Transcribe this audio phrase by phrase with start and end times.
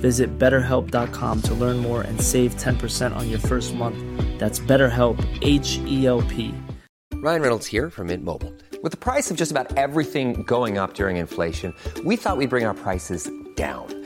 [0.00, 3.98] Visit betterhelp.com to learn more and save 10% on your first month.
[4.38, 6.54] That's BetterHelp, H E L P.
[7.16, 8.52] Ryan Reynolds here from Mint Mobile.
[8.82, 12.66] With the price of just about everything going up during inflation, we thought we'd bring
[12.66, 14.05] our prices down.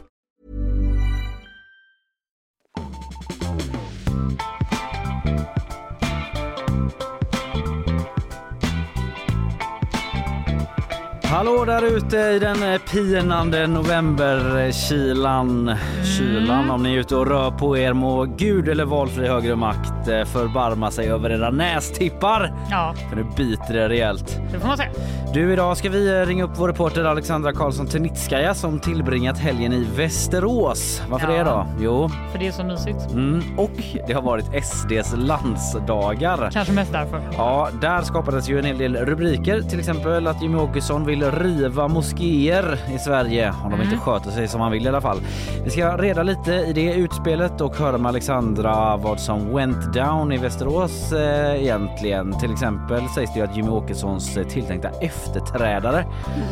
[11.31, 15.75] Hallå där ute i den eh, pinande novemberkylan.
[16.17, 20.07] Kylan om ni är ute och rör på er må Gud eller valfri högre makt
[20.07, 22.53] eh, förbarma sig över era nästippar.
[22.71, 24.39] Ja, För nu biter det rejält.
[24.51, 24.89] det får man säga.
[25.33, 29.73] Du, idag ska vi eh, ringa upp vår reporter Alexandra Karlsson Tenitskaja som tillbringat helgen
[29.73, 31.01] i Västerås.
[31.09, 31.37] Varför Ja.
[31.37, 31.65] det då?
[31.79, 33.11] Jo, För det är så mysigt.
[33.11, 33.71] mm, och
[34.07, 36.49] det har varit SDs landsdagar.
[36.53, 37.21] Kanske mest därför.
[37.37, 39.61] Ja, där skapades ju en hel del rubriker.
[39.61, 44.47] Till exempel att Jimmie Åkesson vill riva moskéer i Sverige om de inte sköter sig
[44.47, 45.17] som han vill i alla fall.
[45.63, 50.31] Vi ska reda lite i det utspelet och höra med Alexandra vad som went down
[50.31, 52.39] i Västerås eh, egentligen.
[52.39, 56.05] Till exempel sägs det ju att Jimmie Åkessons tilltänkta efterträdare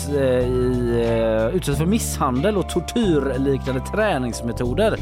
[0.49, 4.97] i, eh, utsätts för misshandel och tortyrliknande träningsmetoder.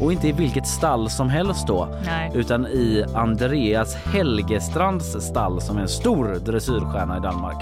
[0.00, 2.30] Och inte i vilket stall som helst då, Nej.
[2.34, 7.56] utan i Andreas Helgestrands stall som är en stor dressyrstjärna i Danmark.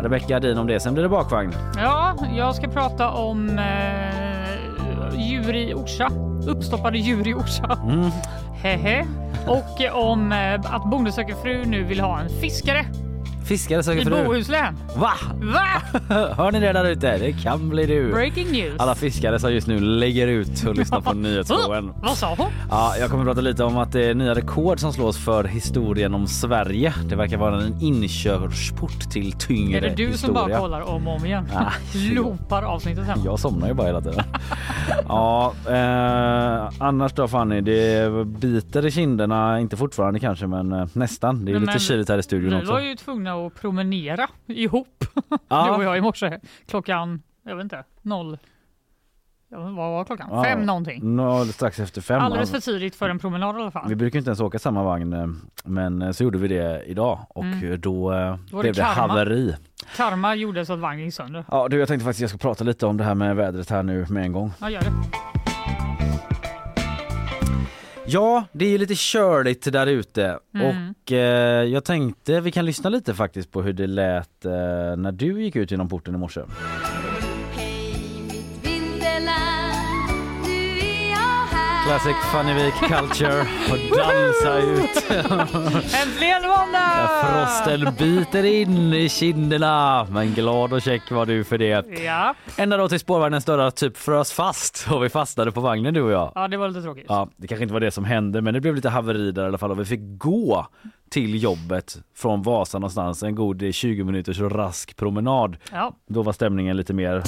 [0.00, 1.54] Rebecka Adin om det, sen blir det bakvagn.
[1.76, 4.41] Ja, jag ska prata om eh,
[5.16, 6.10] djur i Orsa.
[6.46, 7.78] Uppstoppade djur i Orsa.
[7.84, 8.10] Mm.
[8.62, 9.06] Hehe.
[9.46, 12.86] Och om eh, att Bonde söker fru nu vill ha en fiskare
[13.44, 14.24] Fiskare söker i fru.
[14.24, 14.74] Bohuslän.
[14.96, 15.12] Va?
[15.40, 15.66] Va?
[16.36, 17.18] Hör ni det där ute?
[17.18, 18.12] Det kan bli du.
[18.12, 18.74] Breaking news.
[18.78, 21.92] Alla fiskare som just nu lägger ut och lyssnar på nyhetsshowen.
[22.02, 22.46] Vad sa hon?
[22.70, 25.44] Ja, jag kommer att prata lite om att det är nya rekord som slås för
[25.44, 26.94] historien om Sverige.
[27.08, 30.32] Det verkar vara en inkörsport till tyngre Är det du som historia.
[30.48, 31.48] bara kollar om och om igen?
[31.54, 31.72] Ah,
[32.14, 33.22] Loopar avsnittet hemma?
[33.24, 34.24] Jag somnar ju bara hela tiden.
[35.08, 41.44] ja, eh, annars då Fanny, det biter i kinderna, inte fortfarande kanske men eh, nästan.
[41.44, 42.72] Det är Men- lite kyligt här i studion Vi också.
[42.72, 45.04] var ju tvungna att promenera ihop,
[45.48, 45.64] Ja.
[45.66, 46.40] du och jag i morse.
[46.66, 48.38] Klockan, jag vet inte, noll...
[49.54, 50.28] Ja, vad var klockan?
[50.30, 50.44] Ja.
[50.44, 51.16] Fem någonting.
[51.16, 52.20] Nå, strax efter fem.
[52.22, 53.88] Alldeles för tidigt för en promenad i alla fall.
[53.88, 55.26] Vi brukar inte ens åka samma vagn eh,
[55.64, 57.80] men eh, så gjorde vi det idag och Mm.
[57.80, 58.18] då, eh,
[58.50, 59.12] Då var blev det det karma.
[59.12, 59.54] haveri.
[59.96, 61.44] Karma gjorde så att vagnen gick sönder.
[61.50, 63.82] Ja du jag tänkte faktiskt jag ska prata lite om det här med vädret här
[63.82, 64.52] nu med en gång.
[64.60, 64.92] Ja, gör det.
[68.12, 70.94] Ja det är ju lite körligt där ute Mm.
[71.02, 74.50] och eh, jag tänkte vi kan lyssna lite faktiskt på hur det lät eh,
[74.96, 76.40] när du gick ut genom porten i morse.
[81.86, 83.40] Classic Fannevik Culture
[83.70, 85.10] och dansa ut.
[86.02, 87.08] Äntligen måndag!
[87.22, 92.00] Frosten biter in i kinderna men glad och check var du för det.
[92.04, 92.34] Ja.
[92.56, 96.12] Ända då till spårvagnens dörrar typ frös fast och vi fastnade på vagnen du och
[96.12, 96.32] jag.
[96.34, 97.06] ja, det var lite tråkigt.
[97.08, 99.46] Ja, det kanske inte var det som hände men det blev lite haveri där i
[99.46, 100.66] alla fall och vi fick gå
[101.12, 105.56] till jobbet från Vasa någonstans en god 20 minuters rask promenad.
[105.72, 105.96] Ja.
[106.08, 107.12] Då var stämningen lite mer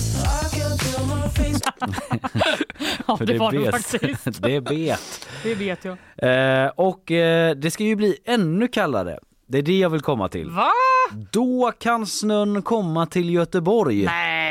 [3.07, 4.25] Ja, För det var det faktiskt.
[4.43, 5.29] det bet.
[5.43, 5.97] Det vet jag.
[6.17, 9.19] Eh, och eh, det ska ju bli ännu kallare.
[9.47, 10.51] Det är det jag vill komma till.
[10.51, 10.71] Va?
[11.33, 14.05] Då kan snön komma till Göteborg.
[14.05, 14.44] Nej.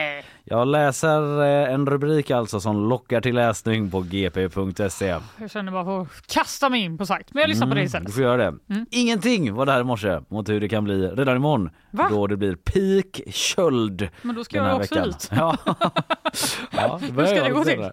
[0.53, 5.15] Jag läser eh, en rubrik alltså som lockar till läsning på gp.se.
[5.41, 7.27] Jag känner bara för att kasta mig in på sajt.
[7.33, 8.13] Men jag lyssnar på det Du istället.
[8.13, 8.57] får göra det.
[8.91, 11.69] Ingenting var det här i morse mot hur det kan bli redan imorgon.
[11.91, 12.07] Va?
[12.09, 15.07] Då det blir peak köld Men då ska jag också veckan.
[15.09, 15.29] hit.
[15.35, 15.57] Ja.
[16.71, 17.89] ja, börjar ska det gå till?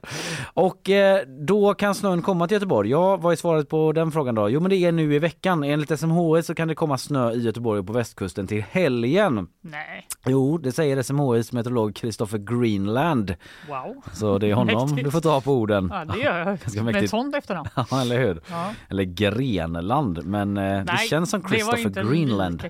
[0.55, 2.91] Och eh, då kan snön komma till Göteborg.
[2.91, 4.49] Ja, vad är svaret på den frågan då?
[4.51, 5.65] Jo men det är nu i veckan.
[5.65, 9.49] Enligt SMHI så kan det komma snö i Göteborg och på västkusten till helgen.
[9.61, 10.07] Nej.
[10.27, 13.35] Jo, det säger SMHIs meteorolog Christopher Greenland.
[13.69, 14.03] Wow.
[14.13, 15.05] Så det är honom Mäktigt.
[15.05, 15.91] du får ta på orden.
[15.93, 16.47] Ja, det gör jag.
[16.61, 17.69] Ganska Med ett sånt efternamn.
[17.91, 18.41] Ja, eller hur?
[18.51, 18.75] Ja.
[18.89, 22.65] Eller Grenland, men eh, det Nej, känns som det Christopher Greenland.
[22.65, 22.69] Eh,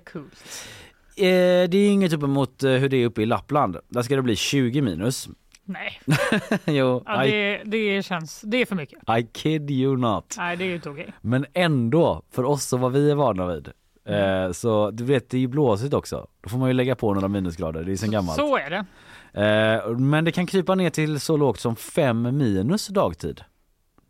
[1.70, 3.76] det är inget uppemot eh, hur det är uppe i Lappland.
[3.88, 5.28] Där ska det bli 20 minus.
[5.64, 6.00] Nej,
[6.64, 8.40] jo, ja, det, det känns...
[8.40, 8.98] Det är för mycket.
[9.18, 10.34] I kid you not.
[10.38, 11.12] Nej, det är inte okej.
[11.20, 13.68] Men ändå, för oss och vad vi är vana vid.
[14.06, 14.44] Mm.
[14.44, 16.26] Eh, så du vet, det är ju blåsigt också.
[16.40, 18.36] Då får man ju lägga på några minusgrader, det är sen gammalt.
[18.36, 18.84] Så är det.
[19.32, 23.40] Eh, men det kan krypa ner till så lågt som 5 minus dagtid.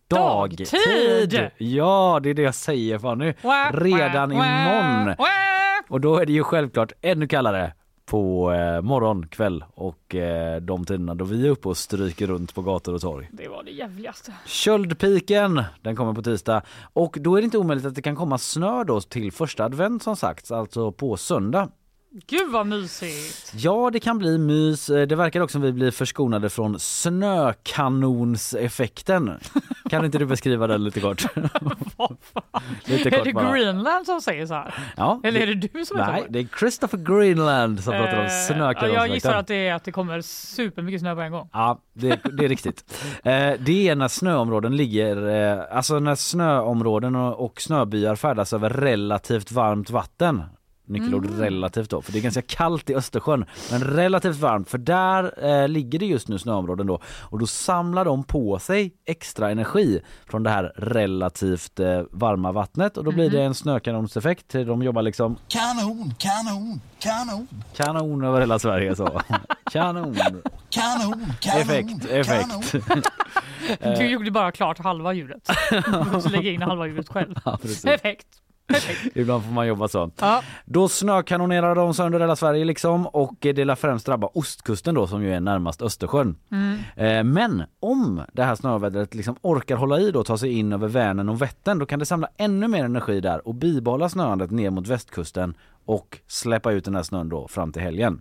[0.08, 1.50] Dagtid?
[1.58, 3.32] Ja, det är det jag säger Fanny.
[3.42, 5.14] Wah, Redan wah, imorgon.
[5.18, 5.26] wah.
[5.88, 7.72] Och då är det ju självklart ännu kallare
[8.06, 12.54] på eh, morgon, kväll och eh, de tiderna då vi är uppe och stryker runt
[12.54, 13.28] på gator och torg.
[13.32, 14.32] Det var det jävligaste.
[14.46, 16.62] Köldpiken, den kommer på tisdag
[16.92, 20.02] och då är det inte omöjligt att det kan komma snö då till första advent
[20.02, 21.68] som sagt, alltså på söndag.
[22.12, 23.52] Gud vad mysigt.
[23.56, 24.90] Ja, det kan bli mys.
[24.90, 29.38] Eh, Det verkar också som vi blir förskonade från snökanonseffekten.
[29.90, 31.22] Kan inte du beskriva den lite kort?
[32.84, 33.52] lite Är kort det bara.
[33.52, 34.74] Greenland som säger så här?
[34.96, 38.24] Ja, Eller är det du som är Nej, det är Christopher Greenland som pratar om
[38.24, 38.94] Eh, snökanonseffekten.
[38.94, 41.48] Jag gissar att det är att det kommer supermycket snö på en gång.
[41.52, 42.94] Ja, det, det är riktigt.
[43.24, 45.16] Eh, det är när snöområden ligger,
[45.72, 50.42] alltså när snöområden och snöbyar färdas över relativt varmt vatten.
[50.90, 51.40] Nyckelord Mm.
[51.40, 53.44] relativt då, för det är ganska kallt i Östersjön.
[53.70, 57.00] Men relativt varmt, för där eh, ligger det just nu snöområden då.
[57.20, 62.96] Och då samlar de på sig extra energi från det här relativt eh, varma vattnet.
[62.96, 64.48] Och då blir det en snökanonseffekt.
[64.52, 67.46] De jobbar liksom Kanon, kanon, kanon,
[67.76, 69.20] kanon över hela Sverige så.
[69.72, 70.14] Kanon!
[70.70, 72.48] kanon, kanon, Effekt, effekt.
[72.72, 73.02] kanon.
[73.98, 75.48] Du gjorde bara klart halva ljudet.
[76.04, 77.34] Du måste lägga in halva ljudet själv.
[77.44, 77.84] Ja, precis.
[79.14, 80.10] Ibland får man jobba så.
[80.20, 80.42] Ja.
[80.64, 85.22] Då snökanonerar de sönder hela Sverige liksom och det lär främst drabba ostkusten då som
[85.22, 86.36] ju är närmast Östersjön.
[86.96, 90.72] Eh, Men om det här snövädret liksom orkar hålla i då och ta sig in
[90.72, 94.50] över Vänern och Vättern då kan det samla ännu mer energi där och bibehålla snöandet
[94.50, 98.20] ner mot västkusten och släppa ut den här snön då fram till helgen.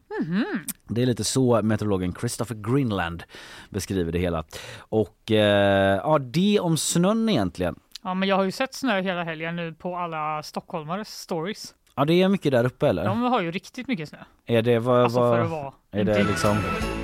[0.87, 3.23] Det är lite så meteorologen Christopher Greenland
[3.69, 4.43] beskriver det hela.
[4.79, 7.75] Och eh, ja, det om snön egentligen
[8.09, 11.75] ja, men jag har ju sett snö hela helgen nu på alla stockholmares stories.
[11.99, 13.05] Ja, det är mycket där uppe eller?
[13.05, 14.17] De har ju riktigt mycket snö.
[14.45, 16.57] Är det vad, Alltså vad för att vara är det liksom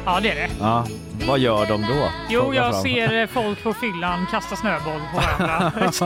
[0.06, 0.50] Ja, det är det.
[0.60, 0.86] Ja,
[1.28, 2.10] vad gör de då?
[2.30, 2.84] Jo, Fråga jag fram.
[2.84, 6.02] ser eh, folk på fyllan kasta snöboll på varandra etc.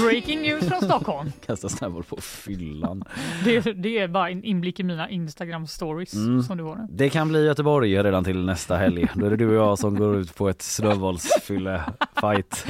[0.00, 1.32] Breaking news från Stockholm.
[1.46, 3.04] Kasta snöboll på fyllan.
[3.44, 6.42] Det, det är bara en inblick i mina Instagram stories Mm.
[6.42, 6.86] som du har nu.
[6.90, 9.08] Det kan bli Göteborg redan till nästa helg.
[9.14, 12.66] Då är det du och jag som går ut på ett snöbollsfylle-fight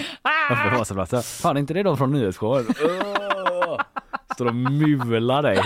[0.79, 1.23] Vasaplatsen.
[1.23, 2.67] Fan, är inte det de från nyhetsshowen?
[4.43, 5.57] Står och mular dig.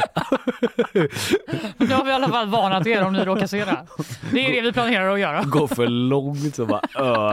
[1.79, 3.87] Nu har vi i alla fall varnat er om ni råkar se det.
[4.33, 5.43] Det är det vi planerar att göra.
[5.43, 6.81] Går för långt så bara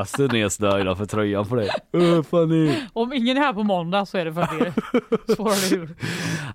[0.01, 1.69] öser ner snö innanför tröjan på dig.
[1.93, 2.75] Öh, Fanny.
[2.93, 5.95] Om ingen är här på måndag så är det för att det spårar ur.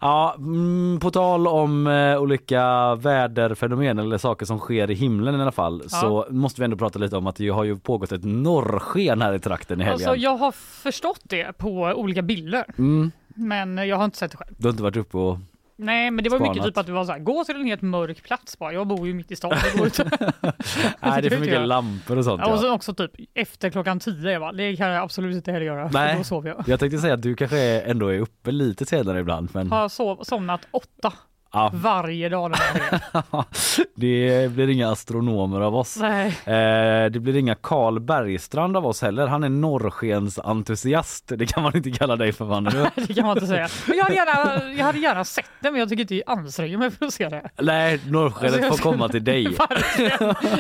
[0.01, 5.43] Ja, mm, på tal om eh, olika väderfenomen eller saker som sker i himlen i
[5.43, 8.25] alla fall så måste vi ändå prata lite om att det har ju pågått ett
[8.25, 10.09] norrsken här i trakten i helgen.
[10.09, 12.65] Alltså, jag har förstått det på olika bilder.
[12.79, 14.55] Mm, Men jag har inte sett det själv.
[14.59, 15.39] du har inte varit uppe och...
[15.81, 16.67] Nej, men det var mycket Spanat.
[16.69, 18.73] typ att du var så här, gå till en helt mörk plats bara.
[18.73, 19.51] Jag bor ju mitt i stan.
[19.51, 19.87] Går.
[21.03, 21.67] Nej, det är för mycket jag.
[21.69, 22.43] lampor och sånt.
[22.45, 24.31] Ja, och sen också typ efter klockan tio.
[24.33, 25.91] Jag bara, det kan jag absolut inte heller göra.
[25.93, 26.17] Nej.
[26.19, 26.65] Då sover jag.
[26.67, 30.23] Jag tänkte säga att du kanske ändå är uppe lite senare ibland men Har sov,
[30.23, 31.13] somnat åtta
[31.53, 33.45] ja, varje dag den här
[33.95, 35.97] det blir inga astronomer av oss.
[36.01, 36.27] Nej.
[36.27, 39.27] Eh, det blir inga Karl Bergstrand av oss heller.
[39.27, 41.33] Han är norrskensentusiast.
[41.37, 42.71] Det kan man inte kalla dig för Fanny.
[43.09, 43.69] Det kan man inte säga.
[43.87, 46.79] Men jag hade gärna, jag hade gärna sett det, men jag tycker inte jag anstränger
[46.79, 47.51] mig för att se det.
[47.59, 49.47] Nej, norrskenet får komma till dig.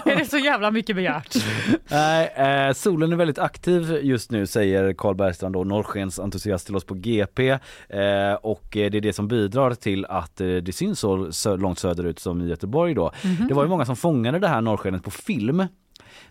[0.04, 1.36] Är det så jävla mycket begärt?
[1.88, 6.84] Nej, eh, solen är väldigt aktiv just nu säger Karl Bergstrand då, norrskensentusiast till oss
[6.84, 7.50] på GP.
[7.50, 7.58] Eh,
[8.42, 12.18] och eh, det är det som bidrar till att det syns så sö- långt söderut
[12.18, 13.10] som i Göteborg då.
[13.48, 15.64] Det var ju många som fångade det här norrskenet på film.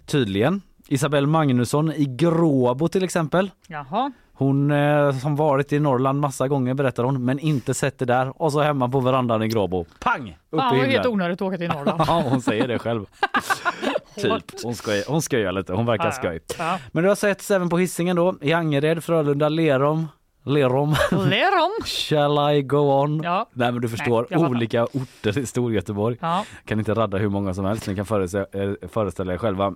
[0.06, 0.62] Tydligen.
[0.88, 3.52] Isabelle Magnusson i Gråbo till exempel.
[3.68, 4.12] Jaha.
[4.34, 8.42] Hon eh, som varit i Norrland massa gånger berättar hon men inte sett det där
[8.42, 9.86] och så hemma på verandan i Gråbo.
[10.00, 10.38] Pang!
[10.50, 11.08] Upp Fan i vad helt himlen.
[11.14, 12.02] onödigt att åka till Norrland.
[12.08, 13.06] Ja hon säger det själv.
[14.16, 14.44] typ.
[14.64, 16.40] Hon, skojar, hon skojar lite, hon verkar Ja, skoj.
[16.58, 16.80] Ja.
[16.92, 20.08] Men det har setts även på hissingen då i Angered, Frölunda, Lerum.
[20.48, 20.96] Lerum.
[21.12, 21.72] Lerum.
[21.86, 23.22] Shall I go on?
[23.24, 23.50] Ja.
[23.54, 24.50] Nej men du förstår, fattar.
[24.50, 26.18] olika orter i Storgöteborg.
[26.22, 26.46] Ja.
[26.66, 29.76] Kan inte radda hur många som helst, ni kan föreställa, eh, er själva.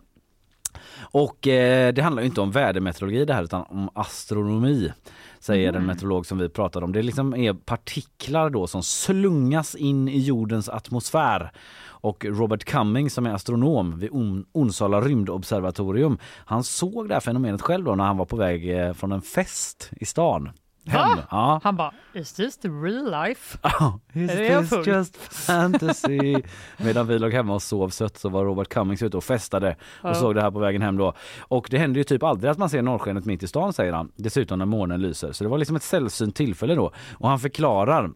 [1.01, 4.91] Och eh, det handlar ju inte om vädermeteorologi det här utan om astronomi.
[5.39, 5.81] Säger Mm.
[5.81, 6.91] en meteorolog som vi pratade om.
[6.93, 11.51] Det liksom är partiklar då som slungas in i jordens atmosfär.
[11.87, 16.17] Och Robert Cumming som är astronom vid On- Onsala rymdobservatorium.
[16.45, 19.21] Han såg det här fenomenet själv då när han var på väg eh, från en
[19.21, 20.49] fest i stan.
[20.85, 21.19] Hem.
[21.31, 21.59] Ja.
[21.63, 23.57] Han bara, is this the real life?
[24.13, 26.35] Is det jag this just fantasy?
[26.77, 30.09] Medan vi låg hemma och sov sött så var Robert Cummings ute och festade och
[30.09, 30.15] Ja.
[30.15, 31.13] såg det här på vägen hem då.
[31.39, 34.11] Och det händer ju typ aldrig att man ser norrskenet mitt i stan säger han.
[34.15, 35.31] Dessutom när månen lyser.
[35.31, 36.91] Så det var liksom ett sällsynt tillfälle då.
[37.13, 38.11] Och han förklarar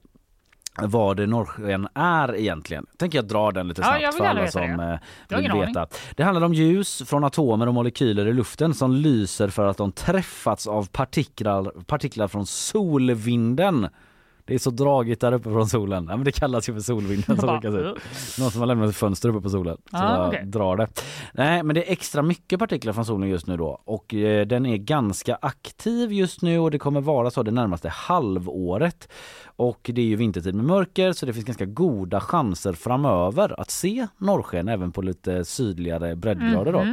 [0.81, 2.85] vad det norrsken är egentligen.
[2.97, 4.83] Tänker jag dra den lite Ja, snabbt vill för alla veta som det.
[4.93, 5.87] eh, Jag vill veta.
[6.15, 9.91] Det handlar om ljus från atomer och molekyler i luften som lyser för att de
[9.91, 13.87] träffats av partiklar, partiklar från solvinden.
[14.47, 16.07] Det är så dragigt där uppe från solen.
[16.09, 17.95] Ja, men det kallas ju för solvinden som se ut.
[18.39, 19.77] Någon som har lämnat ett fönster uppe på solen.
[19.91, 20.43] Så Ah, okej.
[20.45, 20.87] drar det.
[21.33, 23.81] Nej men det är extra mycket partiklar från solen just nu då.
[23.85, 27.89] Och eh, den är ganska aktiv just nu och det kommer vara så det närmaste
[27.89, 29.09] halvåret.
[29.57, 33.71] Och det är ju vintertid med mörker så det finns ganska goda chanser framöver att
[33.71, 36.85] se norrsken även på lite sydligare breddgrader då.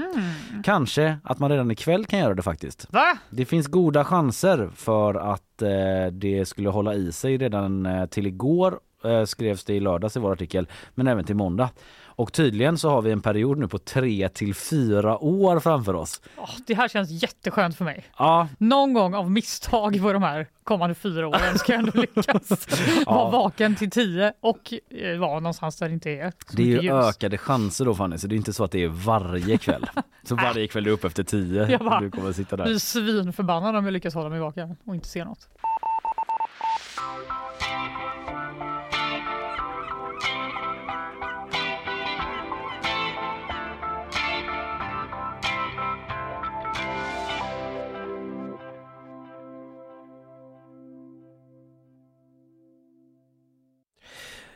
[0.64, 2.86] Kanske att man redan ikväll kan göra det faktiskt.
[2.92, 3.18] Va?
[3.30, 8.26] Det finns goda chanser för att Eh, det skulle hålla i sig redan eh, till
[8.26, 11.70] igår eh, skrevs det i lördags i vår artikel men även till måndag.
[12.16, 16.20] Och tydligen så har vi en period nu på tre till fyra år framför oss.
[16.36, 18.04] Åh, det här känns jätteskönt för mig.
[18.18, 22.66] Ja, Någon gång av misstag på de här kommande fyra åren ska jag ändå lyckas
[23.06, 26.80] vara vaken till tio och eh, vara någonstans där det inte är det är ju
[26.82, 26.92] ljus.
[26.92, 29.86] ökade chanser då Fanny så det är inte så att det är varje kväll.
[30.24, 32.64] Så varje kväll du är uppe efter tio Jag bara- du kommer sitta där.
[32.64, 35.48] blir svinförbannad om jag lyckas hålla mig vaken och inte se något.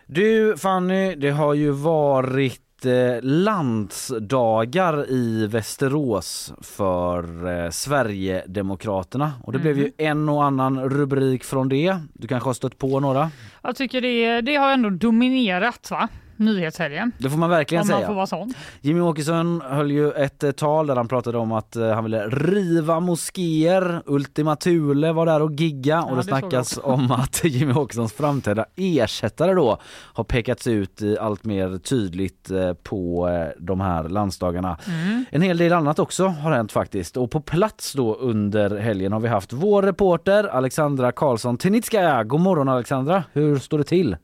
[0.09, 9.59] Du Fanny, det har ju varit eh, landsdagar i Västerås för eh, Sverigedemokraterna och det
[9.59, 11.97] blev ju en och annan rubrik från det.
[12.15, 13.31] Du kanske har stött på några?
[13.63, 16.09] Jag tycker det, det har ändå dominerat va?
[16.37, 17.13] Nyhetshelgen.
[17.19, 18.07] Det får man verkligen Om man säga.
[18.07, 18.55] får vara sån.
[18.81, 22.29] Jimmy Åkesson höll ju ett eh, tal där han pratade om att eh, han ville
[22.29, 24.03] riva moskéer.
[24.07, 27.73] Ultima Thule var där och gigga och Ja, det det jag snackas om att Jimmy
[27.73, 29.79] Åkessons framtida ersättare då
[30.13, 33.29] har pekats ut allt mer tydligt eh, på
[33.59, 34.79] de här landsdagarna.
[34.87, 35.25] Mm.
[35.31, 39.21] En hel del annat också har hänt faktiskt och på plats då under helgen har
[39.21, 42.25] vi haft vår reporter Alexandra Karlsson Tenitskaja.
[42.25, 44.17] God morgon Alexandra, hur står det till?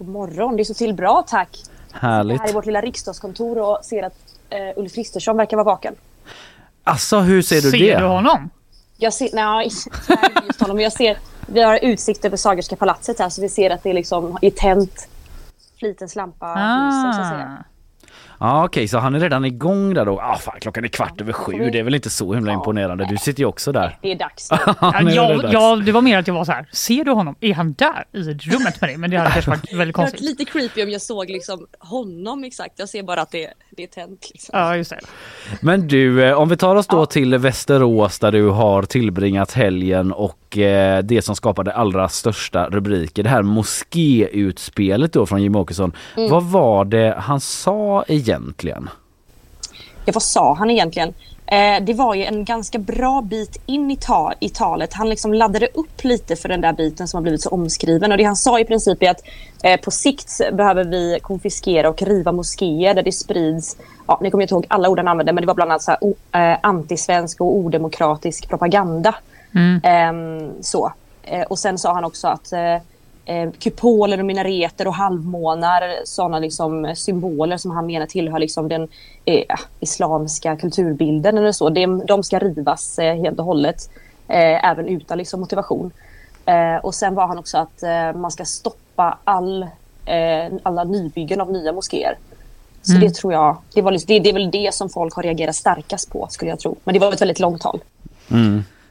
[0.00, 1.58] God morgon, det står till bra tack.
[1.92, 2.40] Härligt.
[2.40, 4.14] Här i vårt lilla riksdagskontor och ser att
[4.50, 5.94] eh, Ulf Kristersson verkar vara vaken.
[6.84, 7.98] Alltså hur ser du Ser det?
[8.00, 8.50] du honom?
[8.96, 9.70] Jag ser, nej,
[10.46, 13.70] just honom, men jag ser, vi har utsikt över Sagerska palatset här så vi ser
[13.70, 15.08] att det liksom är tänt.
[15.78, 17.64] Flitens lampa lyser så att säga.
[18.42, 18.46] Ah.
[18.58, 20.20] Ja okej, så han är redan igång där då.
[20.20, 23.06] Ah, fan, klockan är kvart över sju, det är väl inte så himla imponerande.
[23.10, 23.98] Du sitter ju också där.
[24.02, 24.48] Det är dags.
[24.80, 25.52] Ja, Nu det dags.
[25.52, 27.34] jag, det var mer att jag var så här, ser du honom?
[27.40, 28.96] Är han där i rummet med dig?
[28.96, 30.20] Men det hade kanske varit väldigt Det konstigt.
[30.20, 32.72] lite creepy om jag såg liksom honom exakt.
[32.78, 34.30] Jag ser bara att det, det är tänt.
[34.32, 34.58] Liksom.
[34.58, 35.00] Ja, just det.
[35.60, 40.12] Men du, eh, om vi tar oss då till Västerås där du har tillbringat helgen
[40.12, 45.92] och eh, det som skapade allra största rubriker, det här moskéutspelet då från Jimmie Åkesson.
[46.16, 46.30] Mm.
[46.30, 48.88] Vad var det han sa egentligen?
[50.04, 51.14] Ja, vad sa han egentligen?
[51.46, 54.92] Eh, det var ju en ganska bra bit in i, ta- i talet.
[54.92, 58.12] Han liksom laddade upp lite för den där biten som har blivit så omskriven.
[58.12, 59.20] Och det han sa i princip är att
[59.62, 63.76] eh, på sikt behöver vi konfiskera och riva moskéer där det sprids,
[64.06, 65.90] ja, ni kommer inte ihåg alla ord han använde, men det var bland annat så
[65.90, 69.14] här, o- eh, antisvensk och odemokratisk propaganda.
[69.82, 70.92] Ehm, så.
[71.22, 72.74] Eh, och sen sa han också att eh,
[73.24, 78.88] eh, kupoler och minareter och halvmånar, sådana liksom symboler som han menar tillhör liksom den
[79.24, 79.44] eh,
[79.80, 81.68] islamska kulturbilden eller så.
[81.68, 83.90] De, de ska rivas eh, helt och hållet,
[84.28, 85.90] eh, även utan liksom motivation.
[86.46, 89.62] Eh, och sen var han också att eh, man ska stoppa all,
[90.06, 92.18] eh, alla nybyggen av nya moskéer.
[92.82, 93.08] Så Mm.
[93.08, 95.56] det tror jag, det, var, liksom- det, det är väl det som folk har reagerat
[95.56, 96.76] starkast på skulle jag tro.
[96.84, 97.80] Men det var ett väldigt långt tal.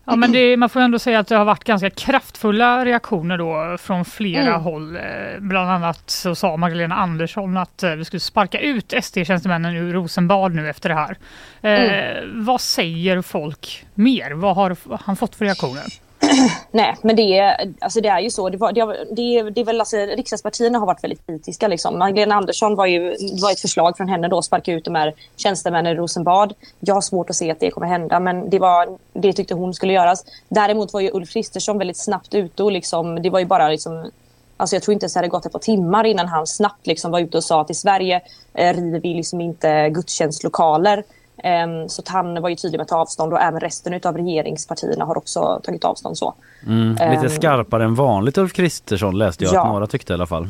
[0.10, 3.78] Ja, men det, man får ändå säga att det har varit ganska kraftfulla reaktioner då
[3.78, 4.62] från flera Mm.
[4.62, 4.96] håll.
[4.96, 5.01] Eh,
[5.39, 10.56] Bland annat så sa Magdalena Andersson att eh, vi skulle sparka ut SD-tjänstemännen ur Rosenbad
[10.56, 11.18] nu efter det här.
[11.62, 14.32] Eh, Vad säger folk mer?
[14.32, 15.84] Vad har han fått för reaktioner?
[16.71, 18.50] Nej, men det är, alltså det är ju så.
[18.50, 21.67] Det, var, det, det, det är väl, alltså, riksdagspartierna har varit väldigt kritiska.
[21.67, 22.00] Liksom.
[22.00, 25.13] Magdalena Andersson var ju var ett förslag från henne då, att sparka ut de här
[25.36, 26.53] tjänstemännen i Rosenbad.
[26.79, 29.74] Jag har svårt att se att det kommer hända, men det, var, det tyckte hon
[29.74, 30.25] skulle göras.
[30.50, 34.12] Däremot var ju Ulf Kristersson väldigt snabbt ute och liksom, det var ju bara liksom
[34.57, 37.12] Alltså jag tror inte ens det hade gått ett par timmar innan han snabbt liksom
[37.12, 38.21] var ute och sa att i Sverige
[38.53, 41.03] eh, river vi liksom inte gudstjänstlokaler.
[41.43, 45.05] Ehm, så han var ju tydlig med att ta avstånd och även resten av regeringspartierna
[45.05, 46.17] har också tagit avstånd.
[46.17, 46.34] så.
[46.67, 47.29] Mm, lite Ehm.
[47.29, 49.62] skarpare än vanligt Ulf Kristersson läste jag Ja.
[49.62, 50.48] att några tyckte i alla fall.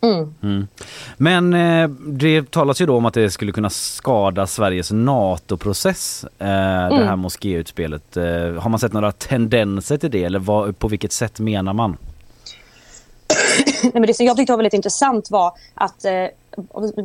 [0.00, 0.34] Mm.
[0.42, 0.66] Mm.
[1.16, 6.46] Men eh, det talas ju då om att det skulle kunna skada Sveriges NATO-process, eh,
[6.46, 7.06] det Mm.
[7.08, 8.16] här moskéutspelet.
[8.16, 8.24] Eh,
[8.62, 11.96] har man sett några tendenser till det eller vad, på vilket sätt menar man?
[13.82, 16.12] Nej, men det som jag tyckte var väldigt intressant var att eh,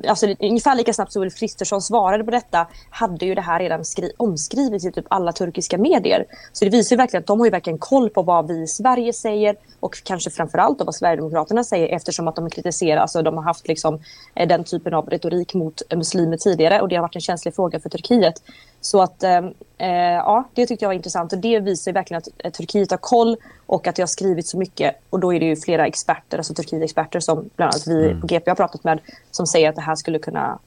[0.08, 3.86] alltså, ungefär lika snabbt som Ulf Kristersson svarade på detta hade ju det här redan
[3.86, 6.26] skri- omskrivits i typ alla turkiska medier.
[6.54, 8.68] Så det visar ju verkligen att de har ju verkligen koll på vad vi i
[8.68, 13.44] Sverige säger och kanske framförallt vad Sverigedemokraterna säger eftersom att de kritiserar, alltså de har
[13.44, 14.00] haft liksom
[14.36, 17.80] eh, den typen av retorik mot muslimer tidigare och det har varit en känslig fråga
[17.80, 18.42] för Turkiet.
[18.82, 19.38] Så att eh,
[19.78, 21.34] eh, ja, det tyckte jag var intressant.
[21.34, 24.58] Och det visar verkligen att eh, Turkiet har koll och att det har skrivits så
[24.58, 24.96] mycket.
[25.10, 28.52] Och då är det ju flera experter, alltså Turkiet-experter som bland annat vi på GP
[28.52, 29.00] har pratat med
[29.32, 30.60] som säger att det här skulle kunna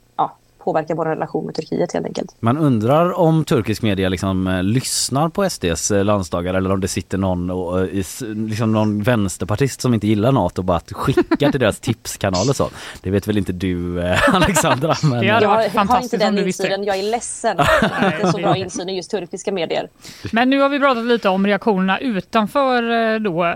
[0.62, 2.37] ja, påverka vår relation med Turkiet helt enkelt.
[2.40, 6.88] Man undrar om turkisk media liksom eh, lyssnar på SDs eh, landsdagar eller om det
[6.88, 11.61] sitter någon, och, eh, liksom någon vänsterpartist som inte gillar NATO och bara skickar till
[11.61, 12.69] deras tipskanal och så.
[13.00, 14.02] Det vet väl inte du
[14.33, 14.95] Alexandra?
[15.02, 17.57] Men, Jag varit har inte den insynen, jag är ledsen.
[17.83, 19.88] Jag har inte så bra insyn i just turkiska medier.
[20.33, 23.54] Men nu har vi pratat lite om reaktionerna utanför då.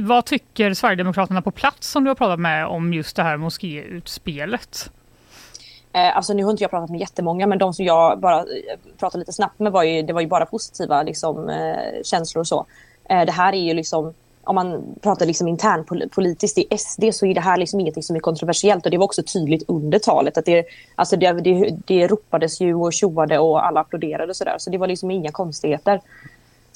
[0.00, 4.90] Vad tycker Sverigedemokraterna på plats som du har pratat med om just det här moskéutspelet?
[5.96, 8.44] Eh, alltså nu har inte jag pratat med jättemånga men de som jag bara eh,
[8.98, 12.46] pratade lite snabbt med var ju, det var ju bara positiva liksom, eh, känslor och
[12.46, 12.66] så.
[13.04, 17.34] Eh, det här är ju liksom, om man pratar liksom internpolitiskt i SD så är
[17.34, 20.44] det här liksom ingenting som är kontroversiellt och det var också tydligt under talet att
[20.44, 24.70] det, alltså det, det, det ropades ju och tjoade och alla applåderade och sådär så
[24.70, 26.00] det var liksom inga konstigheter.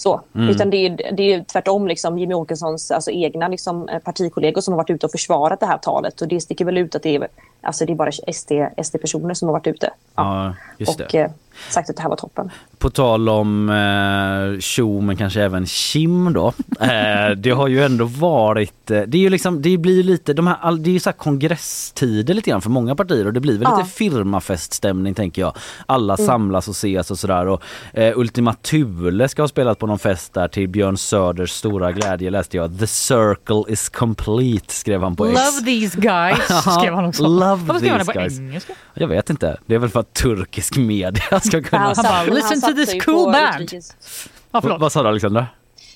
[0.01, 0.21] Så.
[0.33, 4.73] Utan det är, det är tvärtom liksom Jimmy Åkessons alltså, egna liksom, eh, partikollegor som
[4.73, 6.21] har varit ute och försvarat det här talet.
[6.21, 7.29] Och det sticker väl ut att det är,
[7.61, 9.91] alltså, det är bara SD, SD-personer som har varit ute.
[10.15, 11.33] Ja, just och det.
[11.69, 12.51] Sagt att det här var toppen.
[12.79, 16.53] På tal om eh, tjo men kanske även Kim då.
[16.81, 20.47] Eh, det har ju ändå varit, eh, det är ju liksom, det blir lite, de
[20.47, 23.59] här, det är ju så här kongresstider lite grann för många partier och det blir
[23.59, 23.77] väl Ja.
[23.79, 25.57] lite firmafeststämning tänker jag.
[25.87, 29.99] Alla samlas och ses och sådär och eh, Ultima Thule ska ha spelat på någon
[29.99, 32.79] fest där till Björn Söders stora glädje läste jag.
[32.79, 35.35] The circle is complete skrev han på X.
[35.35, 36.39] Love these guys
[36.79, 37.23] skrev han också.
[37.23, 38.39] Love Varför skrev han det på guys.
[38.39, 38.73] engelska?
[38.95, 41.83] Jag vet inte, det är väl för att turkisk media ska kunna...
[41.83, 44.81] Han, bara, "Listen to this cool på band." utrikes- förlåt.
[44.81, 45.47] Vad sa du Alexandra?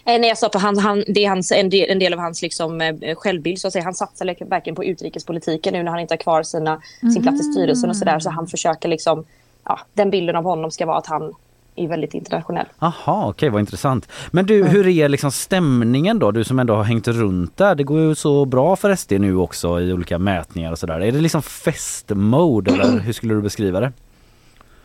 [0.06, 2.18] Eh, nej, jag sa att han, han, det är hans, en, del, en del av
[2.18, 3.58] hans liksom, eh, självbild.
[3.58, 3.84] Så att säga.
[3.84, 7.52] Han satsar verkligen på utrikespolitiken nu när han inte har kvar sina, sin plats i
[7.52, 8.18] styrelsen och sådär.
[8.18, 9.24] Så han försöker liksom,
[9.64, 11.34] ja, den bilden av honom ska vara att han
[11.76, 12.66] är väldigt internationell.
[12.78, 14.08] Jaha, okej vad intressant.
[14.30, 16.30] Men du, hur är liksom stämningen då?
[16.30, 17.74] Du som ändå har hängt runt där.
[17.74, 21.00] Det går ju så bra för SD nu också i olika mätningar och sådär.
[21.00, 23.92] Är det liksom festmode eller hur skulle du beskriva det?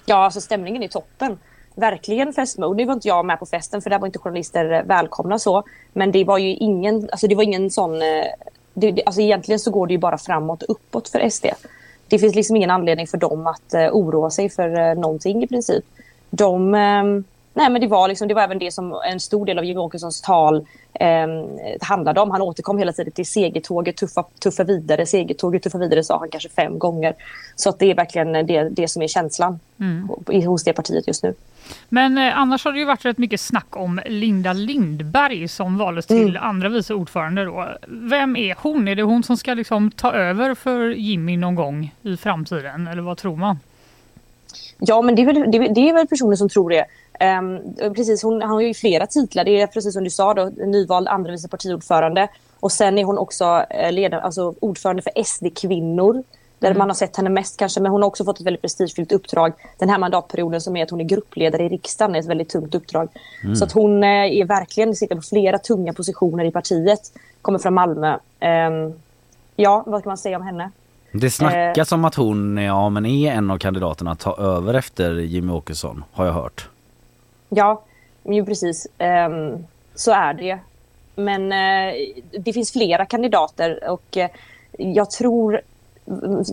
[0.09, 1.37] Ja, alltså stämningen är toppen.
[1.75, 2.77] Verkligen festmode.
[2.77, 5.63] Nu var inte jag med på festen för där var inte journalister eh, välkomna så.
[5.93, 8.01] Men det var ju ingen, alltså det var ingen sån...
[8.01, 8.25] Eh,
[8.73, 11.45] det, det, alltså egentligen så går det ju bara framåt och uppåt för SD.
[12.07, 15.47] Det finns liksom ingen anledning för dem att uh, oroa sig för uh, någonting i
[15.47, 15.85] princip.
[16.29, 16.75] De...
[16.75, 17.23] Ehm,
[17.59, 19.83] nej men det var liksom, det var även det som en stor del av Jimmie
[19.83, 20.65] Åkessons tal um,
[21.81, 22.31] handlade om.
[22.31, 26.49] Han återkom hela tiden till segertåget, tuffa, tuffa vidare, segertåget, tuffa vidare sa han kanske
[26.49, 27.13] fem gånger.
[27.55, 29.59] Så det är verkligen det, det som är känslan
[30.31, 31.33] i- hos det partiet just nu.
[31.89, 36.05] Men eh, annars har det ju varit rätt mycket snack om Linda Lindberg som valdes
[36.05, 37.45] till andra vice ordförande.
[37.45, 37.67] Då.
[37.87, 38.87] Vem är hon?
[38.87, 42.87] Är det hon som ska liksom ta över för Jimmy någon gång i framtiden?
[42.87, 43.59] Eller vad tror man?
[44.79, 46.85] Ja, men det är väl, det det är väl personer som tror det.
[47.19, 47.59] Ehm,
[47.95, 49.43] precis, hon, han har ju flera titlar.
[49.43, 52.27] Det är precis som du sa, då, nyvald andra vice partiordförande.
[52.59, 56.23] Och sen är hon också eh, ledare, alltså ordförande för SD-kvinnor.
[56.59, 57.81] där man har sett henne mest kanske.
[57.81, 60.89] Men hon har också fått ett väldigt prestigefyllt uppdrag den här mandatperioden som är att
[60.89, 62.11] hon är gruppledare i riksdagen.
[62.11, 63.09] Det är ett väldigt tungt uppdrag.
[63.55, 67.01] Så att hon eh, är verkligen, sitter på flera tunga positioner i partiet.
[67.41, 68.17] Kommer från Malmö.
[68.39, 68.93] Ehm,
[69.55, 70.71] ja, vad kan man säga om henne?
[71.11, 75.13] Det snackas om att hon ja, men är en av kandidaterna att ta över efter
[75.13, 76.69] Jimmy Åkesson har jag hört.
[77.49, 77.81] Ja,
[78.23, 78.87] ju precis.
[79.27, 80.59] Um, så är det.
[81.15, 81.93] Men uh,
[82.39, 84.25] det finns flera kandidater och uh,
[84.77, 85.61] jag tror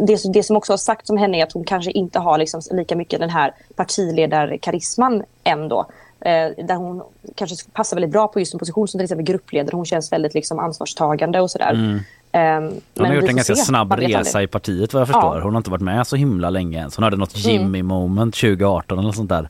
[0.07, 2.61] det, det som också har sagts om henne är att hon kanske inte har liksom
[2.71, 5.87] lika mycket den här partiledarkarisman ändå.
[6.21, 7.03] Eh, där hon
[7.35, 9.77] kanske passar väldigt bra på just en position som till exempel gruppledare.
[9.77, 11.73] Hon känns väldigt liksom ansvarstagande och sådär.
[11.73, 12.01] Mm.
[12.37, 15.23] Ehm, Hon har gjort en ganska snabb resa i partiet vad jag förstår.
[15.25, 15.31] Ja.
[15.33, 15.43] Mm.
[15.43, 16.97] Hon har inte varit med så himla länge ens.
[16.97, 19.49] Hon hade något Jimmy moment 2018 eller sånt där.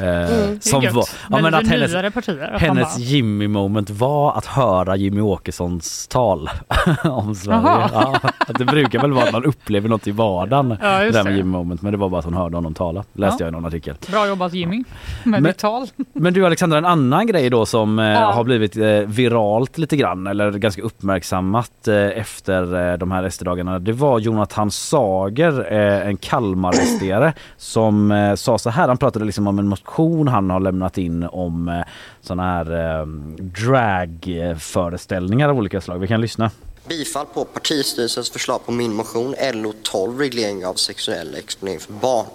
[0.00, 0.28] Eh,
[0.60, 0.94] som Gött.
[0.94, 2.54] var, ja, Men att hennes, partier.
[2.54, 6.50] att hennes bara- Jimmy moment var att höra Jimmy Åkessons tal
[7.04, 7.88] om Sverige.
[7.92, 10.76] Ja, att det brukar väl vara att man upplever något i vardagen.
[10.82, 11.36] Ja, det där med.
[11.36, 11.82] Jimmy moment.
[11.82, 13.04] Men det var bara att hon hörde honom tala.
[13.12, 13.46] Läste Ja.
[13.46, 13.94] jag i någon artikel.
[14.10, 14.76] Bra jobbat Jimmy
[15.24, 15.86] med Men- ditt tal.
[16.12, 18.32] Men du Alexandra, en annan grej då som eh, Ja.
[18.32, 21.88] har blivit eh, viralt lite grann eller ganska uppmärksammat
[22.26, 23.78] efter eh, de här SD-dagarna.
[23.78, 28.88] Det var Jonathan Sager, eh, en Kalmar-SDare som eh, sa så här.
[28.88, 31.82] Han pratade liksom om en motion han har lämnat in om eh,
[32.38, 33.06] här eh,
[33.66, 35.98] dragföreställningar av olika slag.
[35.98, 36.50] Vi kan lyssna.
[36.88, 42.26] Bifall på partistyrelsens förslag på min motion LO12 reglering av sexuell exponering för barn.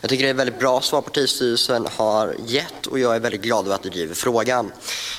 [0.00, 3.42] Jag tycker det är ett väldigt bra svar partistyrelsen har gett och jag är väldigt
[3.42, 4.72] glad över att du driver frågan.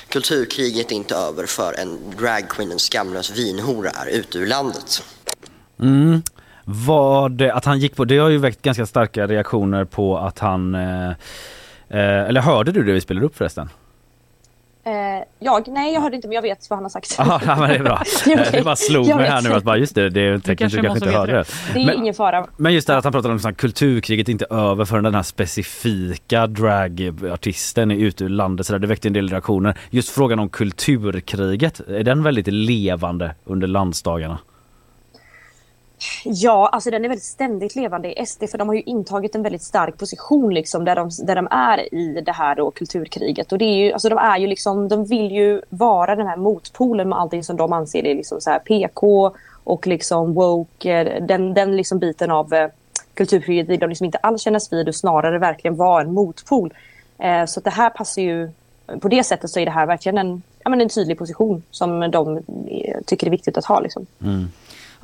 [0.08, 5.02] Kulturkriget är inte över för en dragqueen, en skamlös vinhora är ute ur landet.
[5.80, 6.22] Mm.
[6.64, 10.74] Vad, att han gick på, det har ju väckt ganska starka reaktioner på att han
[10.74, 11.10] eh,
[11.88, 13.68] eh, eller hörde du det vi spelade upp förresten?
[14.84, 14.92] Eh,
[15.38, 17.14] jag, nej, jag hörde inte men jag vet vad han har sagt.
[17.18, 18.02] Ja, ja, men det är bra.
[18.24, 18.50] Det är okej.
[18.52, 19.32] Det bara slog Jag mig vet.
[19.32, 21.32] här nu att bara just det, det är ett tecken du kanske inte hörde.
[21.32, 21.44] det.
[21.74, 22.46] Det är Men, ingen fara.
[22.56, 25.22] men just det här att han pratar om att kulturkriget inte över förrän den här
[25.22, 28.66] specifika dragartisten är ute ur landet.
[28.66, 29.78] Så där, det väckte en del reaktioner.
[29.90, 34.38] Just frågan om kulturkriget, är den väldigt levande under landsdagarna?
[36.24, 39.42] Ja, alltså den är väldigt ständigt levande i SD för de har ju intagit en
[39.42, 43.52] väldigt stark position liksom där de, där de är i det här då, kulturkriget.
[43.52, 46.36] Och det är ju, alltså de är ju liksom, de vill ju vara den här
[46.36, 49.32] motpolen med allting som de anser är liksom så här PK
[49.64, 52.68] och liksom woke, eh, den, den liksom biten av eh,
[53.14, 56.74] kulturkriget vill de liksom inte alls kännas vid och snarare verkligen vara en motpol.
[57.18, 58.50] Eh, så det här passar ju,
[59.00, 62.10] på det sättet så är det här verkligen en, ja, men en tydlig position som
[62.10, 64.06] de eh, tycker är viktigt att ha liksom.
[64.22, 64.48] Mm.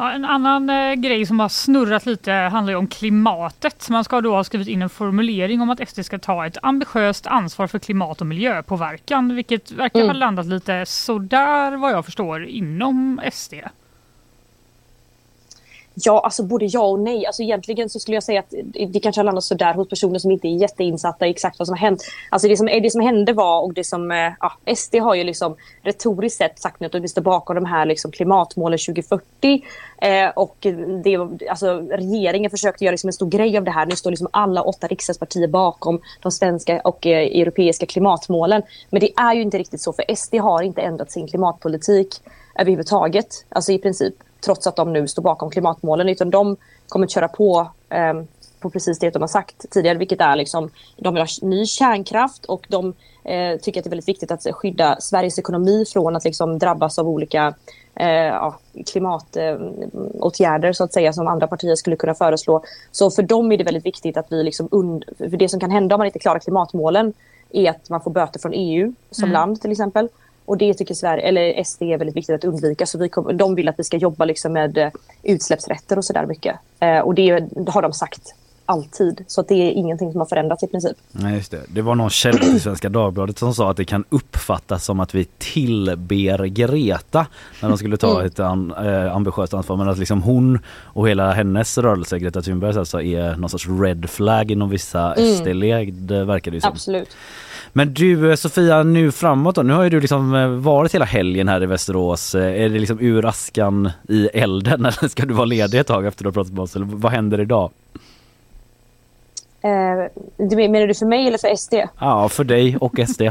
[0.01, 3.91] Ja, en annan eh, grej som har snurrat lite handlar ju om klimatet.
[3.91, 7.27] Man ska då ha skrivit in en formulering om att SD ska ta ett ambitiöst
[7.27, 13.21] ansvar för klimat och miljöpåverkan, vilket verkar ha landat lite sådär vad jag förstår inom
[13.33, 13.55] SD.
[16.05, 17.27] Ja, alltså både ja och nej.
[17.27, 18.55] Alltså egentligen så skulle jag säga att
[18.89, 21.73] det kanske har landat sådär hos personer som inte är jätteinsatta i exakt vad som
[21.73, 22.03] har hänt.
[22.31, 25.25] Alltså det som, det som hände var, och det som, eh, ja, SD har ju
[25.25, 29.63] liksom retoriskt sett sagt nu att vi står bakom de här liksom klimatmålen 2040.
[29.99, 30.57] Eh, och
[31.05, 31.17] det,
[31.51, 33.87] alltså, regeringen försökte göra liksom en stor grej av det här.
[33.87, 38.63] Nu står liksom alla åtta riksdagspartier bakom de svenska och eh, europeiska klimatmålen.
[38.91, 42.09] Men det är ju inte riktigt så, för SD har inte ändrat sin klimatpolitik
[42.59, 43.45] överhuvudtaget.
[43.49, 46.09] Alltså i princip trots att de nu står bakom klimatmålen.
[46.09, 46.57] Utan de
[46.89, 48.15] kommer att köra på eh,
[48.61, 49.99] på precis det de har sagt tidigare.
[49.99, 53.91] Vilket är liksom, de vill ha ny kärnkraft och de eh, tycker att det är
[53.91, 57.55] väldigt viktigt att skydda Sveriges ekonomi från att liksom drabbas av olika
[57.95, 62.65] eh, ja, klimatåtgärder så att säga som andra partier skulle kunna föreslå.
[62.93, 65.71] Så för dem är det väldigt viktigt att vi liksom und- för det som kan
[65.71, 67.13] hända om man inte klarar klimatmålen
[67.51, 70.09] är att man får böter från EU som land till exempel.
[70.49, 72.87] Och det tycker Sverige, eller SD är väldigt viktigt att undvika.
[72.87, 74.91] Så vi kom, de vill att vi ska jobba liksom med eh,
[75.23, 76.57] utsläppsrätter och sådär mycket.
[76.81, 77.31] Eh, och det,
[77.67, 78.35] har de sagt
[78.67, 79.25] alltid.
[79.27, 80.97] Så att det är ingenting som har förändrats i princip.
[81.13, 81.61] Nej just det.
[81.69, 85.15] Det var någon källa till Svenska Dagbladet som sa att det kan uppfattas som att
[85.15, 87.27] vi tillber Greta
[87.63, 89.77] när de skulle ta ett an, eh, ambitiöst ansvar.
[89.77, 94.11] Men att liksom hon och hela hennes rörelse, Greta Thunberg, alltså är någon sorts red
[94.11, 96.73] flag inom vissa SD-led det verkar det ju som.
[96.73, 97.17] Absolut.
[97.73, 99.63] Men du eh, Sofia, nu framåt då.
[99.63, 102.35] Nu har ju du liksom eh, varit hela helgen här i Västerås.
[102.35, 106.07] Eh, Är det liksom ur askan i elden eller ska du vara ledig ett tag
[106.07, 106.77] efter du har pratat med oss?
[106.77, 107.71] Eller vad händer idag?
[109.61, 109.71] Eh,
[110.69, 111.75] menar du för mig eller för SD?
[112.01, 113.23] Ja, för dig och SD.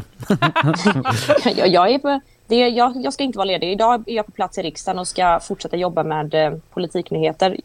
[1.55, 3.71] jag, jag, är på, det, jag, jag ska inte vara ledig.
[3.71, 7.57] Idag är jag på plats i riksdagen och ska fortsätta jobba med eh, politiknyheter.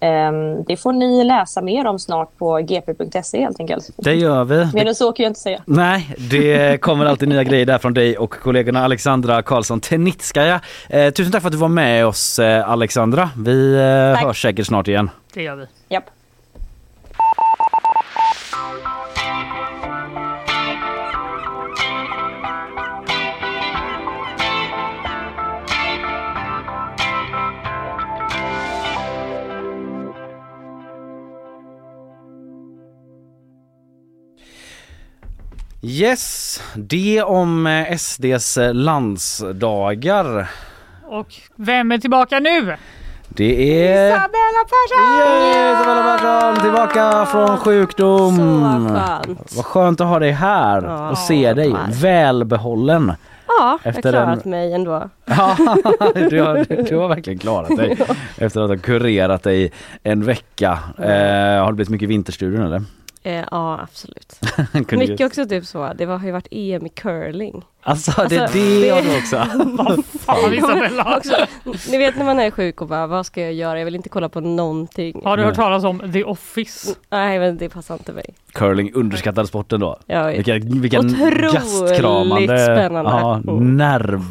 [0.00, 0.32] Eh,
[0.66, 3.90] det får ni läsa mer om snart på gp.se helt enkelt.
[3.96, 4.68] Det gör vi.
[4.74, 5.62] Mer än så kan jag inte säga.
[5.66, 10.60] Nej, det kommer alltid nya grejer där från dig och kollegorna Alexandra Karlsson Tenitskaja.
[10.88, 13.30] Eh, tusen tack för att du var med oss eh, Alexandra.
[13.36, 14.24] Vi eh, Tack.
[14.26, 15.10] hörs säkert snart igen.
[15.34, 15.66] Det Det gör vi.
[15.88, 16.04] Japp.
[35.82, 40.50] Yes, det om eh, SDs eh, landsdagar.
[41.06, 42.76] Och vem är tillbaka nu?
[43.28, 45.18] Det är Isabella Persson!
[45.18, 48.36] Yay, Isabella Persson tillbaka från sjukdom.
[48.36, 49.56] Så skönt.
[49.56, 53.12] Vad skönt att ha dig här Ja, och se dig välbehållen.
[53.46, 55.08] Ja, jag har Efter klarat den- mig ändå.
[55.24, 55.56] Ja,
[56.30, 57.98] du, har, du har verkligen klarat dig
[58.38, 60.78] efter att ha kurerat dig en vecka.
[60.98, 62.82] Eh, har det blivit mycket vinterstudion eller?
[63.28, 64.40] Eh, ja, absolut.
[64.92, 65.92] Mycket också typ så.
[65.92, 67.64] Det var, har ju varit EM i curling.
[67.88, 69.36] Alltså det är Alltså, det det- har du också.
[70.18, 71.16] Fan Isabella!
[71.16, 71.34] Också,
[71.90, 73.78] ni vet när man är sjuk och bara, vad ska jag göra?
[73.78, 75.20] Jag vill inte kolla på någonting.
[75.24, 76.94] Har du hört talas om The Office?
[77.10, 78.24] Nej, men det passar inte mig.
[78.52, 79.98] Curling, underskattad sporten då.
[80.06, 80.38] Jag vet.
[80.38, 83.10] Vilken, vilken Otroligt gastkramande spännande.
[83.10, 83.76] Ja, Mm.
[83.76, 84.22] nerv,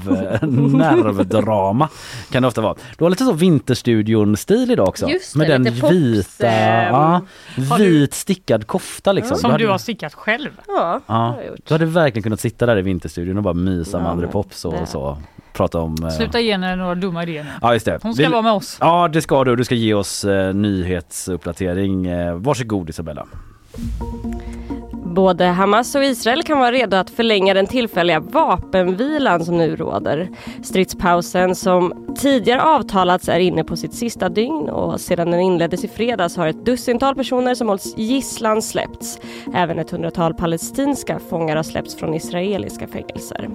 [0.77, 1.89] nervdrama
[2.31, 2.75] kan det ofta vara.
[2.97, 5.07] Du har lite så Vinterstudion-stil idag också.
[5.09, 6.93] Just med det, den lite pops, vita, ehm.
[6.93, 7.21] ja,
[7.69, 9.37] Har du- vit stickad kofta liksom.
[9.37, 10.49] Som hade- du har stickat själv.
[10.67, 11.59] Ja, det Ja, har jag gjort.
[11.67, 14.73] du hade verkligen kunnat sitta där i Vinterstudion och bara mysa med André Pops och
[14.87, 15.17] så.
[15.53, 15.95] Prata om...
[16.03, 17.49] eh, Sluta ge henne några dumma idéer nu.
[17.61, 17.99] Ja just det.
[18.03, 18.77] Hon ska Vi- vara med oss.
[18.81, 19.55] Ja det ska du.
[19.55, 22.05] Du ska ge oss eh, nyhetsuppdatering.
[22.07, 23.25] Eh, varsågod Isabella.
[25.17, 30.29] Både Hamas och Israel kan vara redo att förlänga den tillfälliga vapenvilan som nu råder.
[30.63, 35.87] Stridspausen som tidigare avtalats är inne på sitt sista dygn och sedan den inleddes i
[35.87, 39.19] fredags har ett dussintal personer som hålls gisslan släppts.
[39.53, 43.49] Även ett hundratal palestinska fångar har släppts från israeliska fängelser.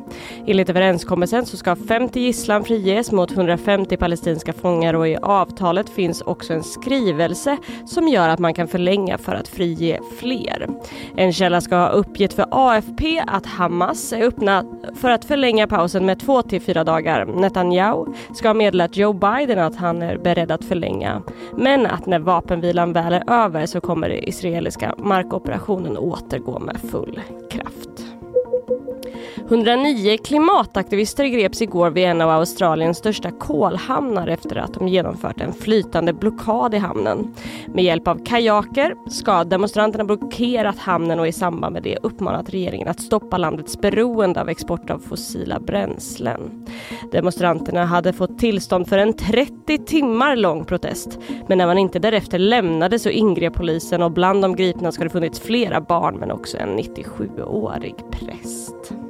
[0.46, 6.20] Enligt överenskommelsen så ska 50 gisslan friges mot 150 palestinska fångar och i avtalet finns
[6.22, 10.68] också en skrivelse som gör att man kan förlänga för att frige fler.
[11.16, 16.06] En källa ska ha uppgett för AFP att Hamas är öppna för att förlänga pausen
[16.06, 17.24] med två till fyra dagar.
[17.24, 21.22] Netanyahu ska ha meddelat Joe Biden att han är beredd att förlänga.
[21.56, 27.20] Men att när vapenvilan väl är över så kommer den israeliska markoperationen återgå med full
[27.50, 27.91] kraft.
[29.52, 35.52] 109 klimataktivister greps igår vid en av Australiens största kolhamnar efter att de genomfört en
[35.52, 37.34] flytande blockad i hamnen.
[37.66, 42.88] Med hjälp av kajaker ska demonstranterna blockerat hamnen och i samband med det uppmanat regeringen
[42.88, 46.66] att stoppa landets beroende av export av fossila bränslen.
[47.12, 52.38] Demonstranterna hade fått tillstånd för en 30 timmar lång protest men när man inte därefter
[52.38, 56.58] lämnade så ingrep polisen och bland de gripna ska det funnits flera barn men också
[56.58, 59.01] en 97-årig präst.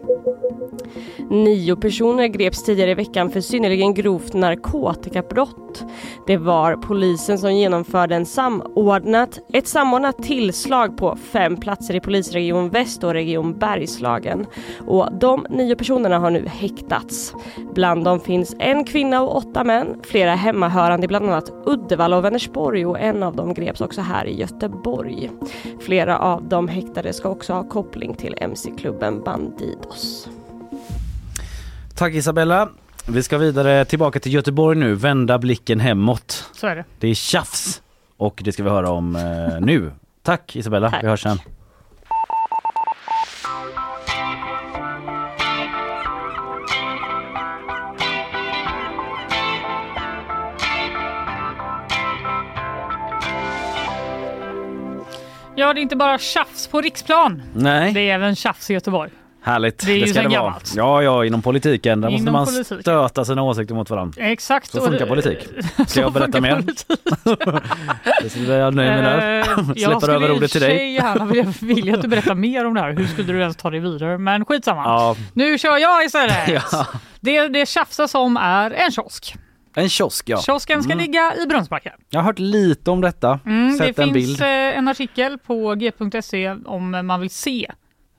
[1.31, 5.85] Nio personer greps tidigare i veckan för synnerligen grovt narkotikabrott.
[6.27, 12.71] Det var polisen som genomförde en samordnat, ett samordnat tillslag på fem platser i polisregion
[12.71, 14.47] Väst och region Bergslagen.
[14.87, 17.35] Och de nio personerna har nu häktats.
[17.75, 22.25] Bland dem finns en kvinna och åtta män, flera hemmahörande i bland annat Uddevalla och
[22.25, 25.31] Vänersborg och en av dem greps också här i Göteborg.
[25.81, 30.29] Flera av de häktade ska också ha koppling till mc-klubben Bandidos.
[32.03, 32.69] Tack Isabella.
[33.07, 36.51] Vi ska vidare tillbaka till Göteborg nu, vända blicken hemåt.
[36.53, 36.85] Så är det.
[37.01, 37.83] Det är tjafs
[38.17, 39.93] och det ska vi höra om eh, nu.
[40.23, 41.05] Tack Isabella, Tack.
[41.05, 41.39] vi hörs sen.
[55.57, 57.43] Ja, det är inte bara tjafs på riksplan.
[57.55, 59.11] Nej, Det är även tjafs i Göteborg.
[59.43, 59.87] Härligt.
[59.87, 60.39] det är ju ska det vara.
[60.45, 60.73] gammalt.
[60.77, 62.01] Ja, ja, inom politiken.
[62.01, 62.81] Där måste Inom man politiken.
[62.83, 64.23] stöta sina åsikter mot varandra.
[64.27, 64.71] Exakt.
[64.71, 65.49] Så funkar det- politik.
[65.87, 66.55] Ska jag berätta mer?
[66.57, 66.87] politik.
[68.47, 69.41] Det är jag nöjd med där.
[69.41, 70.79] Eh, jag Släpper skulle över ordet till dig.
[70.79, 71.25] sig gärna
[71.61, 72.93] vilja, att du berättar mer om det här.
[72.93, 74.19] Hur skulle du ens ta dig vidare?
[74.19, 74.83] Men skitsamma.
[74.85, 76.49] Ja, Nu kör jag istället.
[76.49, 76.87] ja.
[77.21, 79.35] Det, det tjafsas om är en kiosk.
[79.75, 80.43] En kiosk ja.
[80.43, 81.93] Kiosken ska ligga i Brunnsbacka.
[82.11, 83.41] Jag har hört lite om detta.
[83.47, 84.43] Mm, Sett det en finns bild.
[84.43, 87.71] eh, en artikel på g.se om man vill se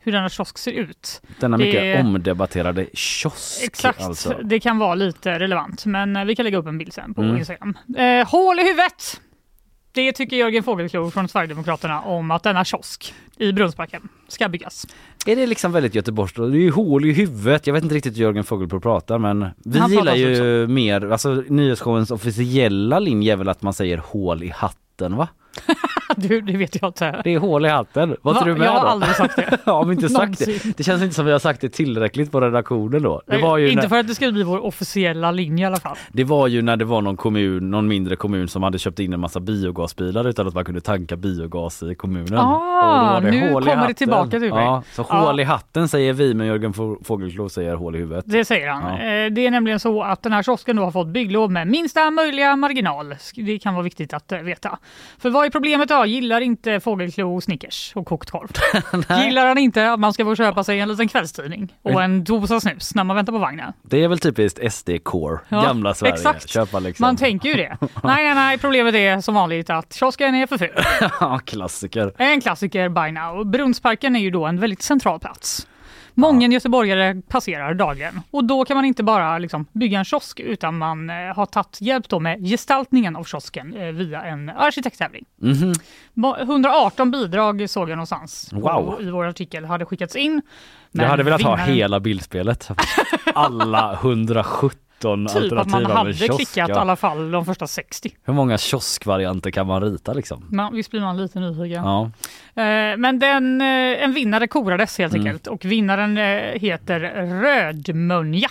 [0.04, 1.22] hur denna kiosk ser ut.
[1.40, 3.64] Denna det- mycket omdebatterade kiosk.
[3.64, 4.40] Exakt, Alltså.
[4.44, 7.22] det kan vara lite relevant men eh, vi kan lägga upp en bild sen på
[7.22, 7.38] Mm.
[7.38, 7.78] Instagram.
[7.98, 9.22] Eh, hål i huvudet!
[9.96, 14.88] Det tycker Jörgen Fågelklo från Sverigedemokraterna om att denna kiosk i Brunnsbacken ska byggas.
[15.26, 16.38] Är det liksom väldigt göteborgskt?
[16.38, 17.68] Det är ju hål i huvudet.
[17.68, 21.44] Jag vet inte riktigt hur Jörgen Fogelbro pratar men vi Han gillar ju mer, alltså
[21.48, 25.28] nyhetsshowens officiella linje är väl att man säger hål i hatten va?
[26.18, 27.22] Du, det vet jag inte.
[27.24, 28.16] Det är hål i hatten.
[28.22, 28.88] Vad tror du med Jag har då?
[28.88, 29.58] aldrig sagt det.
[29.66, 30.78] ja, men inte sagt det.
[30.78, 33.22] Det känns inte som vi har sagt det tillräckligt på redaktionen då.
[33.28, 35.78] Det var ju, inte när, för att det ska bli vår officiella linje i alla
[35.80, 35.98] fall.
[36.12, 39.14] det var ju när det var någon kommun, någon mindre kommun som hade köpt in
[39.14, 42.38] en massa biogasbilar utan att man kunde tanka biogas i kommunen.
[42.40, 44.64] Ah, nu kommer det tillbaka till mig.
[44.66, 48.26] Ja, så hål i hatten säger vi men Jörgen Fo- Fågelklo säger hål i huvudet.
[48.28, 48.84] Det säger han.
[48.84, 48.92] Ja.
[49.26, 52.12] Eh, Det är nämligen så att den här kiosken då har fått bygglov med minsta
[52.12, 53.16] möjliga marginal.
[53.36, 54.78] Det kan vara viktigt att eh, veta.
[55.20, 56.06] För vad är problemet då?
[56.06, 58.50] Gillar inte Fågelklo Snickers och kokt korv?
[59.26, 62.60] Gillar han inte att man ska få köpa sig en liten kvällstidning och en dosa
[62.60, 63.74] snus när man väntar på vagnen?
[63.82, 66.14] Det är väl typiskt SD-core, Ja, gamla Sverige.
[66.14, 66.50] exakt.
[66.50, 67.04] Köpa liksom.
[67.04, 67.78] Man tänker ju det.
[68.04, 68.58] nej, nej, nej.
[68.58, 70.84] Problemet är som vanligt att kiosken är för ful.
[71.20, 72.14] Ja, klassiker.
[72.18, 73.46] En klassiker by now.
[73.46, 75.68] Brunnsparken är ju då en väldigt central plats.
[76.16, 80.78] Många göteborgare passerar dagligen och då kan man inte bara liksom bygga en kiosk utan
[80.78, 85.26] man eh, har tagit hjälp då med gestaltningen av kiosken eh, via en arkitekttävling.
[85.42, 85.74] Mhm.
[86.14, 88.98] Ba- 118 bidrag såg jag någonstans Wow.
[89.02, 90.42] i vår artikel hade skickats in.
[90.92, 92.70] Jag hade velat ha vinnaren- hela bildspelet.
[93.34, 93.94] Alla
[95.10, 96.38] 117 Typ att alternativ man av en hade kiosk.
[96.54, 98.12] klickat i alla fall de första 60.
[98.24, 100.46] Hur många kioskvarianter kan man rita liksom?
[100.52, 101.84] Men visst blir man lite nyfiken.
[101.84, 102.12] Ja.
[102.56, 103.68] Eh, Men den, eh,
[104.04, 105.26] en vinnare korades helt Mm.
[105.28, 107.00] enkelt och vinnaren eh, heter
[107.42, 108.50] Rödmönja.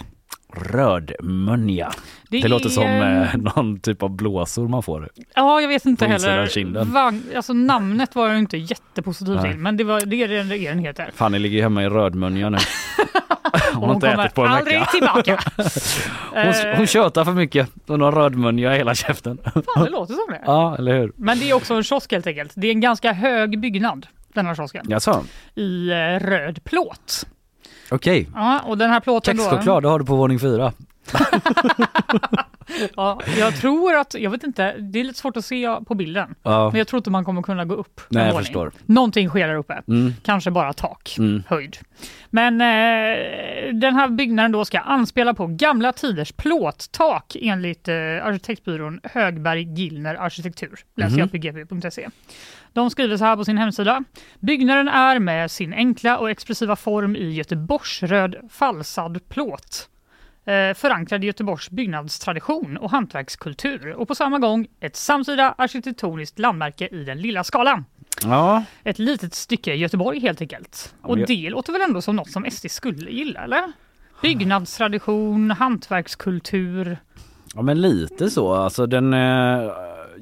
[0.54, 1.92] Rödmönja.
[2.28, 5.08] Det, Det låter som eh, någon typ av blåsor man får.
[5.34, 6.84] Ja, jag vet inte heller.
[6.84, 10.68] Vagn, alltså, namnet var jag inte jättepositiv till, men det, var, det är det det
[10.68, 11.10] den heter.
[11.14, 12.58] Fanny ligger hemma i Rödmönja nu.
[13.74, 14.90] Hon har inte kommer ätit på en aldrig vecka.
[14.90, 15.40] tillbaka.
[16.30, 17.70] Hon, Eh, hon tjötar för mycket.
[17.86, 19.38] Hon har rödmönja i hela käften.
[19.44, 20.40] Fan, det låter som det.
[20.46, 21.12] Ja, eller hur?
[21.16, 22.52] Men det är också en kiosk helt enkelt.
[22.56, 24.84] Det är en ganska hög byggnad, den här kiosken.
[24.88, 25.24] Jaså?
[25.54, 25.94] I eh,
[26.26, 27.26] röd plåt.
[27.92, 28.28] Okej.
[28.34, 29.42] Ja, och den här plåten då.
[29.42, 30.72] Kexchoklad, det har du på våning fyra.
[32.96, 36.34] Ja, jag tror att, jag vet inte, det är lite svårt att se på bilden.
[36.42, 36.70] Ja.
[36.70, 38.00] Men jag tror inte man kommer kunna gå upp.
[38.08, 38.72] Nej, jag förstår.
[38.86, 39.82] Någonting sker där uppe.
[39.88, 40.12] Mm.
[40.24, 41.42] Kanske bara tak, Mm.
[41.48, 41.76] höjd.
[42.30, 49.00] Men eh, den här byggnaden då ska anspela på gamla tiders plåttak enligt eh, arkitektbyrån
[49.04, 50.80] Högberg Gillner Arkitektur.
[50.96, 51.18] Läser Mhm.
[51.18, 52.08] jag på gp.se.
[52.72, 54.04] De skriver så här på sin hemsida.
[54.40, 59.88] Byggnaden är med sin enkla och expressiva form i Göteborgsröd falsad plåt
[60.44, 66.86] eh, förankrad i Göteborgs byggnadstradition och hantverkskultur och på samma gång ett samtida arkitektoniskt landmärke
[66.86, 67.84] i den lilla skalan.
[68.22, 70.94] Ja, Ett litet stycke Göteborg helt enkelt.
[71.02, 73.72] Och det låter väl ändå som något som SD skulle gilla eller?
[74.22, 76.96] Byggnadstradition, hantverkskultur.
[77.54, 78.54] ja men lite så.
[78.54, 79.70] Alltså den, eh,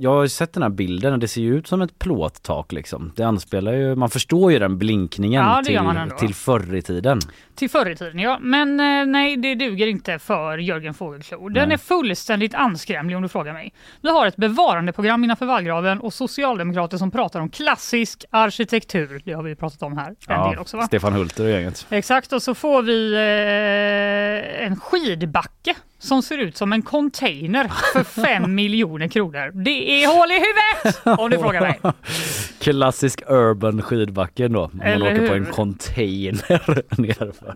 [0.01, 3.13] jag har sett den här bilden och det ser ju ut som ett plåttak liksom.
[3.17, 7.21] Det anspelar ju, man förstår ju den blinkningen Ja, till, till förr i tiden.
[7.55, 11.49] Till förr i tiden ja, men eh, nej det duger inte för Jörgen Fågelklo.
[11.49, 11.75] Den Nej.
[11.75, 13.73] är fullständigt anskrämlig om du frågar mig.
[14.03, 19.23] Vi har ett bevarandeprogram innanför vallgraven och socialdemokrater som pratar om klassisk arkitektur.
[19.25, 20.83] Det har vi pratat om här en Ja, del också va?
[20.83, 21.87] Stefan Hulter och gänget.
[21.91, 28.05] Exakt, och så får vi eh, en skidbacke som ser ut som en container för
[28.05, 29.65] 5 miljoner kronor.
[29.65, 31.81] Det är hål i huvudet om du frågar mig.
[32.61, 34.71] Klassisk urban skidbacken då.
[34.73, 37.55] Man Eller åker på en container nerför.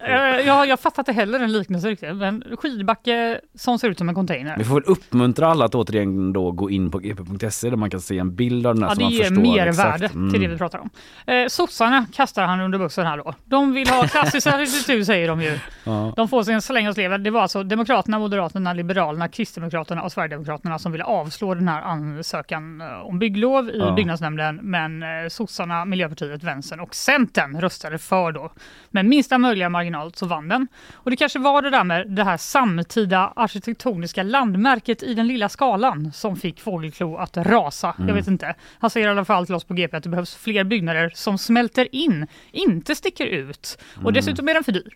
[0.00, 4.08] Eh, jag, jag fattar inte heller en liknelse riktigt, men skidbacke som ser ut som
[4.08, 4.54] en container.
[4.58, 8.00] Vi får väl uppmuntra alla att återigen då gå in på gp.se där man kan
[8.00, 10.14] se en bild av den här Ja, så det man ger förstår mervärde exakt.
[10.14, 10.32] Mm.
[10.32, 10.90] till det vi pratar om.
[11.26, 13.34] Eh, sossarna kastar han under bussen här då.
[13.44, 15.58] De vill ha klassisk arkitektur säger de ju.
[15.84, 16.12] Ja.
[16.16, 17.22] De får sin släng och sleven.
[17.22, 22.80] Det var alltså Demokraterna, Moderaterna, Liberalerna, Kristdemokraterna och Sverigedemokraterna som ville avslå den här ansökan
[22.80, 23.92] eh, om bygglov i Ja.
[23.92, 24.56] byggnadsnämnden.
[24.62, 28.52] Men eh, sossarna, Miljöpartiet, Vänstern och Centern röstade för då.
[28.90, 30.68] Med minsta möjliga marginal så vann den.
[30.94, 35.48] Och det kanske var det där med det här samtida arkitektoniska landmärket i den lilla
[35.48, 37.86] skalan som fick Fågelklo att rasa.
[37.98, 38.14] Jag Mm.
[38.14, 38.54] vet inte.
[38.78, 41.38] Han säger i alla fall till oss på GP att det behövs fler byggnader som
[41.38, 43.78] smälter in, inte sticker ut.
[43.94, 44.14] Och Mm.
[44.14, 44.92] dessutom är den för dyr.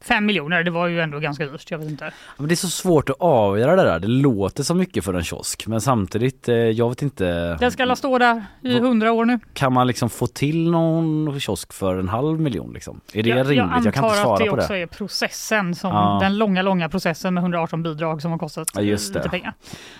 [0.00, 1.70] Fem miljoner, det var ju ändå ganska dyrt.
[1.70, 2.10] Jag vet inte.
[2.36, 3.98] Men det är så svårt att avgöra det där.
[4.00, 7.56] Det låter så mycket för en kiosk men samtidigt, eh, jag vet inte.
[7.60, 9.38] Den ska alla stå där i hundra år nu.
[9.54, 13.00] Kan man liksom få till någon kiosk för en halv miljon liksom?
[13.12, 13.56] Är det jag, rimligt?
[13.56, 14.78] Jag Jag, kan antar inte svara att det på också det.
[14.78, 16.18] är processen, som Ja.
[16.22, 19.52] den långa, långa processen med 118 bidrag som har kostat Ja, lite pengar.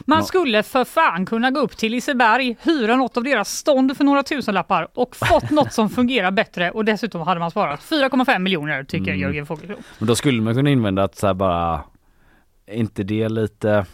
[0.07, 0.25] Man Ja.
[0.25, 4.23] skulle för fan kunna gå upp till Liseberg, hyra något av deras stånd för några
[4.23, 9.09] tusenlappar och fått något som fungerar bättre och dessutom hade man sparat 4,5 miljoner tycker
[9.09, 9.21] Mm.
[9.21, 9.77] Jörgen Fågelklo.
[9.99, 11.81] Men då skulle man kunna invända att så här bara,
[12.71, 13.87] inte det lite...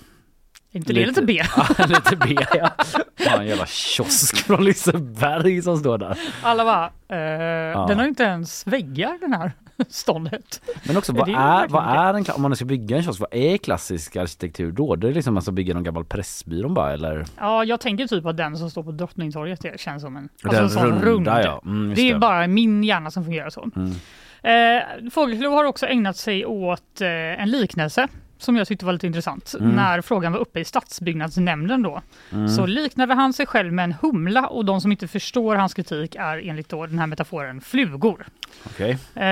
[0.70, 1.42] inte det lite B?
[1.78, 2.70] Ja, lite B ja.
[3.16, 3.40] ja.
[3.40, 6.18] En jävla kiosk från Liseberg som står där.
[6.42, 9.52] Alla bara, eh, den har ju inte ens väggar den här.
[9.88, 10.60] ståndet.
[10.86, 13.34] Men också vad är är, vad är en, om man ska bygga en kiosk, vad
[13.34, 14.96] är klassisk arkitektur då?
[14.96, 17.24] Det är liksom alltså bygga någon gammal pressbyrån bara eller?
[17.38, 20.48] Ja, jag tänker typ att den som står på Drottningtorget det känns som en, Den
[20.50, 21.46] alltså en sån runda, rund.
[21.46, 21.62] ja.
[21.64, 22.18] Mm, det är det.
[22.18, 23.70] bara min hjärna som fungerar så.
[23.76, 23.90] Mm.
[24.44, 27.08] Eh, Fågelklo har också ägnat sig åt eh,
[27.42, 29.54] en liknelse som jag tyckte var lite intressant.
[29.60, 29.72] Mm.
[29.72, 32.48] När frågan var uppe i stadsbyggnadsnämnden då Mm.
[32.48, 36.14] så liknade han sig själv med en humla och de som inte förstår hans kritik
[36.14, 38.26] är enligt då den här metaforen flugor.
[38.66, 38.98] Okej.
[39.14, 39.24] Eh,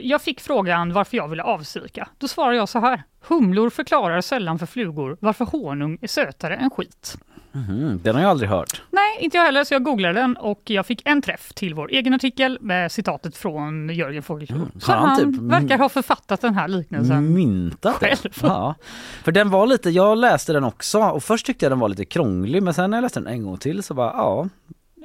[0.00, 2.08] jag fick frågan varför jag ville avsika.
[2.18, 3.02] Då svarar jag så här.
[3.28, 7.16] Humlor förklarar sällan för flugor varför honung är sötare än skit.
[7.52, 8.82] Mhm, Den har jag aldrig hört.
[8.90, 11.90] Nej, inte jag heller, så jag googlade den och jag fick en träff till vår
[11.90, 14.66] egen artikel med citatet från Jörgen Fågelklo.
[14.78, 17.34] så har han typ- verkar ha författat den här liknelsen.
[17.34, 17.94] Myntat?
[17.94, 18.16] Själv.
[18.42, 18.74] Ja.
[19.24, 22.04] För den var lite, jag läste den också och först tyckte jag den var lite
[22.04, 24.48] krånglig men sen när jag läste den en gång till så bara ja.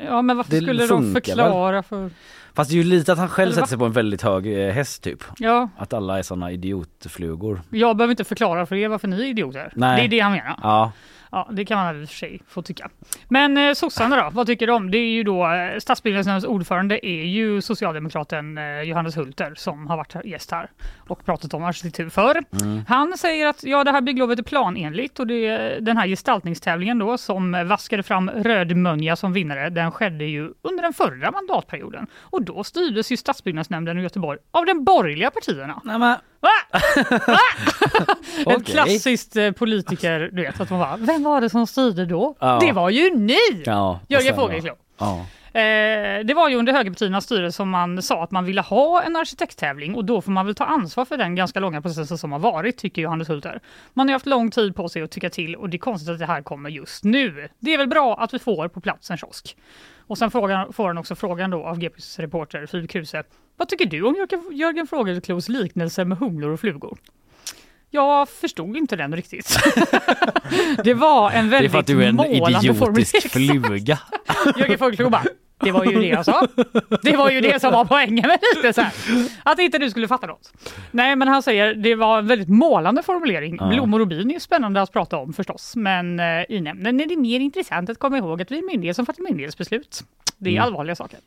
[0.06, 2.10] Ja, men varför skulle de förklara för...
[2.54, 4.74] Fast det är ju lite att han själv sätter sig på en väldigt hög eh,
[4.74, 5.24] häst typ.
[5.38, 7.62] Ja, Att alla är såna idiotflugor.
[7.70, 9.72] jag behöver inte förklara för er varför ni är idioter.
[9.76, 9.98] Nej.
[10.02, 10.60] Det är det han menar.
[10.64, 10.92] Ja.
[11.32, 12.90] Ja, det kan man väl för sig få tycka.
[13.30, 14.92] Men eh, sossarna då, vad tycker de?
[14.92, 19.98] Det är ju då eh, stadsbyggnadsnämndens ordförande är ju socialdemokraten eh, Johannes Hulter som har
[19.98, 22.44] varit här- gäst här och pratat om arkitektur förr.
[22.62, 22.82] Mm.
[22.88, 27.18] Han säger att ja, det här bygglovet är planenligt och det, den här gestaltningstävlingen då
[27.18, 32.64] som vaskade fram Rödmönja som vinnare, den skedde ju under den förra mandatperioden och då
[32.64, 35.82] styrdes ju stadsbyggnadsnämnden i Göteborg av de borgerliga partierna.
[35.84, 36.16] Nej, men...
[36.40, 36.80] Va?
[37.28, 37.40] Va?
[38.46, 38.56] Okej.
[38.56, 42.36] Ett klassiskt eh, politiker, du vet att man bara, vem var det som styrde då?
[42.40, 42.60] Ja.
[42.62, 43.64] Det var ju ni!
[43.66, 44.36] Ja, och Jörgen sen?
[44.36, 44.74] Fågelklo.
[44.98, 45.26] Ja.
[45.60, 49.16] Eh, det var ju under högerpartiernas styre som man sa att man ville ha en
[49.16, 52.40] arkitekttävling och då får man väl ta ansvar för den ganska långa processen som har
[52.40, 53.60] varit, tycker Johannes Hulter.
[53.94, 56.20] Man har haft lång tid på sig att tycka till och det är konstigt att
[56.20, 57.50] det här kommer just nu.
[57.60, 59.58] Det är väl bra att vi får på plats en kiosk.
[60.08, 63.24] Och sen frågan, får han också frågan då av GPs reporter Filip Kruse.
[63.58, 66.98] Vad tycker du om Jörgen, Fågelklos liknelse med humlor och flugor?
[67.90, 69.58] Jag förstod inte den riktigt.
[70.84, 73.62] det var en Det är väldigt för att du är en målande idiotisk formulering.
[73.62, 74.00] fluga.
[74.58, 75.24] Jörgen Fågelklo bara,
[75.60, 76.48] det var ju det jag sa.
[77.04, 78.86] Det var ju det som var poängen med liknelsen.
[79.44, 80.54] Att inte du skulle fatta något.
[80.92, 83.58] Nej, men han säger det var en väldigt målande formulering.
[83.60, 83.68] Ja.
[83.68, 87.18] Blommor och bin är spännande att prata om förstås, men eh, i nämnden är det
[87.18, 90.04] mer intressant att komma ihåg att vi är myndighet som fattar myndighetsbeslut.
[90.38, 90.64] Det är Mm.
[90.64, 91.20] allvarliga saker.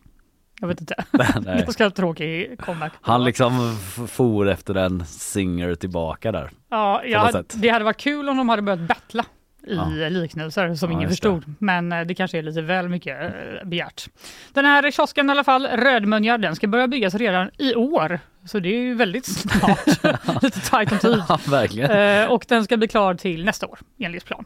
[0.61, 0.95] Jag vet inte.
[1.41, 1.61] Nej.
[1.65, 2.93] Ganska tråkig comeback.
[3.01, 3.77] Han liksom
[4.09, 6.51] for efter en singer tillbaka där.
[6.71, 9.25] Ja, jag, hade- det hade varit kul om de hade börjat battla
[9.67, 10.09] i Ja.
[10.09, 11.29] liknelser som Ja, ingen just det.
[11.31, 11.55] förstod.
[11.59, 14.09] Men eh, det kanske är lite väl mycket eh, begärt.
[14.53, 18.21] Den här kiosken i alla fall, Rödmönja, den ska börja byggas redan i år.
[18.47, 19.87] Så det är ju väldigt snart.
[20.43, 21.23] lite tajt om tid.
[21.29, 21.91] Ja, verkligen.
[21.91, 24.45] Eh, och den ska bli klar till nästa år enligt plan.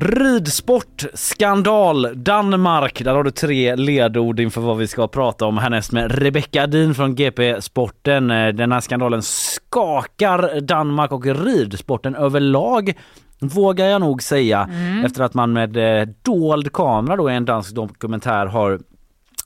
[0.00, 3.04] Ridsport, skandal, Danmark.
[3.04, 6.94] Där har du tre ledord inför vad vi ska prata om härnäst med Rebecca Adin
[6.94, 8.30] från GP Sporten.
[8.30, 12.92] Eh, Den här skandalen skakar Danmark och ridsporten överlag
[13.40, 14.70] vågar jag nog säga
[15.04, 18.80] efter att man med eh, dold kamera då i en dansk dokumentär har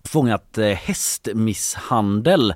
[0.05, 2.55] fångat eh, hästmisshandel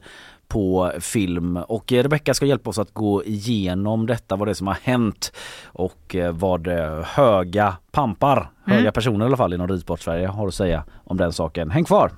[0.48, 4.54] på film och eh, Rebecca ska hjälpa oss att gå igenom detta, vad det är
[4.54, 5.32] som har hänt
[5.64, 10.48] och eh, vad eh, höga pampar, höga personer i alla fall inom ridsport Sverige har
[10.48, 11.70] att säga om den saken.
[11.70, 12.10] Häng kvar!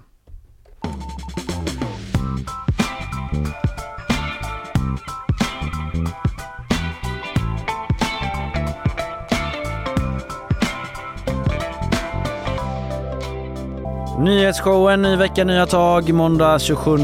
[14.19, 16.13] Nyhetsshowen, ny vecka, nya tag.
[16.13, 16.97] Måndag 27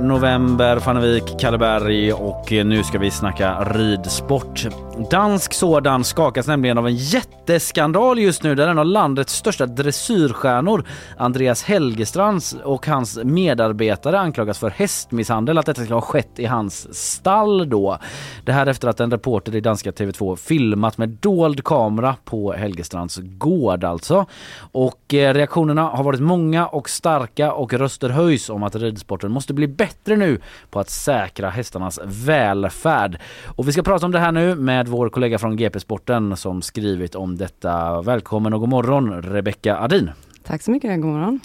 [0.00, 0.78] november.
[0.78, 4.66] Fannevik, Kalleberg och nu ska vi snacka ridsport.
[5.10, 10.84] Dansk sådan skakas nämligen av en jätteskandal just nu där en av landets största dressyrstjärnor,
[11.16, 16.94] Andreas Helgestrands och hans medarbetare anklagas för hästmisshandel, att detta ska ha skett i hans
[16.94, 17.98] stall då.
[18.44, 23.18] Det här efter att en reporter i danska TV2 filmat med dold kamera på Helgestrands
[23.22, 24.26] gård alltså.
[24.72, 29.54] Och eh, reaktionerna har varit många och starka och röster höjs om att ridsporten måste
[29.54, 30.40] bli bättre nu
[30.70, 33.20] på att säkra hästarnas välfärd.
[33.46, 36.62] Och vi ska prata om det här nu med vår kollega från GP Sporten som
[36.62, 38.02] skrivit om detta.
[38.02, 40.10] Välkommen och god morgon Rebecca Adin.
[40.44, 41.40] Tack så mycket, god morgon.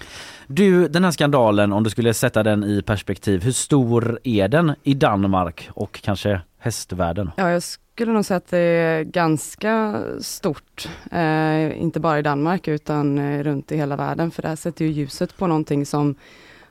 [0.47, 4.75] Du, den här skandalen, om du skulle sätta den i perspektiv, hur stor är den
[4.83, 7.31] i Danmark och kanske hästvärlden?
[7.37, 7.63] Ja, jag
[7.93, 13.43] skulle nog säga att det är ganska stort, eh, inte bara i Danmark utan eh,
[13.43, 16.15] runt i hela världen, för det här sätter ju ljuset på någonting som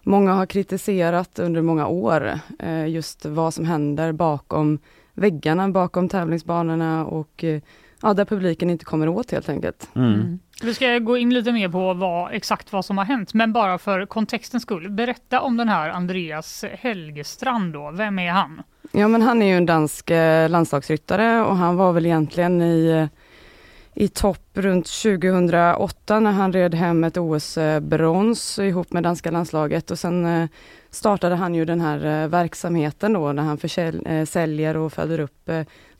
[0.02, 2.38] många har kritiserat under många år.
[2.58, 4.78] Eh, just vad som händer bakom
[5.14, 7.60] väggarna, bakom tävlingsbanorna och eh,
[8.02, 9.88] ja, där publiken inte kommer åt helt enkelt.
[9.94, 10.38] Mm.
[10.62, 13.78] Vi ska gå in lite mer på vad, exakt vad som har hänt, men bara
[13.78, 14.90] för kontextens skull.
[14.90, 17.90] Berätta om den här Andreas Helgestrand då.
[17.90, 18.62] Vem är han?
[18.92, 22.86] Ja men han är ju en dansk eh, landslagsryttare och han var väl egentligen i,
[22.86, 23.06] eh,
[24.04, 29.98] i topp runt 2008 när han red hem ett OS-brons ihop med danska landslaget och
[29.98, 30.48] sen eh,
[30.90, 35.50] startade han ju den här verksamheten då när han försäl- säljer och föder upp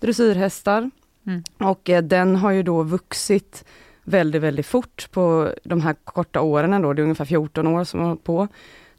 [0.01, 0.91] dressyrhästar.
[1.27, 1.43] Mm.
[1.59, 3.65] Och den har ju då vuxit
[4.05, 8.01] väldigt, väldigt fort på de här korta åren ändå, det är ungefär 14 år som
[8.01, 8.49] har hållit på,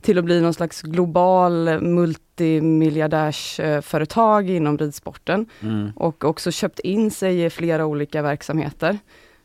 [0.01, 5.45] till att bli någon slags global multimiljardärsföretag inom ridsporten.
[5.61, 5.91] Mm.
[5.95, 8.97] Och också köpt in sig i flera olika verksamheter.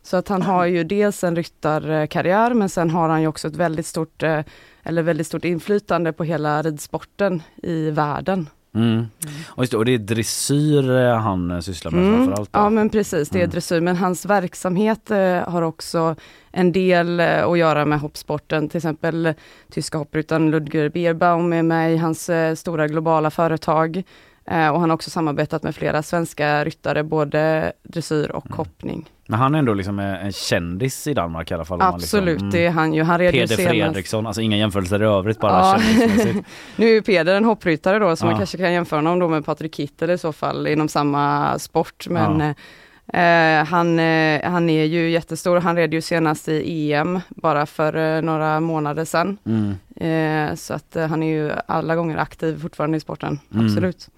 [0.03, 3.57] Så att han har ju dels en ryttarkarriär men sen har han ju också ett
[3.57, 4.41] väldigt stort, eh,
[4.83, 8.49] eller väldigt stort inflytande på hela ridsporten i världen.
[8.79, 9.07] Mm.
[9.49, 12.17] Och, just och det är dressyr eh, han eh, sysslar med Mm.
[12.17, 12.53] framförallt?
[12.53, 12.59] då?
[12.59, 13.51] Ja men precis, det är Mm.
[13.51, 13.81] dressyr.
[13.81, 16.17] Men hans verksamhet eh, har också
[16.53, 18.69] en del eh, att göra med hoppsporten.
[18.69, 19.35] Till exempel
[19.71, 24.03] tyska hoppryttaren Ludger Bierbaum är med i hans eh, stora globala företag.
[24.51, 29.09] Och han har också samarbetat med flera svenska ryttare, både dressyr och hoppning.
[29.31, 31.75] Men han är ändå liksom en kändis i Danmark i alla fall?
[31.81, 33.03] om man Absolut, liksom, det är han ju.
[33.03, 35.79] Han red Peder Fredriksson, alltså inga jämförelser i övrigt bara Ja.
[35.81, 36.47] kändismässigt.
[36.77, 38.31] nu är ju Peder en hoppryttare då, så Ja.
[38.31, 42.07] man kanske kan jämföra honom då med Patrik Kittel i så fall, inom samma sport.
[42.09, 42.55] Men
[43.13, 43.19] Ja.
[43.21, 45.57] eh, han, eh, han är ju jättestor.
[45.61, 49.39] Han red ju senast i EM, bara för eh, några månader sedan.
[49.47, 49.75] Mm.
[50.57, 53.67] Så att han är ju alla gånger aktiv fortfarande i sporten, Mm.
[53.67, 54.09] absolut.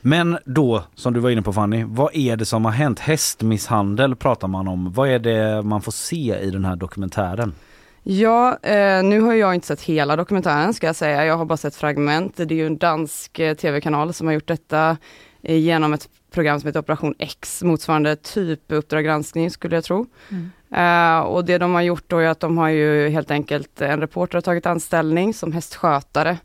[0.00, 2.98] Men då, som du var inne på Fanny, vad är det som har hänt?
[2.98, 4.92] Hästmisshandel pratar man om.
[4.92, 7.54] Vad är det man får se i den här dokumentären?
[8.02, 11.24] Ja, eh, nu har jag inte sett hela dokumentären ska jag säga.
[11.24, 12.36] Jag har bara sett fragment.
[12.36, 14.96] Det är ju en dansk eh, tv-kanal som har gjort detta
[15.42, 20.06] eh, genom ett program som heter Operation X, motsvarande typ Uppdrag granskning skulle jag tro.
[20.28, 20.50] Mm.
[20.70, 24.00] Eh, och det de har gjort då är att de har ju helt enkelt, en
[24.00, 26.38] reporter har tagit anställning som hästskötare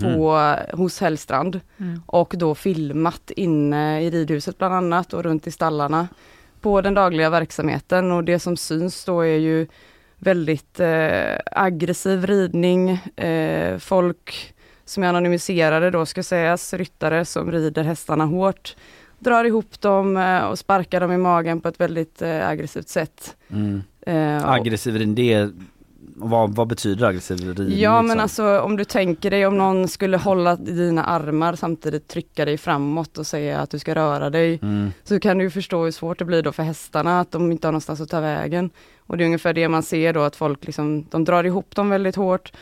[0.00, 2.02] på, hos Hellstrand Mm.
[2.06, 6.08] och då filmat inne i ridhuset bland annat och runt i stallarna
[6.60, 9.66] på den dagliga verksamheten och det som syns då är ju
[10.18, 17.84] väldigt eh, aggressiv ridning, eh, folk som är anonymiserade då ska sägas, ryttare som rider
[17.84, 18.76] hästarna hårt,
[19.18, 23.36] drar ihop dem eh, och sparkar dem i magen på ett väldigt eh, aggressivt sätt.
[23.50, 23.82] Mm.
[24.06, 25.50] Eh, Aggressiv ridning, det är,
[26.18, 27.78] vad, vad betyder aggressiv ridning?
[27.78, 28.20] Ja men liksom?
[28.20, 32.58] alltså om du tänker dig om någon skulle hålla i dina armar samtidigt trycka dig
[32.58, 34.58] framåt och säga att du ska röra dig.
[34.62, 34.92] Mm.
[35.04, 37.72] Så kan du förstå hur svårt det blir då för hästarna att de inte har
[37.72, 38.70] någonstans att ta vägen.
[38.98, 41.90] Och det är ungefär det man ser då att folk liksom, de drar ihop dem
[41.90, 42.52] väldigt hårt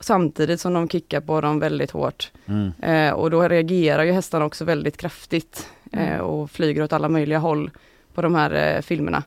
[0.00, 2.32] samtidigt som de kickar på dem väldigt hårt.
[2.46, 2.72] Mm.
[2.82, 7.38] Eh, och då reagerar ju hästarna också väldigt kraftigt eh, och flyger åt alla möjliga
[7.38, 7.70] håll
[8.14, 9.22] på de här eh, filmerna.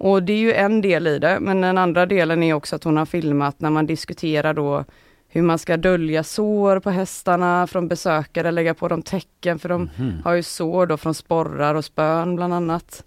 [0.00, 2.84] Och det är ju en del i det, men den andra delen är också att
[2.84, 4.84] hon har filmat när man diskuterar då
[5.28, 9.90] hur man ska dölja sår på hästarna från besökare, lägga på dem tecken, för de
[9.96, 10.12] Mhm.
[10.24, 13.04] har ju sår då från sporrar och spön bland annat.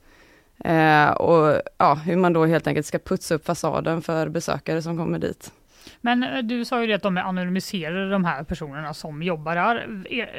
[0.66, 4.98] Eh, och ja, hur man då helt enkelt ska putsa upp fasaden för besökare som
[4.98, 5.52] kommer dit.
[6.06, 9.56] Men eh, du sa ju det att de är anonymiserade de här personerna som jobbar
[9.56, 9.88] där.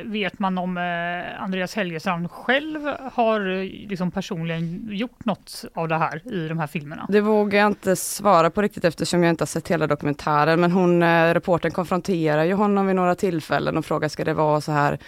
[0.04, 2.80] Vet man om eh, Andreas Helgestrand själv
[3.12, 7.06] har eh, liksom personligen gjort något av det här i de här filmerna?
[7.08, 10.60] Det vågar jag inte svara på riktigt eftersom jag inte har sett hela dokumentären.
[10.60, 14.60] Men hon, reporten reportern konfronterar ju honom vid några tillfällen och frågar ska det vara
[14.60, 14.98] så här?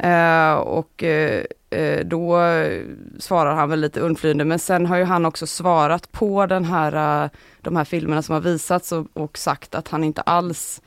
[0.00, 2.40] Eh, och eh, eh, då
[3.18, 7.30] svarar han väl lite undflyende men sen har ju han också svarat på den här,
[7.60, 10.82] de här filmerna som har visats och, och sagt att han inte alls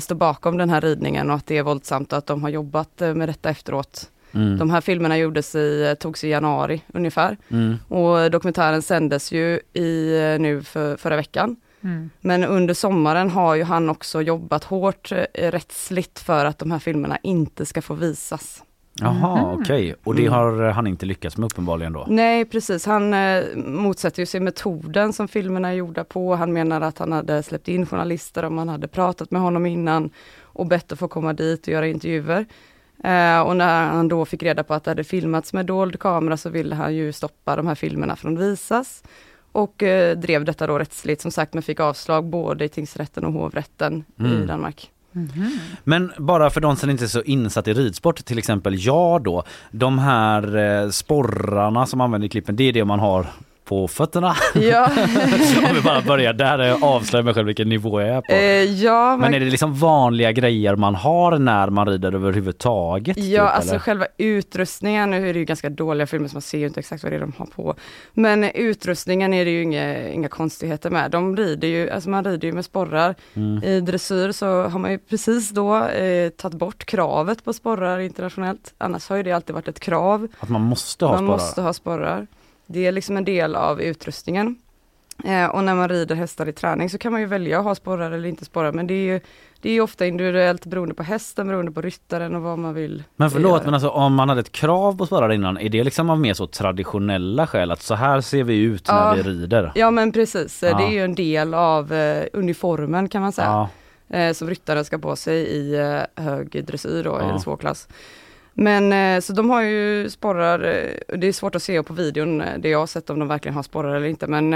[0.00, 3.00] står bakom den här ridningen och att det är våldsamt och att de har jobbat
[3.00, 4.10] med detta efteråt.
[4.32, 4.58] Mm.
[4.58, 7.36] De här filmerna gjordes i, togs i januari ungefär.
[7.48, 7.76] Mm.
[7.88, 11.56] Och dokumentären sändes ju i, nu för, förra veckan.
[11.84, 12.10] Mm.
[12.20, 16.78] Men under sommaren har ju han också jobbat hårt eh, rättsligt för att de här
[16.78, 18.62] filmerna inte ska få visas.
[19.00, 20.32] Jaha okej, och det Mm.
[20.32, 22.06] har eh, han inte lyckats med uppenbarligen då?
[22.08, 26.34] Nej precis, han eh, motsätter ju sig metoden som filmerna är gjorda på.
[26.34, 30.10] Han menar att han hade släppt in journalister om man hade pratat med honom innan
[30.42, 32.46] och bett att få komma dit och göra intervjuer.
[33.04, 36.36] Eh, och när han då fick reda på att det hade filmats med dold kamera
[36.36, 39.02] så ville han ju stoppa de här filmerna från att visas.
[39.56, 43.32] Och eh, drev detta då rättsligt som sagt men fick avslag både i tingsrätten och
[43.32, 44.46] hovrätten i Mm.
[44.46, 44.90] Danmark.
[45.84, 49.42] Men bara för de som inte är så insatt i ridsport, till exempel jag då.
[49.70, 53.26] De här eh, sporrarna som använder i klippen, det är det man har
[53.66, 54.36] på fötterna.
[54.54, 54.84] Ja.
[55.68, 58.32] Om vi bara börjar där, eh, avslöjar mig själv vilken nivå jag är på.
[58.32, 63.16] Eh, ja, man, Men är det liksom vanliga grejer man har när man rider överhuvudtaget?
[63.16, 63.78] ja typ, alltså eller?
[63.78, 67.02] själva utrustningen, nu är det ju ganska dåliga filmer så man ser ju inte exakt
[67.02, 67.74] vad det är de har på.
[68.12, 71.10] Men utrustningen är det ju inga, inga konstigheter med.
[71.10, 73.14] De rider ju, alltså man rider ju med sporrar.
[73.34, 73.62] Mm.
[73.64, 78.74] I dressyr så har man ju precis då eh, tagit bort kravet på sporrar internationellt.
[78.78, 80.28] Annars har ju det alltid varit ett krav.
[80.40, 81.32] Att man måste ha man sporrar?
[81.32, 82.26] måste ha sporrar.
[82.66, 84.56] Det är liksom en del av utrustningen.
[85.24, 87.74] Eh, och när man rider hästar i träning så kan man ju välja att ha
[87.74, 89.20] sporrar eller inte sporrar men det är ju
[89.60, 93.30] det är ofta individuellt beroende på hästen, beroende på ryttaren och vad man vill Men
[93.30, 93.62] förlåt göra.
[93.64, 96.34] men alltså om man hade ett krav på sporrar innan, är det liksom av mer
[96.34, 99.14] så traditionella skäl att så här ser vi ut när Ja.
[99.14, 99.72] vi rider?
[99.74, 100.76] Ja men precis, Eh, Ja.
[100.78, 103.68] det är ju en del av eh, uniformen kan man säga.
[104.08, 104.16] Ja.
[104.18, 107.20] Eh, som ryttaren ska på sig i eh, hög dressyr då, Ja.
[107.28, 107.88] eller svårklass.
[108.58, 112.40] Men eh, så de har ju sporrar, eh, det är svårt att se på videon,
[112.40, 114.50] eh, det jag har sett om de verkligen har sporrar eller inte, men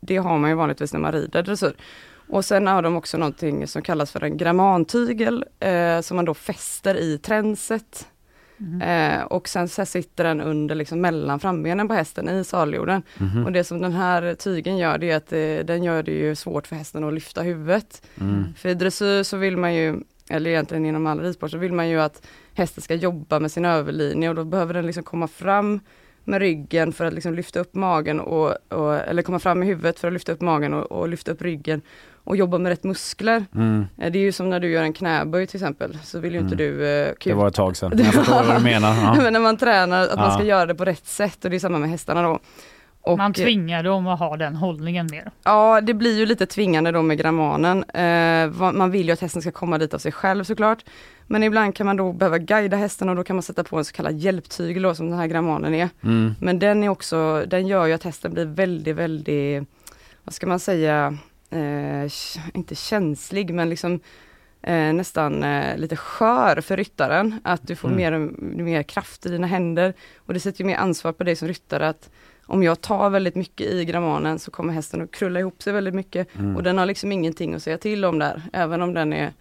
[0.00, 1.74] det har man ju vanligtvis när man rider dressyr.
[2.28, 6.34] Och sen har de också någonting som kallas för en grammantygel eh, som man då
[6.34, 8.06] fäster i tränset.
[8.82, 13.02] Eh, och sen så sitter den under liksom mellan frambenen på hästen i saljorden.
[13.18, 13.46] Mhm.
[13.46, 16.34] Och det som den här tygen gör det är att eh, den gör det ju
[16.34, 18.02] svårt för hästen att lyfta huvudet.
[18.20, 18.44] Mm.
[18.56, 21.88] För i dressyr så vill man ju, eller egentligen inom all ridsport, så vill man
[21.88, 25.80] ju att hästen ska jobba med sin överlinje och då behöver den liksom komma fram
[26.24, 29.98] med ryggen för att liksom lyfta upp magen och, och eller komma fram med huvudet
[29.98, 31.82] för att lyfta upp magen och, och lyfta upp ryggen
[32.24, 33.44] och jobba med rätt muskler.
[33.54, 33.86] Mm.
[33.98, 36.38] Eh, Det är ju som när du gör en knäböj till exempel, så vill ju
[36.40, 36.76] inte Mm.
[36.78, 37.92] du eh, Det var ett tag sedan.
[37.98, 38.94] Jag förstår vad du menar.
[39.02, 39.14] Ja.
[39.22, 40.34] Men när man tränar, att man Ja.
[40.34, 42.38] ska göra det på rätt sätt och det är samma med hästarna då.
[43.04, 45.30] Och, Man tvingar dem att ha den hållningen mer.
[45.44, 47.84] Ja, det blir ju lite tvingande då med grammanen.
[47.84, 50.84] Eh, man vill ju att hästen ska komma dit av sig själv såklart.
[51.26, 53.84] Men ibland kan man då behöva guida hästen och då kan man sätta på en
[53.84, 55.88] så kallad hjälptygel då, som den här grammanen är.
[56.02, 56.34] Mm.
[56.40, 59.68] Men den är också, den gör ju att hästen blir väldigt, väldigt,
[60.24, 61.18] vad ska man säga,
[61.50, 62.10] eh,
[62.54, 64.00] inte känslig men liksom
[64.62, 67.40] eh, nästan eh, lite skör för ryttaren.
[67.44, 67.96] Att du får Mm.
[67.96, 68.18] mer,
[68.62, 69.94] mer kraft i dina händer.
[70.16, 72.10] Och det sätter ju mer ansvar på dig som ryttare att
[72.52, 75.94] om jag tar väldigt mycket i grammanen så kommer hästen att krulla ihop sig väldigt
[75.94, 76.38] mycket.
[76.38, 76.56] Mm.
[76.56, 78.42] Och den har liksom ingenting att säga till om där.
[78.52, 79.32] Även om den är,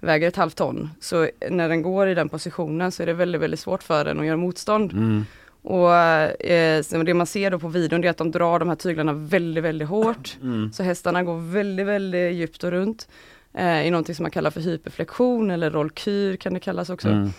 [0.00, 0.90] väger ett halvt ton.
[1.00, 4.20] Så när den går i den positionen så är det väldigt, väldigt svårt för den
[4.20, 4.92] att göra motstånd.
[4.92, 5.24] Mm.
[5.62, 9.12] Och eh, det man ser då på videon är att de drar de här tyglarna
[9.12, 10.36] väldigt, väldigt hårt.
[10.42, 10.72] Mm.
[10.72, 13.08] Så hästarna går väldigt, väldigt djupt och runt.
[13.54, 17.08] Eh, I någonting som man kallar för hyperflexion eller rollkyr kan det kallas också.
[17.08, 17.30] Mm.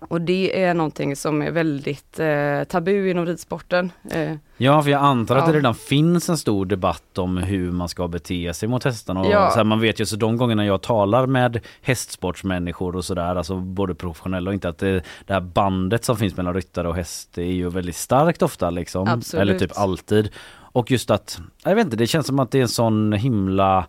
[0.00, 3.92] Och det är någonting som är väldigt eh, tabu inom ridsporten.
[4.10, 5.52] Eh, Ja, för jag antar att Ja.
[5.52, 9.20] det redan finns en stor debatt om hur man ska bete sig mot hästarna.
[9.20, 9.50] Och Ja.
[9.50, 13.56] så här, man vet ju så de gångerna jag talar med hästsportsmänniskor och sådär, alltså
[13.56, 17.38] både professionella och inte, att det, det här bandet som finns mellan ryttare och häst
[17.38, 19.08] är ju väldigt starkt ofta liksom.
[19.08, 19.42] Absolut.
[19.42, 20.30] Eller typ alltid.
[20.56, 23.86] Och just att, jag vet inte, det känns som att det är en sån himla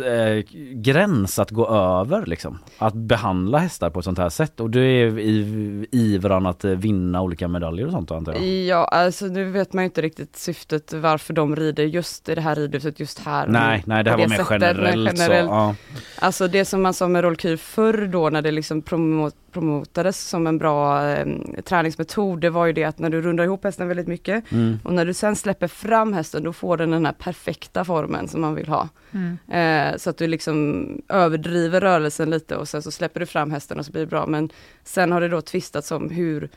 [0.00, 0.44] eh,
[0.74, 2.58] gräns att gå över liksom.
[2.78, 6.70] Att behandla hästar på ett sånt här sätt och det är i ivran att eh,
[6.70, 8.44] vinna olika medaljer och sånt antar jag.
[8.44, 12.40] Ja, alltså nu vet man ju inte riktigt syftet varför de rider just i det
[12.40, 13.46] här ridhuset just här.
[13.46, 15.32] Nej, nej det här på var mer sättet, men generellt, så.
[15.32, 15.74] Ja.
[16.18, 20.46] Alltså det som man sa med rollkyr förr då när det liksom promo promotades som
[20.46, 21.26] en bra eh,
[21.64, 24.78] träningsmetod, det var ju det att när du rundar ihop hästen väldigt mycket Mm.
[24.84, 28.40] och när du sen släpper fram hästen då får den den här perfekta formen som
[28.40, 28.88] man vill ha.
[29.12, 29.38] Mm.
[29.48, 29.63] Eh,
[29.96, 33.86] så att du liksom överdriver rörelsen lite och sen så släpper du fram hästen och
[33.86, 34.26] så blir det bra.
[34.26, 34.50] Men
[34.84, 36.48] sen har det då tvistats om hur,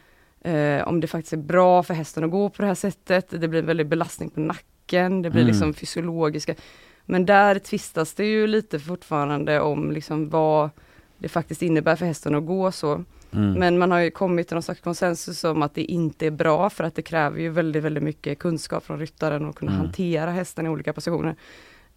[0.41, 3.41] eh, om det faktiskt är bra för hästen att gå på det här sättet.
[3.41, 5.51] Det blir väldig belastning på nacken, det blir Mm.
[5.51, 6.55] liksom fysiologiska.
[7.05, 10.69] Men där tvistas det ju lite fortfarande om liksom vad
[11.17, 13.03] det faktiskt innebär för hästen att gå så.
[13.33, 13.53] Mm.
[13.53, 16.69] Men man har ju kommit till någon slags konsensus om att det inte är bra
[16.69, 19.83] för att det kräver ju väldigt, väldigt mycket kunskap från ryttaren att kunna Mm.
[19.85, 21.35] hantera hästen i olika positioner.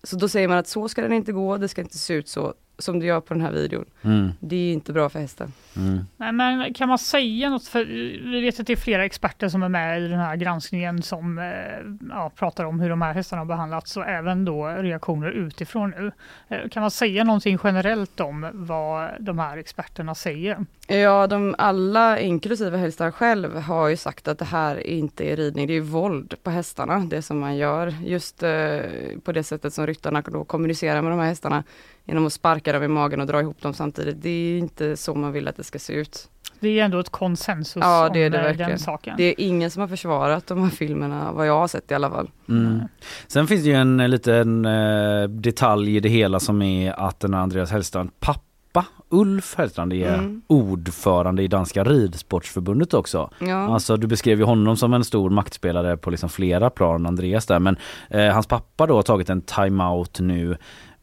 [0.02, 2.28] Så då säger man att så ska den inte gå, det ska inte se ut
[2.28, 3.84] så som det gör på den här videon.
[4.02, 4.30] Mm.
[4.40, 5.52] Det är inte bra för hästen.
[5.76, 5.98] Mm.
[6.16, 7.68] Nej, men kan man säga något?
[7.68, 7.84] För
[8.32, 11.38] vi vet att det är flera experter som är med i den här granskningen som
[11.38, 11.44] eh,
[12.10, 16.12] ja, pratar om hur de här hästarna har behandlats och även då reaktioner utifrån nu.
[16.48, 20.66] Eh, Kan man säga någonting generellt om vad de här experterna säger?
[20.88, 25.66] Ja, de alla, inklusive hästen själv, har ju sagt att det här inte är ridning,
[25.66, 27.94] det är våld på hästarna, det som man gör.
[28.04, 28.80] Just eh,
[29.24, 31.64] på det sättet som ryttarna då kommunicerar med de här hästarna,
[32.04, 34.22] genom att sparka dem i magen och dra ihop dem samtidigt.
[34.22, 36.28] Det är inte så man vill att det ska se ut.
[36.60, 38.70] Det är ändå ett konsensus Ja, det är om det eh, verkligen.
[38.70, 39.14] den saken.
[39.16, 42.10] Det är ingen som har försvarat de här filmerna, vad jag har sett i alla
[42.10, 42.30] fall.
[42.48, 42.80] Mm.
[43.26, 47.34] Sen finns det ju en liten eh, detalj i det hela som är att den
[47.34, 48.44] Andreas Hellstrand pappa
[49.08, 50.42] Ulf Hellstrand är Mm.
[50.46, 53.30] ordförande i Danska ridsportsförbundet också.
[53.38, 53.74] Ja.
[53.74, 57.58] Alltså du beskrev ju honom som en stor maktspelare på liksom flera plan, Andreas där.
[57.58, 57.76] Men
[58.10, 60.56] eh, hans pappa då har tagit en timeout nu.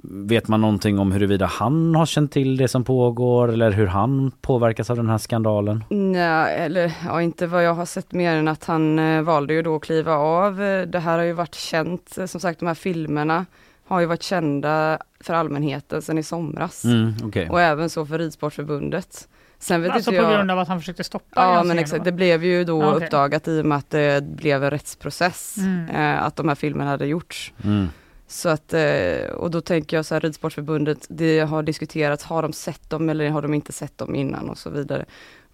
[0.04, 4.32] Vet man någonting om huruvida han har känt till det som pågår eller hur han
[4.42, 5.84] påverkas av den här skandalen?
[5.90, 9.62] Nej, eller ja, inte vad jag har sett mer än att han eh, valde ju
[9.62, 10.62] då att kliva av.
[10.62, 13.46] Eh, Det här har ju varit känt, eh, som sagt de här filmerna
[13.88, 16.84] har ju varit kända för allmänheten sedan i somras.
[16.86, 17.50] Mm, okej.
[17.50, 19.28] Och även så för Ridsportförbundet.
[19.60, 20.38] Sen vet Alltså inte på jag...
[20.38, 23.06] grund av att han försökte stoppa Ja men exakt, det blev ju då okej.
[23.06, 25.58] uppdagat i och med att det blev en rättsprocess.
[25.58, 25.90] Mm.
[25.90, 27.54] Eh, att de här filmerna hade gjorts.
[27.64, 27.88] Mm.
[28.28, 32.54] Så att, eh, och då tänker jag så här, Ridsportförbundet, det har diskuterats, har de
[32.54, 35.06] sett dem eller har de inte sett dem innan och så vidare.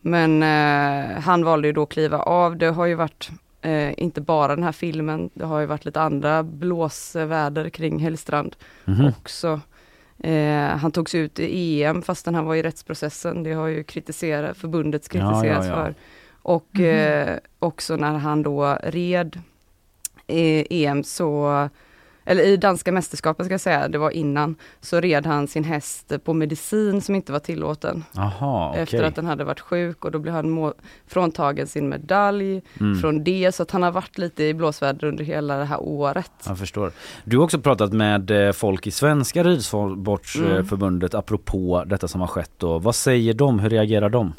[0.02, 2.58] Men eh, han valde ju då att kliva av.
[2.58, 3.30] Det har ju varit
[3.62, 8.56] eh, inte bara den här filmen, det har ju varit lite andra blåsväder kring Hellstrand
[8.86, 9.08] Mhm.
[9.20, 9.60] också.
[10.20, 13.44] Eh, han togs ut i EM fastän han var i rättsprocessen.
[13.44, 15.76] Det har ju kritiserat, förbundets Ja, ja, kritiserats ja.
[15.76, 15.96] för.
[16.42, 16.86] Och Mhm.
[16.86, 19.40] eh, också när han då red
[20.28, 21.70] EM så
[22.26, 26.12] eller i danska mästerskapen ska jag säga, det var innan, så red han sin häst
[26.24, 28.04] på medicin som inte var tillåten.
[28.12, 28.84] Jaha, okej.
[28.84, 30.74] Efter att den hade varit sjuk och då blev han
[31.08, 33.00] fråntagen sin medalj Mm.
[33.02, 33.56] från det.
[33.56, 36.32] Så att han har varit lite i blåsväder under hela det här året.
[36.48, 36.92] Jag förstår.
[37.24, 42.64] Du har också pratat med eh, folk i Svenska ridsportsförbundet apropå detta som har skett.
[42.64, 43.60] Och vad säger de?
[43.60, 44.34] Hur reagerar de?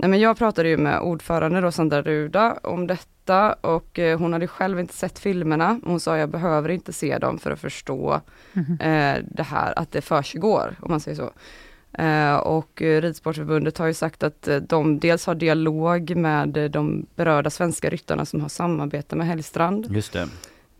[0.00, 4.32] Nej, men jag pratade ju med ordförande då, Sandra Ruda om detta och eh, hon
[4.32, 5.80] hade själv inte sett filmerna.
[5.84, 8.20] Hon sa jag behöver inte se dem för att förstå
[8.52, 8.72] Mhm.
[8.80, 11.30] eh, det här att det försiggår, om man säger så.
[12.02, 17.06] Eh, och eh, Ridsportförbundet har ju sagt att eh, de dels har dialog med de
[17.16, 19.86] berörda svenska ryttarna som har samarbete med Hellstrand.
[19.90, 20.28] Just det.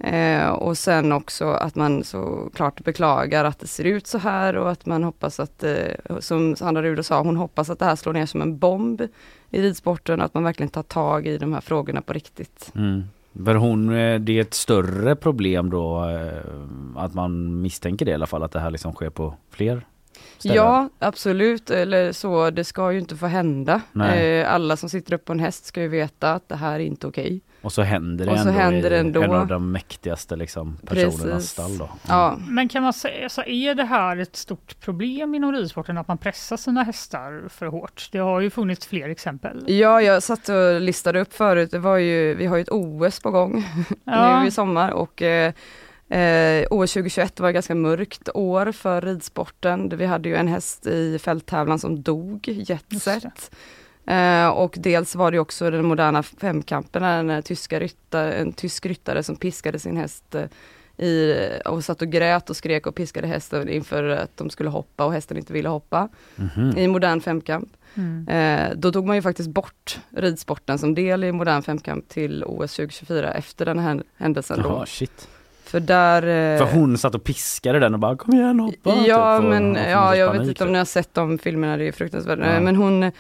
[0.01, 4.71] Eh, och sen också att man såklart beklagar att det ser ut så här och
[4.71, 8.13] att man hoppas att, eh, som Sandra Rude sa, hon hoppas att det här slår
[8.13, 9.03] ner som en bomb
[9.51, 12.73] i ridsporten, att man verkligen tar tag i de här frågorna på riktigt.
[12.75, 13.05] Mm.
[13.45, 18.15] För hon, eh, det är ett större problem då eh, att man misstänker det i
[18.15, 19.87] alla fall att det här liksom sker på fler
[20.39, 20.57] ställen?
[20.57, 23.81] Ja, absolut, eller så, det ska ju inte få hända.
[23.93, 24.41] Nej.
[24.41, 26.85] Eh, alla som sitter upp på en häst ska ju veta att det här är
[26.85, 27.41] inte okej.
[27.63, 29.23] Och så händer det Och så ändå händer det i ändå.
[29.23, 31.89] en av de mäktigaste liksom, personernas stall då.
[32.09, 32.39] Ja.
[32.49, 36.19] Men kan man säga, så är det här ett stort problem inom ridsporten att man
[36.19, 38.09] pressar sina hästar för hårt?
[38.13, 39.65] Det har ju funnits fler exempel.
[39.67, 43.21] Ja, jag satt och listade upp förut, det var ju, vi har ju ett OS
[43.21, 43.65] på gång
[44.05, 44.41] Ja.
[44.41, 45.53] nu i sommar och eh,
[46.09, 49.89] eh, OS 2021 var ett ganska mörkt år för ridsporten.
[49.97, 53.51] Vi hade ju en häst i fälttävlan som dog, Jetset.
[54.11, 58.87] Eh, och dels var det också den moderna femkampen, när en, tyska ryttare, en tysk
[58.87, 60.45] ryttare som piskade sin häst eh,
[61.07, 61.35] i,
[61.65, 65.13] och satt och grät och skrek och piskade hästen inför att de skulle hoppa och
[65.13, 66.79] hästen inte ville hoppa Mhm.
[66.79, 67.69] i modern femkamp.
[67.95, 68.29] Mm.
[68.29, 72.75] Eh, då tog man ju faktiskt bort ridsporten som del i modern femkamp till OS
[72.77, 74.61] 2024 efter den här händelsen.
[74.65, 74.87] Jaha, Då.
[74.87, 75.29] shit.
[75.65, 76.23] För där...
[76.23, 78.91] eh, För hon satt och piskade den och bara kom igen hoppa.
[79.07, 81.77] Ja typ, och men får ja, jag vet inte om ni har sett de filmerna,
[81.77, 82.39] det är fruktansvärt.
[82.43, 82.61] Ja.
[82.61, 83.13] Men hon,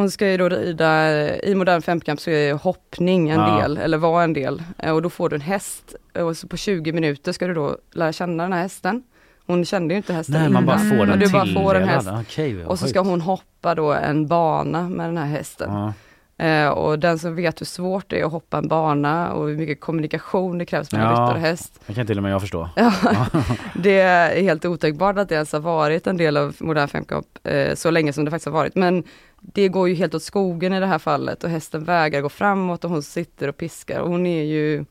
[0.00, 3.58] hon ska ju då rida, i modern femkamp så är hoppning en Ja.
[3.60, 4.62] del, eller var en del.
[4.78, 7.76] Eh, Och då får du en häst och så på 20 minuter ska du då
[7.92, 9.02] lära känna den här hästen.
[9.46, 12.06] Hon kände ju inte hästen Nej man bara får den du bara får en häst.
[12.06, 15.70] vad Och så ska hon hoppa då en bana med den här hästen.
[15.72, 15.92] Ja.
[16.38, 19.56] Eh, och den som vet hur svårt det är att hoppa en bana och hur
[19.56, 21.12] mycket kommunikation det krävs mellan Ja.
[21.12, 21.80] ryttare och häst.
[21.86, 22.68] Det kan till och med jag förstå.
[22.76, 22.92] Ja,
[23.74, 27.74] det är helt otänkbart att det ens har varit en del av modern femkamp eh,
[27.74, 28.74] så länge som det faktiskt har varit.
[28.74, 29.04] Men
[29.40, 32.84] det går ju helt åt skogen i det här fallet och hästen vägrar gå framåt
[32.84, 34.00] och hon sitter och piskar.
[34.00, 34.84] Och hon är ju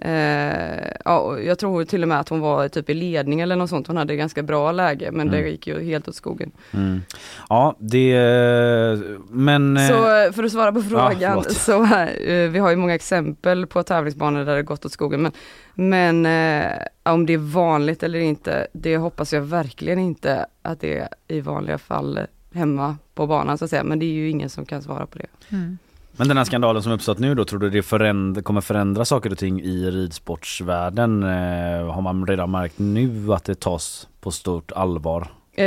[0.00, 3.56] Eh, ja, och jag tror till och med att hon var typ i ledning eller
[3.56, 3.86] något sånt.
[3.86, 5.50] Hon hade ganska bra läge men det Mm.
[5.50, 6.50] gick ju helt åt skogen.
[6.74, 7.02] Mm.
[7.48, 8.14] Ja det,
[9.30, 9.76] men...
[9.76, 9.94] eh, Så
[10.24, 11.52] eh, för att svara på frågan, förlåt.
[11.52, 15.22] så eh, vi har ju många exempel på tävlingsbanor där det gått åt skogen.
[15.22, 15.32] Men,
[15.74, 16.26] men
[16.62, 21.08] eh, om det är vanligt eller inte, det hoppas jag verkligen inte att det är
[21.28, 22.20] i vanliga fall
[22.54, 23.84] hemma på banan så att säga.
[23.84, 25.26] Men det är ju ingen som kan svara på det.
[25.56, 25.78] Mm.
[26.18, 29.32] Men den här skandalen som uppstått nu då, tror du det föränd- kommer förändra saker
[29.32, 31.22] och ting i ridsportsvärlden?
[31.22, 35.28] Eh, har man redan märkt nu att det tas på stort allvar?
[35.54, 35.64] Eh,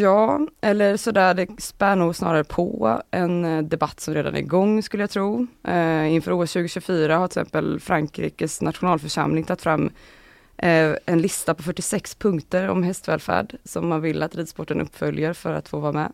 [0.00, 4.82] ja, eller sådär, det spär nog snarare på en eh, debatt som redan är igång
[4.82, 5.46] skulle jag tro.
[5.68, 9.90] Eh, inför år 2024 har till exempel Frankrikes nationalförsamling tagit fram
[10.56, 15.52] eh, en lista på 46 punkter om hästvälfärd som man vill att ridsporten uppföljer för
[15.52, 16.12] att få vara med.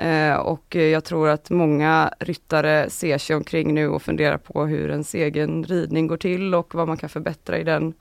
[0.00, 4.90] Eh, och jag tror att många ryttare ser sig omkring nu och funderar på hur
[4.90, 7.94] ens egen ridning går till och vad man kan förbättra i den.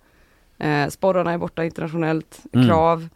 [0.58, 2.68] Eh, sporrarna är borta internationellt, Mm.
[2.68, 3.10] krav.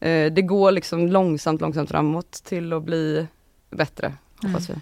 [0.00, 3.26] eh, det går liksom långsamt, långsamt framåt till att bli
[3.70, 4.12] bättre,
[4.42, 4.74] hoppas vi.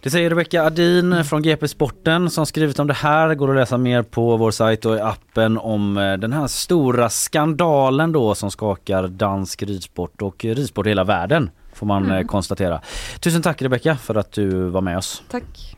[0.00, 3.34] Det säger Rebecka Adin från GP Sporten som skrivit om det här.
[3.34, 7.08] Går att läsa mer på vår sajt och i appen om eh, den här stora
[7.10, 12.16] skandalen då som skakar dansk ridsport och ridsport i hela världen får man Mm.
[12.18, 12.80] eh, konstatera.
[13.20, 15.22] Tusen tack Rebecka för att du var med oss.
[15.30, 15.76] Tack.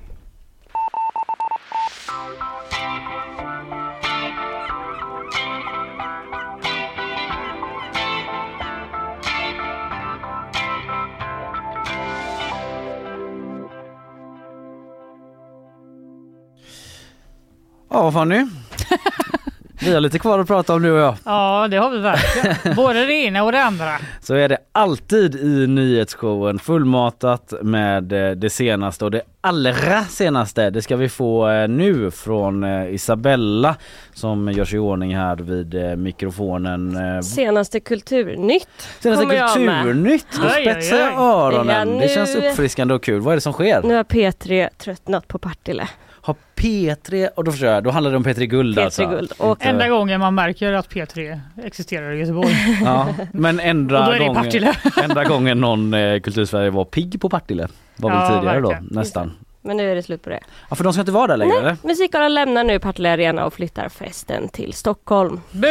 [17.91, 18.47] Ja Fanny.
[19.81, 21.15] Vi har lite kvar att prata om nu och jag.
[21.25, 22.77] Ja, det har vi verkligen.
[22.77, 23.93] Både det ena och det andra.
[24.21, 30.71] Så är det alltid i nyhetsshowen fullmatat med eh, det senaste och det allra senaste.
[30.71, 33.77] Det ska vi få eh, nu från eh, Isabella
[34.15, 36.97] som gör sig i ordning här vid mikrofonen.
[37.23, 38.69] Senaste Kulturnytt
[39.01, 39.25] Senaste.
[39.27, 40.27] Kulturnytt!
[40.43, 41.95] Då spetsar jag öronen.
[41.95, 43.21] Ja, Det känns uppfriskande och kul.
[43.21, 43.83] Vad är det som sker?
[43.83, 45.89] Nu har P3 tröttnat på Partille.
[46.27, 49.07] Har P3, och då förstår jag, då handlar det om P3 Guld P3 alltså.
[49.07, 49.33] Guld.
[49.39, 52.55] Och Inte- Enda gången man märker att P3 existerar i Göteborg.
[52.85, 54.65] Ja, men enda då gången,
[55.05, 58.89] enda gången någon eh, kultursverige var pigg på Partille var väl Ja, tidigare då, verkligen.
[58.93, 59.33] nästan.
[59.67, 60.41] Men nu är det slut på det.
[60.71, 61.65] Ja, för de ska inte vara där längre eller?
[61.69, 65.41] Nej, Musikalen lämnar nu Partille Arena och flyttar festen till Stockholm.
[65.51, 65.69] Bö!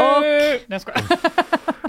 [0.00, 1.02] Och- Nej, jag skojar.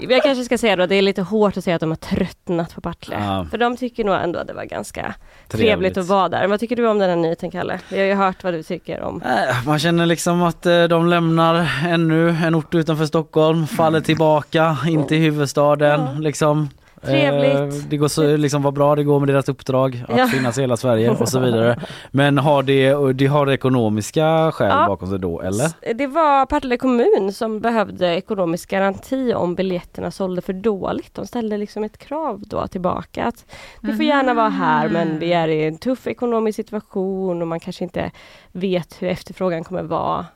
[0.08, 2.74] Jag kanske ska säga då, det är lite hårt att säga att de har tröttnat
[2.74, 3.16] på Partille.
[3.20, 3.46] Ja.
[3.50, 5.00] För de tycker nog ändå att det var ganska
[5.48, 5.68] trevligt.
[5.70, 5.96] Trevligt.
[5.96, 6.46] att vara där.
[6.46, 7.80] Vad tycker du om den här nyheten Kalle?
[7.88, 9.22] Vi har ju hört vad du tycker om.
[9.22, 14.76] Äh, Man känner liksom att eh, de lämnar ännu en ort utanför Stockholm, faller tillbaka
[14.88, 16.20] in till huvudstaden Ja.
[16.20, 16.68] liksom.
[17.02, 17.54] Trevligt.
[17.82, 20.26] Eh, Det går så liksom vad bra det går med deras uppdrag att Ja.
[20.26, 21.80] finnas i hela Sverige och så vidare.
[22.10, 24.86] Men har det, det har ekonomiska skäl Ja.
[24.86, 25.94] bakom sig då eller?
[25.94, 31.14] Det var Partille kommun som behövde ekonomisk garanti om biljetterna sålde för dåligt.
[31.14, 33.44] De ställde liksom ett krav då tillbaka att
[33.80, 37.60] du får gärna vara här men vi är i en tuff ekonomisk situation och man
[37.60, 38.10] kanske inte
[38.52, 40.26] vet hur efterfrågan kommer vara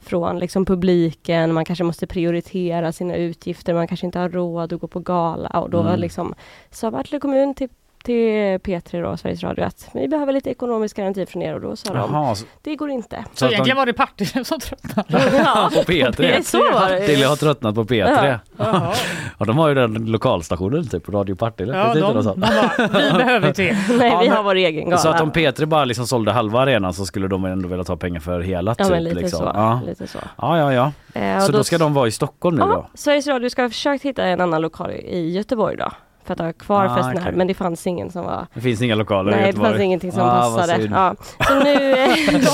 [0.00, 1.54] från liksom publiken.
[1.54, 3.74] Man kanske måste prioritera sina utgifter.
[3.74, 6.00] Man kanske inte har råd att gå på gala och då Mm.
[6.00, 6.34] liksom
[6.80, 7.68] Partille kommun till
[8.02, 11.76] till P3 då, Sveriges Radio att vi behöver lite ekonomisk garanti från er och då
[11.76, 13.24] sa de Jaha, så, det går inte.
[13.34, 15.36] Så att egentligen de, var det Partille som tröttnade.
[15.36, 16.42] Ja, på P3.
[16.44, 16.98] så var det.
[16.98, 18.38] Partille har tröttnat på P3.
[18.56, 18.92] Jaha.
[19.38, 21.76] Och de har ju den lokalstationen typ, Radio Partille.
[21.76, 22.36] Ja, de, de sånt.
[22.36, 23.98] bara, vi behöver inte er.
[23.98, 24.98] Nej, Ja, vi har vår egen gala.
[24.98, 27.96] Så att om P3 bara liksom sålde halva arenan så skulle de ändå vilja ta
[27.96, 28.92] pengar för hela ja, typ.
[28.92, 29.38] men lite liksom.
[29.38, 29.44] så.
[29.54, 29.80] Ja.
[29.86, 30.18] Lite så.
[30.36, 31.20] ja, ja, ja.
[31.20, 32.86] Eh, Så då ska de vara i Stockholm nu ja, då?
[32.94, 35.90] Sveriges Radio ska ha försökt hitta en annan lokal i Göteborg då.
[36.30, 37.20] För att ha kvar Ah, festen här.
[37.22, 37.32] okej.
[37.36, 40.20] Men det fanns ingen som var Det finns inga lokaler Nej, det fanns ingenting som
[40.22, 40.82] Ah, passade.
[40.82, 41.14] Ja.
[41.44, 41.94] Så nu...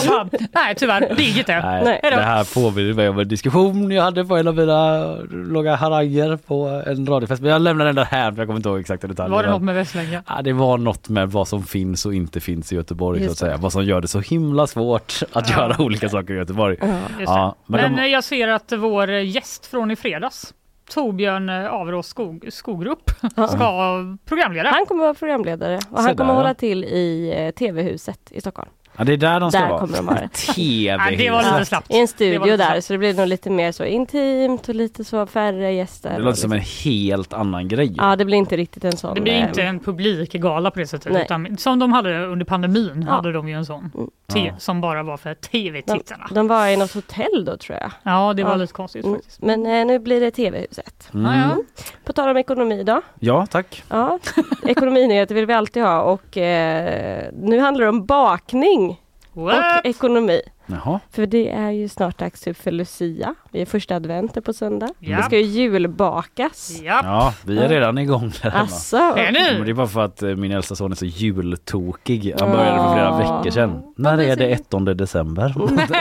[0.08, 1.60] bara, nej tyvärr, det gick inte.
[1.60, 2.00] Nej, Nej.
[2.02, 6.36] det här påminner mig om en diskussion jag hade på en av mina långa haranger
[6.36, 7.42] på en radiofest.
[7.42, 9.36] Men jag lämnar den där här för jag kommer inte ihåg exakta detaljer.
[9.36, 10.22] Var det något med Västlänken?
[10.28, 13.44] Ja, det var något med vad som finns och inte finns i Göteborg Just så
[13.44, 13.56] att säga.
[13.62, 15.56] Vad som gör det så himla svårt att Ja.
[15.56, 16.76] göra olika saker i Göteborg.
[16.80, 16.86] ja.
[17.18, 17.72] Det.
[17.72, 20.54] men Men, de- jag ser att vår gäst från i fredags,
[20.90, 23.48] Torbjörn eh, Averås Skog, Skogerup, Ja.
[23.48, 24.72] ska vara programledare.
[24.74, 26.54] Han kommer vara programledare och han kommer där, hålla ja.
[26.54, 28.70] till i eh, TV-huset i Stockholm.
[28.98, 29.80] Ja, det är där de ska Där vara.
[29.80, 30.28] kommer de det.
[30.28, 30.96] TV.
[30.96, 31.90] Nej, det var lite slappt.
[31.90, 35.26] I en studio där så det blir nog lite mer så intimt och lite så
[35.26, 36.10] färre gäster.
[36.10, 37.94] Det låter som liksom- en helt annan grej.
[37.96, 39.14] Ja det blir inte riktigt en sån.
[39.14, 41.12] Det blir eh, inte en publikgala på det sättet.
[41.12, 41.22] Nej.
[41.22, 43.12] Utan, som de hade under pandemin Ja.
[43.14, 43.90] hade de ju en sån.
[43.94, 44.10] Mm.
[44.32, 44.52] Te, Ja.
[44.58, 46.26] Som bara var för de, tv-tittarna.
[46.30, 47.90] de var i något hotell då tror jag.
[48.02, 48.56] Ja, det var Ja.
[48.56, 49.16] lite konstigt Mm.
[49.16, 49.42] faktiskt.
[49.42, 51.08] Men eh, nu blir det TV-huset.
[51.14, 51.26] Mm.
[51.26, 51.62] Ja, ja.
[52.04, 53.00] På tal om ekonomi då.
[53.20, 53.82] Ja, tack.
[53.88, 54.18] Ja,
[54.62, 58.85] ekonominyheter vill vi alltid ha och eh, nu handlar det om bakning
[59.36, 59.80] What?
[59.80, 60.42] och ekonomi.
[60.66, 61.00] Jaha.
[61.10, 63.34] För det är ju snart dags för Lucia.
[63.50, 64.88] Vi är första adventen på söndag.
[64.98, 65.16] Ja.
[65.16, 66.80] Det ska ju julbakas.
[66.84, 67.00] Ja.
[67.04, 68.64] Ja, vi är redan igång där hemma.
[68.64, 68.96] Asså?
[68.96, 69.64] Är Men ni?
[69.64, 72.34] det är bara för att eh, min äldsta son är så jultokig.
[72.40, 73.82] Han började för flera veckor sedan.
[73.96, 75.54] När är det 1 december?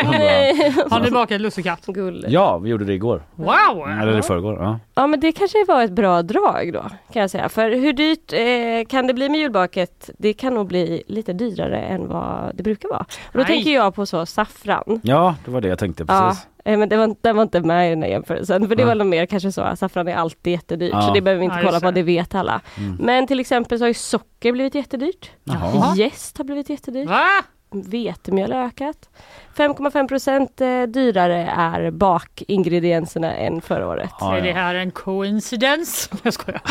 [0.09, 0.73] Nej.
[0.89, 1.87] Har ni bakat lussekatt?
[2.27, 3.21] Ja, vi gjorde det igår.
[3.35, 3.89] Wow!
[4.01, 4.57] Eller i förrgår.
[4.63, 4.79] Ja.
[4.95, 6.81] Ja men det kanske var ett bra drag då
[7.13, 7.49] kan jag säga.
[7.49, 10.09] För hur dyrt eh, kan det bli med julbaket?
[10.17, 13.05] Det kan nog bli lite dyrare än vad det brukar vara.
[13.25, 13.47] Och då Nej.
[13.47, 14.25] tänker jag på så
[14.55, 14.99] saffran.
[15.03, 16.47] ja, det var det jag tänkte Ja, precis.
[16.65, 18.67] eh, men det var, den var inte med i den här jämförelsen.
[18.67, 18.87] För det Ja.
[18.87, 20.93] var nog mer kanske så att saffran är alltid jättedyrt.
[20.93, 21.01] Ja.
[21.01, 21.91] Så det behöver vi inte Ja, kolla på, det.
[21.91, 22.61] det vet alla.
[22.77, 22.95] Mm.
[22.99, 25.31] Men till exempel så har ju socker blivit jättedyrt.
[25.43, 25.95] Jaha.
[25.95, 27.09] Jäst har blivit jättedyrt.
[27.09, 27.25] Va?
[27.71, 29.09] Vetemjöl har ökat.
[29.57, 34.09] 5,5 procent eh, dyrare är bakingredienserna än förra året.
[34.19, 34.55] Ja, Är det ja.
[34.55, 36.09] här en coincidence?
[36.23, 36.61] Jag skojar.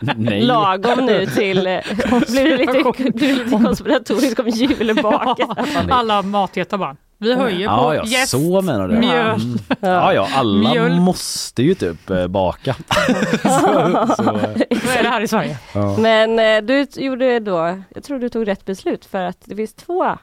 [0.16, 0.42] Nej.
[0.42, 1.66] Lagom nu till...
[1.66, 1.80] eh,
[2.30, 5.48] Blir det lite, blir lite konspiratoriskt om julbaket?
[5.90, 6.96] Alla matjättar bara.
[7.18, 8.94] Vi höjer på Ja, ja, jäst, så menar du.
[8.98, 9.40] mjöl.
[9.40, 9.58] Mm.
[9.80, 11.00] Ja, ja, alla Mjölk.
[11.00, 12.74] måste ju typ eh, baka.
[13.42, 15.58] så, så, Vad är det här i Sverige?
[15.74, 15.96] ja.
[15.98, 19.74] Men eh, du gjorde då, jag tror du tog rätt beslut för att det finns
[19.74, 20.18] två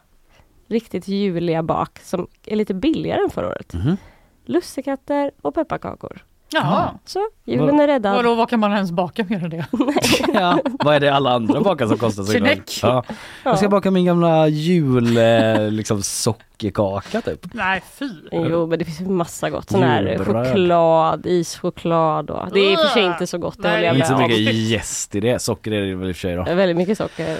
[0.67, 3.73] riktigt juliga bak som är lite billigare än förra året.
[3.73, 3.97] Mhm.
[4.45, 6.23] Lussekatter och pepparkakor.
[6.53, 6.89] Jaha.
[7.05, 8.15] Så julen är räddad.
[8.15, 9.65] Vadå, vad kan man ens baka mer än det?
[10.33, 10.59] ja.
[10.83, 12.79] Vad är det alla andra bakar som kostar så Knäck.
[12.83, 13.03] ja.
[13.43, 17.53] Jag ska baka min gamla jul eh, liksom sockerkaka typ.
[17.53, 18.09] Nej, fy.
[18.31, 19.69] Jo men det finns ju massa gott.
[19.69, 20.47] Sån här Julbröd.
[20.47, 23.57] choklad, ischoklad och det är i och för sig inte så gott.
[23.61, 24.29] Det håller jag Inte så med om.
[24.31, 25.39] mycket jäst i det.
[25.41, 26.43] Socker är det väl i och för sig då.
[26.43, 27.37] Det är Väldigt mycket socker.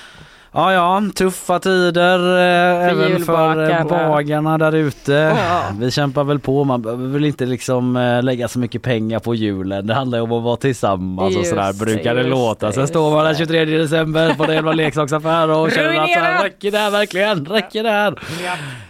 [0.53, 5.13] Ja, ja, tuffa tider eh, även för eh, bagarna där ute.
[5.13, 5.63] Ja.
[5.79, 9.35] Vi kämpar väl på, man behöver väl inte liksom eh, lägga så mycket pengar på
[9.35, 9.87] julen.
[9.87, 12.67] Det handlar ju om att vara tillsammans och Just sådär det, brukar det låta.
[12.67, 13.37] det, Sen står man den det.
[13.37, 17.45] 23 december på en jävla leksaksaffär och känner att så här, räcker det här verkligen?
[17.45, 18.19] Räcker det här?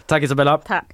[0.05, 0.57] Tack Isabella.
[0.57, 0.86] Tack.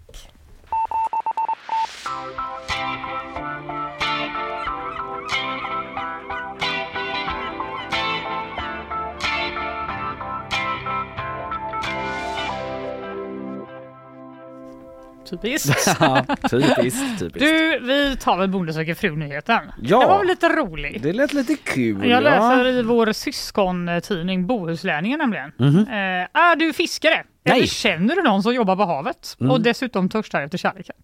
[15.30, 15.88] Typiskt.
[16.00, 17.40] Ja, typiskt, typiskt.
[17.40, 19.60] Du, vi tar väl Bonde söker fru-nyheten.
[19.82, 20.00] Ja.
[20.00, 21.04] Det var väl lite roligt.
[21.04, 22.10] Det lät lite kul.
[22.10, 22.20] Jag ja.
[22.20, 25.52] läser i vår syskontidning Bohuslänningen nämligen.
[25.58, 25.80] Mhm.
[25.88, 25.94] Eh,
[26.42, 27.24] är du fiskare?
[27.44, 27.58] Nej.
[27.58, 29.52] Eller känner du någon som jobbar på havet Mm.
[29.52, 30.96] och dessutom törstar efter kärleken?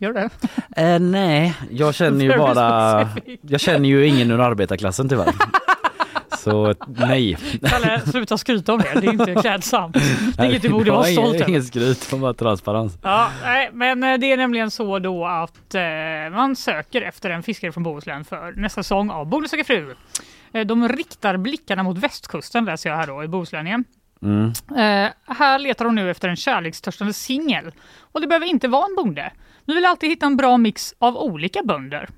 [0.00, 0.20] Gör du
[0.74, 0.82] det?
[0.82, 3.08] Eh, nej, jag känner ju bara...
[3.42, 5.26] Jag känner ju ingen ur arbetarklassen tyvärr.
[6.38, 7.36] Så nej.
[7.62, 9.00] Kalle, sluta skryta om det.
[9.00, 9.94] Det är inte klädsamt.
[9.94, 11.48] Det är inget du borde vara stolt över.
[11.48, 12.98] ingen skryt, bara transparens.
[13.02, 15.82] Ja, nej, men eh, det är nämligen så då att eh,
[16.32, 19.94] man söker efter en fiskare från Bohuslän för nästa säsong av Bonde söker fru.
[20.52, 23.84] Eh, de riktar blickarna mot västkusten läser jag här då i Bohuslänningen.
[24.22, 24.52] Mm.
[25.26, 27.72] Här letar de nu efter en kärlekstörstande singel.
[28.00, 29.32] Och det behöver inte vara en bonde.
[29.66, 32.08] Vi vill alltid hitta en bra mix av olika bönder.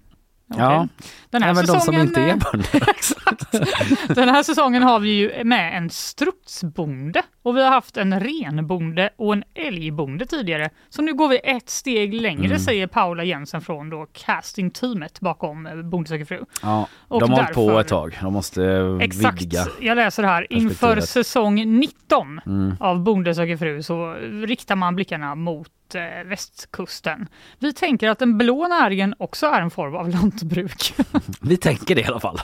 [0.50, 0.64] Okej.
[0.64, 0.88] Ja,
[1.30, 2.68] Den här Även de som säsongen, inte är eh, bönder.
[2.90, 3.52] Exakt.
[4.14, 9.10] Den här säsongen har vi ju med en strutsbonde och vi har haft en renbonde
[9.16, 10.70] och en älgbonde tidigare.
[10.88, 12.58] Så nu går vi ett steg längre Mm.
[12.58, 16.44] säger Paula Jensen från då castingteamet bakom eh, Bonde söker fru.
[16.62, 18.18] Ja, Och de har hållit på därför- ett tag.
[18.22, 18.64] De måste
[19.00, 19.66] Exakt, vidga.
[19.80, 20.46] jag läser här.
[20.52, 22.76] Inför säsong 19 Mm.
[22.80, 24.14] av Bonde söker fru så
[24.46, 27.26] riktar man blickarna mot eh, västkusten.
[27.58, 30.94] Vi tänker att den blå näringen också är en form av lantbruk.
[31.40, 32.40] Vi tänker det i alla fall.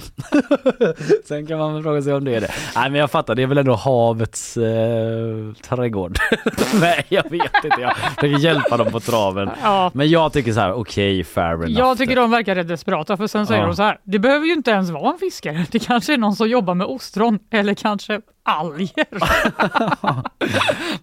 [1.24, 2.50] Sen kan man väl fråga sig om det är det.
[2.76, 6.18] Nej men jag fattar, det är väl ändå havets eh, trädgård.
[6.80, 9.50] Nej jag vet inte, jag försöker hjälpa dem på traven.
[9.62, 9.90] Ja.
[9.94, 11.70] Men jag tycker så här, okej fair enough.
[11.70, 13.66] Jag tycker de verkar rätt desperata för sen säger Ja.
[13.66, 13.98] de så här.
[14.04, 15.66] Det behöver ju inte ens vara en fiskare.
[15.70, 19.06] Det kanske är någon som jobbar med ostron eller kanske alger.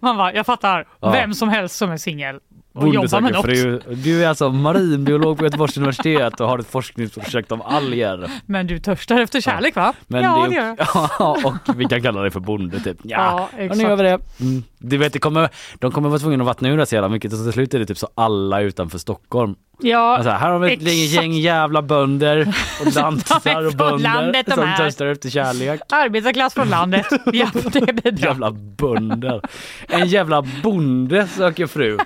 [0.00, 0.88] Man bara, jag fattar.
[1.00, 1.10] Ja.
[1.10, 2.40] Vem som helst som är singel
[2.74, 3.80] Bonde söker fru.
[3.94, 8.30] Du är alltså marinbiolog på Göteborgs universitet och har ett forskningsprojekt om alger.
[8.46, 9.92] Men du törstar efter kärlek va?
[10.06, 10.76] Men ja, det, gör jag.
[11.18, 12.96] ja, och vi kan kalla det för bonde typ.
[13.02, 13.78] Ja, Ja, exakt.
[13.82, 14.18] nu gör vi det.
[14.40, 14.62] Mm.
[14.78, 15.48] Du vet, det kommer,
[15.78, 17.78] de kommer vara tvungna att vattna ur det så jävla mycket så till slut är
[17.78, 19.54] det typ så alla utanför Stockholm.
[19.80, 20.92] Ja, Alltså, här har vi ett exakt.
[21.22, 22.54] gäng jävla bönder
[22.86, 25.80] och lantisar och bönder landet de som törstar efter kärlek.
[25.88, 27.06] Arbetarklass från landet.
[27.32, 28.28] Ja, det blir bra.
[28.28, 29.40] Jävla bönder.
[29.88, 31.98] En jävla bonde söker fru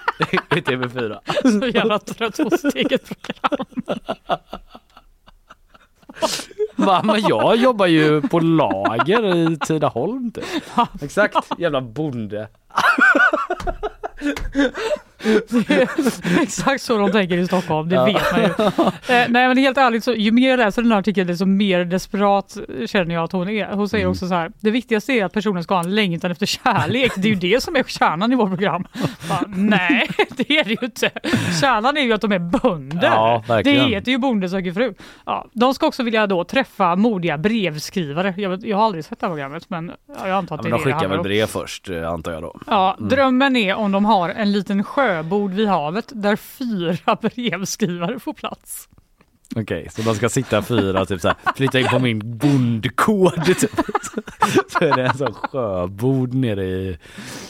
[0.58, 1.18] i TV4.
[1.60, 3.66] Så jävla trött på sitt eget program.
[6.76, 10.44] Va, men jag jobbar ju på lager i Tidaholm typ.
[11.02, 12.48] Exakt, jävla bonde.
[16.42, 18.04] Exakt så de tänker i Stockholm, det Ja.
[18.04, 18.48] vet man ju.
[19.14, 21.84] Eh, nej men helt ärligt, så, ju mer jag läser den här artikeln desto mer
[21.84, 22.56] desperat
[22.86, 23.66] känner jag att hon är.
[23.72, 24.10] Hon säger Mm.
[24.12, 27.12] också så här, det viktigaste är att personen ska ha en längtan efter kärlek.
[27.16, 28.86] Det är ju det som är kärnan i vårt program.
[29.28, 31.10] Bara, nej, det är det ju inte.
[31.60, 33.08] Kärnan är ju att de är bönder.
[33.14, 34.94] Ja, det heter ju Bonde söker fru.
[35.26, 38.34] Ja, de ska också vilja då träffa modiga brevskrivare.
[38.36, 39.92] Jag, vet, jag har aldrig sett det här programmet men
[40.24, 42.10] jag antar Ja, att det men är de det det skickar väl brev först eh,
[42.10, 42.60] antar jag då.
[42.66, 43.08] Ja, Mm.
[43.08, 48.88] drömmen är om de har en liten sjöbord vid havet där fyra brevskrivare får plats.
[49.56, 53.44] Okej, så de ska sitta fyra och typ så här, flytta in på min bondkod
[53.44, 53.70] typ.
[54.68, 56.98] Så är det en sån sjöbord nere i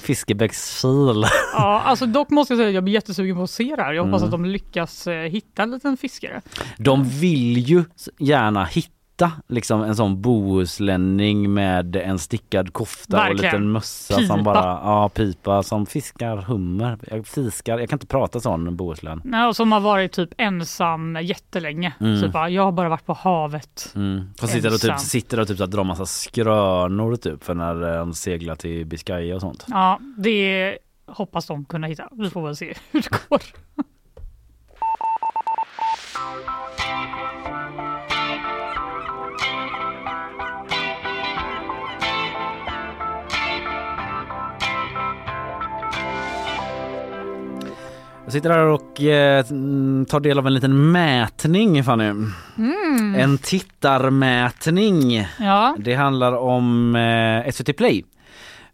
[0.02, 1.24] Fiskebäcksfil.
[1.52, 3.92] Ja, alltså dock måste jag säga att jag blir jättesugen på att se det här.
[3.92, 4.24] Jag hoppas Mm.
[4.24, 6.40] att de lyckas eh, hitta en liten fiskare.
[6.78, 7.84] De vill ju
[8.18, 8.92] gärna hitta
[9.48, 13.54] liksom en sån bohuslänning med en stickad kofta och en Verkligen.
[13.54, 14.26] liten mössa Pipa.
[14.34, 16.98] som bara, ja pipa som fiskar hummer.
[17.10, 19.20] Jag fiskar, jag kan inte prata sån bohuslän.
[19.24, 21.92] Nej, och som har varit typ ensam jättelänge.
[22.00, 22.22] Mm.
[22.22, 23.92] Typ bara, jag har bara varit på havet.
[23.96, 24.30] Mm.
[24.40, 28.14] Fast sitter och typ, sitter och typ så drar massa skrönor typ för när de
[28.14, 29.64] seglar till Biscaya och sånt.
[29.68, 32.08] Ja, det hoppas de kunna hitta.
[32.12, 33.42] Vi får väl se hur det går.
[48.28, 52.04] Jag sitter här och eh, mm, tar del av en liten mätning Fanny.
[52.04, 53.14] Mm.
[53.14, 55.26] En tittarmätning.
[55.38, 55.76] Ja.
[55.78, 58.04] Det handlar om eh, SVT Play.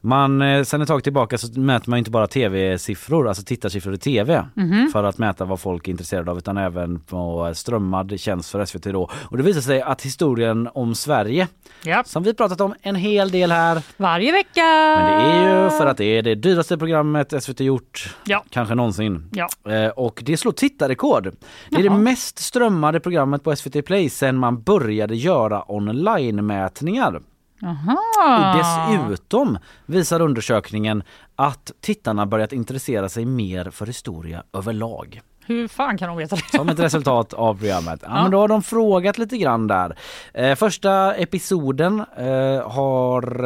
[0.07, 3.99] Man, eh, sen ett tag tillbaka så mäter man inte bara tv-siffror, alltså tittarsiffror i
[3.99, 4.89] tv Mhm.
[4.93, 8.93] för att mäta vad folk är intresserade av utan även på strömmad tjänst för SVT
[8.93, 9.11] då.
[9.15, 11.49] Och det visar sig att historien om Sverige,
[11.85, 12.03] Ja.
[12.07, 14.61] som vi pratat om en hel del här, Varje vecka!
[15.01, 18.45] men det är ju för att det är det dyraste programmet SVT gjort, Ja.
[18.51, 19.31] kanske någonsin.
[19.33, 19.73] Ja.
[19.73, 21.23] Eh, och det slår tittarrekord.
[21.25, 21.99] Det är det Jaha.
[21.99, 27.21] mest strömmade programmet på SVT Play sedan man började göra online-mätningar.
[27.63, 28.55] Aha.
[28.59, 31.03] Dessutom visar undersökningen
[31.37, 35.21] att tittarna börjat intressera sig mer för historia överlag.
[35.47, 36.57] Hur fan kan de veta det?
[36.59, 38.01] Som ett resultat av programmet.
[38.03, 38.23] Ja, Ja.
[38.23, 39.97] Men då har de frågat lite grann där.
[40.35, 43.45] Eh, första episoden eh, har,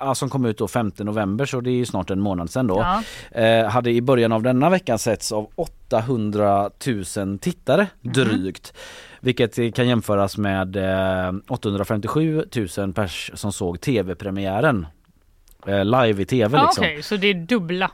[0.00, 2.66] eh, som kom ut då 5 november så det är ju snart en månad sedan
[2.66, 2.78] då.
[3.32, 3.40] Ja.
[3.42, 6.70] Eh, hade i början av denna veckan setts av 800
[7.16, 8.12] 000 tittare Mhm.
[8.12, 8.72] drygt.
[9.20, 12.44] Vilket kan jämföras med eh, 857
[12.78, 14.86] 000 pers som såg tv-premiären.
[15.66, 16.84] Eh, live i tv liksom.
[16.84, 17.90] Okej, så det är dubbla?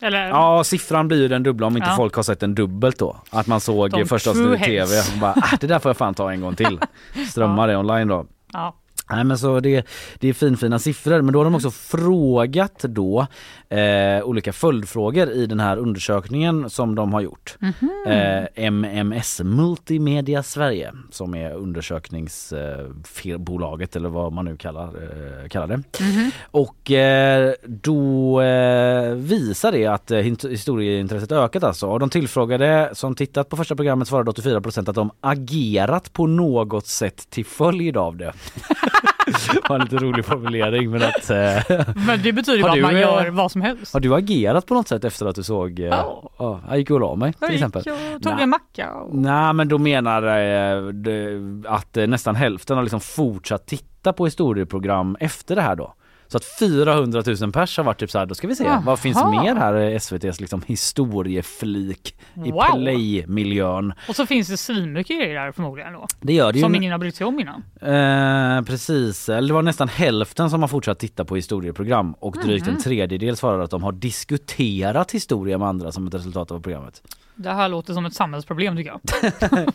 [0.00, 0.28] Eller?
[0.28, 1.96] Ja siffran blir ju den dubbla om inte Ja.
[1.96, 3.16] folk har sett den dubbelt då.
[3.30, 5.96] Att man såg De första avsnittet i tv och bara ah, det där får jag
[5.96, 6.80] fan ta en gång till.
[7.30, 8.26] Strömma det online då.
[8.52, 8.74] Ja.
[9.10, 9.86] Nej men så det,
[10.18, 13.26] det är finfina siffror men då har de också frågat då
[13.68, 17.56] eh, olika följdfrågor i den här undersökningen som de har gjort.
[17.58, 17.90] Mhm.
[18.06, 25.82] Eh, MMS Multimedia Sverige som är undersökningsbolaget eller vad man nu kallar, eh, kallar det.
[26.00, 26.30] Mhm.
[26.50, 30.10] Och eh, då eh, visar det att
[30.50, 31.86] historieintresset ökat alltså.
[31.86, 36.86] Och de tillfrågade som tittat på första programmet svarade 84 att de agerat på något
[36.86, 38.32] sätt till följd av det.
[39.52, 41.30] det var en lite rolig formulering men att...
[41.30, 43.92] Eh, Men det betyder bara att man eh, gör vad som helst.
[43.92, 45.80] har du agerat på något sätt efter att du såg...
[45.80, 46.30] Eh, Ja.
[46.38, 47.82] ja, jag gick och la mig till Jag exempel.
[48.16, 48.42] och tog Nej.
[48.42, 48.90] en macka.
[48.92, 49.14] Och...
[49.16, 55.16] Nej men då menar eh, att eh, nästan hälften har liksom fortsatt titta på historieprogram
[55.20, 55.94] efter det här då.
[56.30, 58.98] Så att 400 000 pers har varit typ så här, då ska vi se, vad
[58.98, 62.14] finns mer här i SVTs liksom historieflik
[62.46, 62.62] i Wow.
[62.72, 63.92] play-miljön.
[64.08, 66.06] och så finns det svinmycket grejer där förmodligen då.
[66.20, 66.62] Det gör det ju.
[66.62, 67.62] Som ingen har brytt sig om innan.
[68.58, 72.66] Eh, precis, eller det var nästan hälften som har fortsatt titta på historieprogram och drygt
[72.66, 72.74] Mhm.
[72.76, 77.02] en tredjedel svarar att de har diskuterat historia med andra som ett resultat av programmet.
[77.38, 79.00] Det här låter som ett samhällsproblem tycker jag.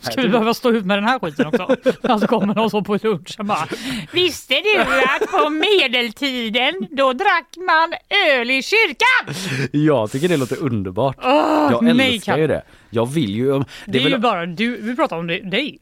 [0.00, 1.76] Ska vi behöva stå ut med den här skiten också?
[2.02, 3.66] Alltså kommer någon så på lunchen bara
[4.12, 7.92] Visste du att på medeltiden då drack man
[8.30, 9.34] öl i kyrkan?
[9.72, 11.16] Jag tycker det låter underbart.
[11.24, 12.62] Åh, jag nej, älskar ju det.
[12.90, 13.62] Jag vill ju...
[13.86, 15.78] Det är väl- ju bara du, vi pratar om det, dig.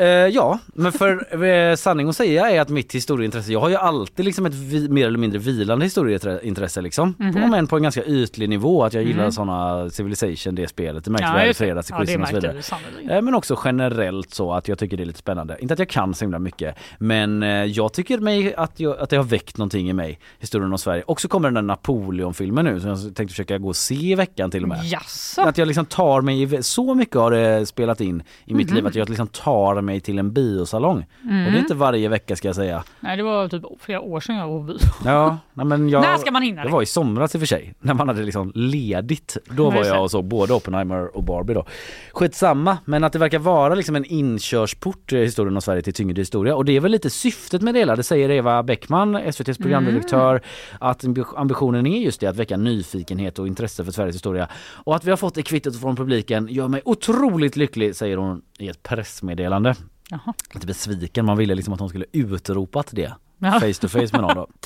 [0.00, 3.76] Eh, ja, men för eh, sanning att säga är att mitt historieintresse, jag har ju
[3.76, 7.14] alltid liksom ett vi, mer eller mindre vilande historieintresse liksom.
[7.18, 7.42] Mhm.
[7.44, 9.32] Om än på en ganska ytlig nivå, att jag gillar Mhm.
[9.32, 12.34] såna Civilization, det spelet, det märks Ja, väl i fredags i Ja, quizen och så
[12.34, 13.16] vidare.
[13.16, 15.56] Eh, Men också generellt så att jag tycker det är lite spännande.
[15.60, 19.10] Inte att jag kan så himla mycket men eh, jag tycker mig att, jag, att
[19.10, 21.02] det har väckt någonting i mig, historien om Sverige.
[21.06, 24.14] Och så kommer den där Napoleon-filmen nu som jag tänkte försöka gå och se i
[24.14, 24.80] veckan till och med.
[24.84, 25.40] Jaså?
[25.42, 28.76] Att jag liksom tar mig, så mycket har det spelat in i mitt Mhm.
[28.76, 31.06] liv att jag liksom tar mig till en biosalong.
[31.24, 31.46] Mm.
[31.46, 32.84] Och det är inte varje vecka ska jag säga.
[33.00, 34.78] Nej det var typ flera år sedan jag var på bio.
[35.04, 36.72] Ja, men jag, När ska man hinna Det det?
[36.72, 39.36] var i somras i och för sig, när man hade liksom ledigt.
[39.50, 41.64] Då Ja, var jag och såg både Oppenheimer och Barbie då.
[42.12, 46.20] Skitsamma, men att det verkar vara liksom en inkörsport i historien om Sverige till tyngre
[46.20, 46.56] historia.
[46.56, 50.30] Och det är väl lite syftet med det hela, det säger Eva Bäckman, SVTs programdirektör,
[50.30, 50.42] Mm.
[50.78, 54.48] att ambi- ambitionen är just det att väcka nyfikenhet och intresse för Sveriges historia.
[54.74, 58.42] Och att vi har fått det kvittot från publiken gör mig otroligt lycklig, säger hon
[58.58, 59.74] i ett pressmeddelande.
[60.10, 60.34] Jaha.
[60.54, 63.12] Lite besviken, man ville liksom att hon skulle utropat det.
[63.60, 64.46] Face to face med någon då.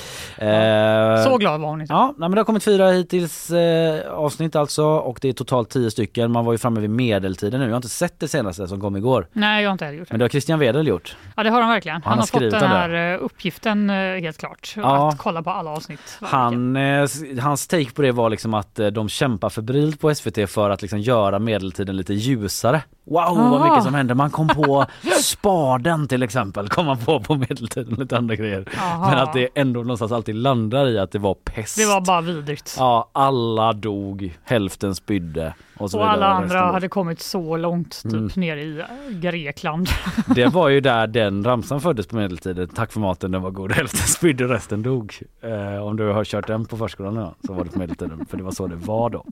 [0.44, 1.92] Eh, Så glad var hon inte.
[1.92, 5.70] Ja, nej, men det har kommit fyra hittills eh, avsnitt alltså och det är totalt
[5.70, 6.32] tio stycken.
[6.32, 7.66] Man var ju framme vid medeltiden nu.
[7.66, 9.28] Jag har inte sett det senaste som kom igår.
[9.32, 10.12] Nej jag har inte heller gjort det.
[10.12, 11.16] Men det har Christian Wedel gjort.
[11.36, 12.02] Ja det har han verkligen.
[12.02, 14.74] Han Han, har fått den här eh, uppgiften eh, helt klart.
[14.76, 15.08] Ja.
[15.08, 16.18] Att kolla på alla avsnitt.
[16.20, 17.08] Han, eh,
[17.40, 20.82] hans take på det var liksom att eh, de kämpar febrilt på SVT för att
[20.82, 22.82] liksom göra medeltiden lite ljusare.
[23.06, 23.64] Wow vad Ah.
[23.64, 24.14] mycket som hände.
[24.14, 24.86] Man kom på
[25.22, 26.68] spaden till exempel.
[26.68, 27.94] Kom man på på medeltiden.
[27.94, 28.64] Lite andra grejer.
[28.82, 29.10] Aha.
[29.10, 31.76] Men att det ändå någonstans alltid landar i att det var pest.
[31.76, 32.76] Det var bara vidrigt.
[32.78, 35.54] Ja alla dog, hälften spydde.
[35.84, 38.30] Och, Och alla andra hade kommit så långt typ Mm.
[38.36, 38.86] ner i äh,
[39.18, 39.88] Grekland.
[40.34, 42.68] Det var ju där den ramsan föddes på medeltiden.
[42.68, 43.72] Tack för maten, den var god.
[43.76, 45.14] Hälften spydde, resten dog.
[45.42, 48.26] Eh, om du har kört den på förskolan ja, så var det på medeltiden.
[48.30, 49.24] För det var så det var då.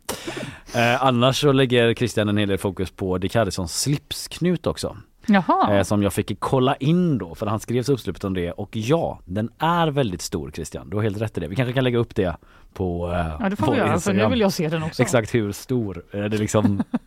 [0.75, 4.97] Eh, annars så lägger Christian en hel del fokus på Dick Harrisons slipsknut också.
[5.27, 5.77] Jaha.
[5.77, 8.77] Eh, som jag fick kolla in då för han skrev så uppsluppet om det och
[8.77, 10.91] ja, den är väldigt stor Christian.
[10.91, 11.49] Du har helt rätt i det.
[11.49, 12.37] Vi kanske kan lägga upp det
[12.75, 15.03] på, eh, Ja det får på vi göra för nu vill jag se den också.
[15.03, 16.83] Exakt hur stor är det liksom?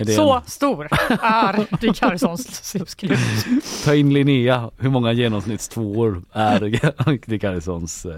[0.00, 0.88] är det Så en- stor
[1.22, 3.18] är Dick Harrisons slipsknut.
[3.84, 6.60] Ta in Linnea, hur många genomsnittstvåor är
[7.30, 8.12] Dick Harrisons eh,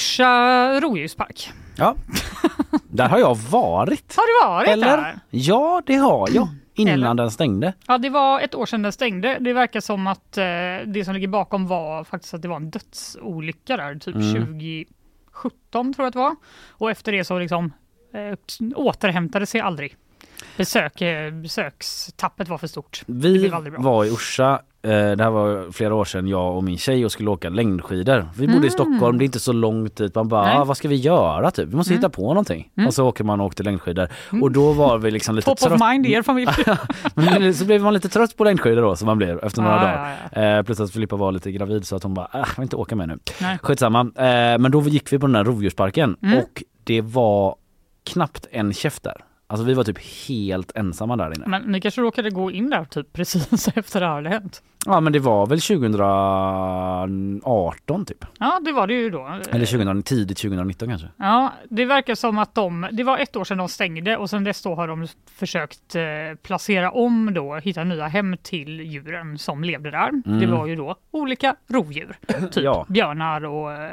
[0.00, 1.52] Orsa rovdjurspark.
[1.76, 1.96] Ja,
[2.90, 4.16] där har jag varit.
[4.16, 4.96] Har du varit Eller?
[4.96, 5.18] där?
[5.30, 6.48] Ja, det har jag.
[6.74, 7.14] Innan Eller?
[7.14, 7.72] den stängde.
[7.86, 9.36] Ja, det var ett år sedan den stängde.
[9.40, 10.44] Det verkar som att eh,
[10.86, 14.32] det som ligger bakom var faktiskt att det var en dödsolycka där, typ Mm.
[14.34, 16.36] 2017 tror jag att det var.
[16.70, 17.72] Och efter det så liksom
[18.14, 18.38] eh,
[18.76, 19.96] återhämtade sig aldrig.
[20.56, 23.02] Besök, eh, besökstappet var för stort.
[23.06, 23.48] Vi
[23.78, 27.30] var i Orsa, det här var flera år sedan, jag och min tjej och skulle
[27.30, 28.26] åka längdskidor.
[28.36, 28.66] Vi bodde Mm.
[28.68, 30.14] i Stockholm, det är inte så långt dit.
[30.14, 30.56] Man bara, Nej.
[30.56, 31.68] ah, vad ska vi göra typ?
[31.68, 31.98] Vi måste Mm.
[31.98, 32.70] hitta på någonting.
[32.76, 32.86] Mm.
[32.88, 34.08] Och så åker man och åkte längdskidor.
[34.42, 36.50] Och då var vi liksom lite Top of trött- mind i er familj.
[37.14, 39.82] Men så blev man lite trött på längdskidor då som man blev efter några Ja,
[39.82, 40.16] dagar.
[40.34, 42.62] ja, Eh, plus att Filippa var lite gravid så att hon bara, äh, jag vill
[42.62, 43.18] inte åka med nu.
[43.40, 43.58] Nej.
[43.62, 44.00] Skitsamma.
[44.00, 46.38] Eh, men då gick vi på den här rovdjursparken Mm.
[46.38, 47.56] och det var
[48.04, 49.24] knappt en käft där.
[49.48, 49.98] Alltså vi var typ
[50.28, 51.44] helt ensamma där inne.
[51.46, 54.62] Men ni kanske råkade gå in där typ precis efter det här hade hänt?
[54.86, 58.24] Ja men det var väl 2018 typ.
[58.38, 59.38] Ja, det var det ju då.
[59.50, 61.08] Eller 2000, tidigt 2019 kanske.
[61.16, 64.44] Ja, det verkar som att de, det var ett år sedan de stängde och sedan
[64.44, 66.02] dess då har de försökt eh,
[66.42, 70.08] placera om då, hitta nya hem till djuren som levde där.
[70.08, 70.40] Mm.
[70.40, 72.16] Det var ju då olika rovdjur,
[72.50, 72.86] typ Ja.
[72.88, 73.90] björnar och eh,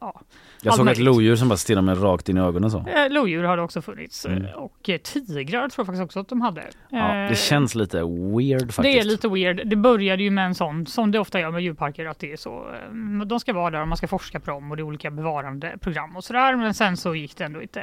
[0.00, 0.20] ja.
[0.62, 2.78] Jag såg ett lodjur som bara stirrade mig rakt in i ögonen så.
[2.78, 4.44] Eh, Lodjur har det också funnits Mm.
[4.54, 6.62] och tigrar tror jag faktiskt också att de hade.
[6.88, 8.82] Ja, det känns lite weird faktiskt.
[8.82, 9.68] det är lite weird.
[9.68, 12.36] Det började ju med en sån, som det ofta gör med djurparker, att det är
[12.36, 12.66] så.
[13.20, 15.10] eh, De ska vara där och man ska forska på dem och det är olika
[15.10, 16.56] bevarandeprogram och sådär.
[16.56, 17.80] Men sen så gick det ändå inte.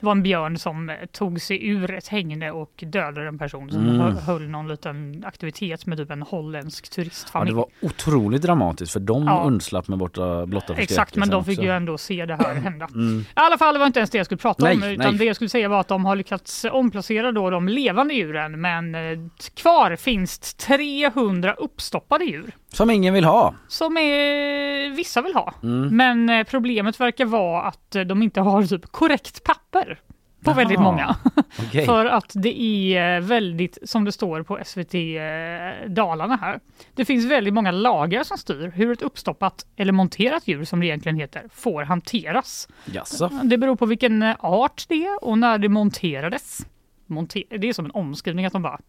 [0.00, 3.70] Det var en björn som eh, tog sig ur ett hängde och dödade en person
[3.70, 4.00] som Mm.
[4.00, 7.50] hö- höll någon liten aktivitet med typ en holländsk Ja, turistfamilj.
[7.50, 9.42] det var otroligt dramatiskt för de Ja.
[9.46, 11.66] undslapp med borta blotta Exakt, men de fick också.
[11.66, 12.88] ju ändå se det här hända.
[12.94, 13.20] Mm.
[13.20, 15.18] I alla fall, det var inte ens det jag skulle prata om, Nej, utan nej.
[15.18, 18.94] det jag skulle säga var att de har lyckats omplacera då de levande djuren, men
[18.94, 19.18] eh,
[19.54, 22.54] kvar finns 300 uppstoppade djur.
[22.68, 23.54] Som ingen vill ha.
[23.68, 25.54] Som är, vissa vill ha.
[25.62, 25.96] Mm.
[25.96, 30.00] Men eh, problemet verkar vara att eh, de inte har typ korrekt papper
[30.44, 30.84] på väldigt Jaha.
[30.84, 31.16] många.
[31.68, 31.86] Okej.
[31.86, 32.60] För att det
[32.96, 36.60] är väldigt, som det står på SVT eh, Dalarna här,
[36.94, 40.86] det finns väldigt många lagar som styr hur ett uppstoppat eller monterat djur som det
[40.86, 42.68] egentligen heter får hanteras.
[42.84, 43.30] Jaså?
[43.42, 46.58] Det beror på vilken eh, art det är och när det monterades.
[47.06, 48.80] Monter- det är som en omskrivning att de bara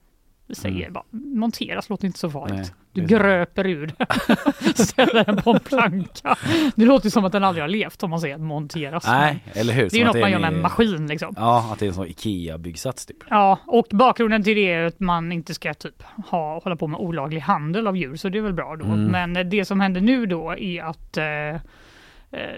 [0.53, 2.51] säger bara monteras låter inte så farligt.
[2.53, 2.61] Mm.
[2.61, 4.05] Nej, du gröper ur det.
[4.83, 6.35] Ställer den på en planka.
[6.75, 9.07] Det låter som att den aldrig har levt om man säger monteras.
[9.07, 9.89] Nej, eller hur?
[9.89, 11.33] Det är ju att något man gör med en maskin liksom.
[11.37, 13.17] Ja, att det är en sån IKEA-byggsats typ.
[13.29, 16.99] Ja, och bakgrunden till det är att man inte ska typ ha, hålla på med
[16.99, 18.85] olaglig handel av djur, så det är väl bra då.
[18.85, 19.05] Mm.
[19.05, 21.59] Men eh, det som händer nu då är att eh, eh,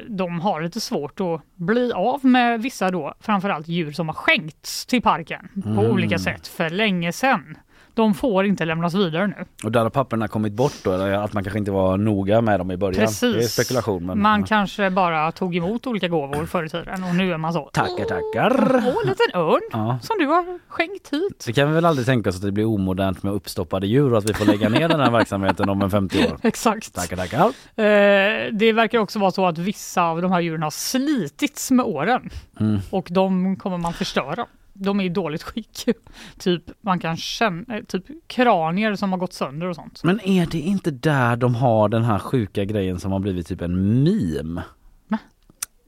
[0.10, 4.86] de har lite svårt att bli av med vissa då, framförallt djur som har skänkts
[4.86, 5.80] till parken på Mm.
[5.92, 7.58] olika sätt för länge sedan.
[7.94, 9.46] De får inte lämnas vidare nu.
[9.64, 12.72] Och där har papperna kommit bort då, att man kanske inte var noga med dem
[12.72, 13.00] i början.
[13.06, 13.36] Precis.
[13.36, 14.22] Det är spekulation men...
[14.22, 17.70] Man kanske bara tog emot olika gåvor förr i tiden och nu är man så.
[17.74, 18.62] Tackar tackar!
[18.76, 20.00] Åh, en liten örn Ja.
[20.02, 21.44] som du har skänkt hit.
[21.48, 24.18] Vi kan vi väl aldrig tänka oss att det blir omodernt med uppstoppade djur och
[24.18, 26.38] att vi får lägga ner den här verksamheten om en 50 år.
[26.48, 26.94] Exakt.
[26.94, 27.46] Tackar tackar!
[27.76, 31.86] Eh, det verkar också vara så att vissa av de här djuren har slitits med
[31.86, 32.80] åren Mm.
[32.90, 34.46] och de kommer man förstöra.
[34.84, 35.86] De är i dåligt skick.
[36.38, 40.04] typ man kan känna, eh, typ kranier som har gått sönder och sånt.
[40.04, 43.62] Men är det inte där de har den här sjuka grejen som har blivit typ
[43.62, 44.64] en meme?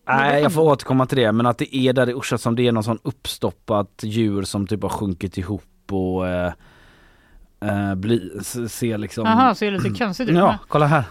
[0.07, 2.67] Nej jag får återkomma till det men att det är där i Orsa som det
[2.67, 6.53] är någon sån uppstoppat djur som typ har sjunkit ihop och eh,
[7.61, 10.35] eh, bli, s- ser liksom Jaha, ser lite konstigt ut.
[10.35, 11.03] Ja, kolla här.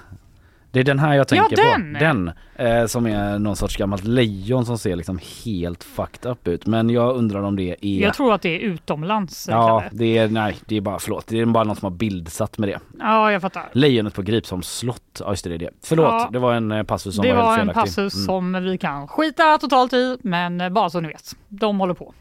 [0.72, 1.78] Det är den här jag tänker Ja, på.
[1.78, 1.92] den!
[1.92, 6.66] Den eh, som är någon sorts gammalt lejon som ser liksom helt fucked up ut.
[6.66, 8.00] Men jag undrar om det är...
[8.02, 9.48] Jag tror att det är utomlands.
[9.50, 9.90] Ja, Kalle.
[9.92, 12.68] det är, nej, det är bara, förlåt, det är bara någon som har bildsatt med
[12.68, 12.78] det.
[12.98, 13.68] ja, jag fattar.
[13.72, 15.70] Lejonet på Gripsholms slott, ja just det, det är det.
[15.84, 16.28] Förlåt, Ja.
[16.32, 17.80] det var en eh, passus som Det var, var helt en felaktig.
[17.94, 18.26] passus Mm.
[18.26, 21.36] som vi kan skita totalt i, men eh, bara så ni vet.
[21.48, 22.14] De håller på.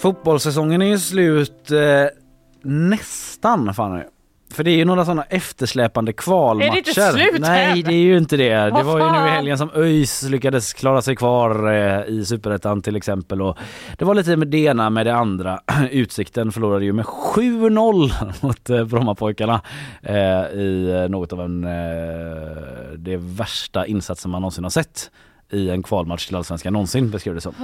[0.00, 1.78] Fotbollssäsongen är ju slut eh,
[2.62, 4.08] nästan fan är det.
[4.52, 6.68] För det är ju några sådana eftersläpande kvalmatcher.
[6.68, 7.82] Är det inte slut Nej än?
[7.82, 8.54] det är ju inte det.
[8.54, 12.82] Det var ju nu i helgen som ÖIS lyckades klara sig kvar eh, i Superettan
[12.82, 13.42] till exempel.
[13.42, 13.58] Och
[13.98, 15.60] det var lite med det ena med det andra.
[15.90, 18.10] Utsikten förlorade ju med 7-0
[18.46, 19.60] mot eh, Brommapojkarna
[20.02, 21.60] eh, i något av en
[22.96, 25.10] det värsta insatsen man någonsin har sett
[25.50, 27.54] i en kvalmatch till Allsvenskan någonsin beskrev det som.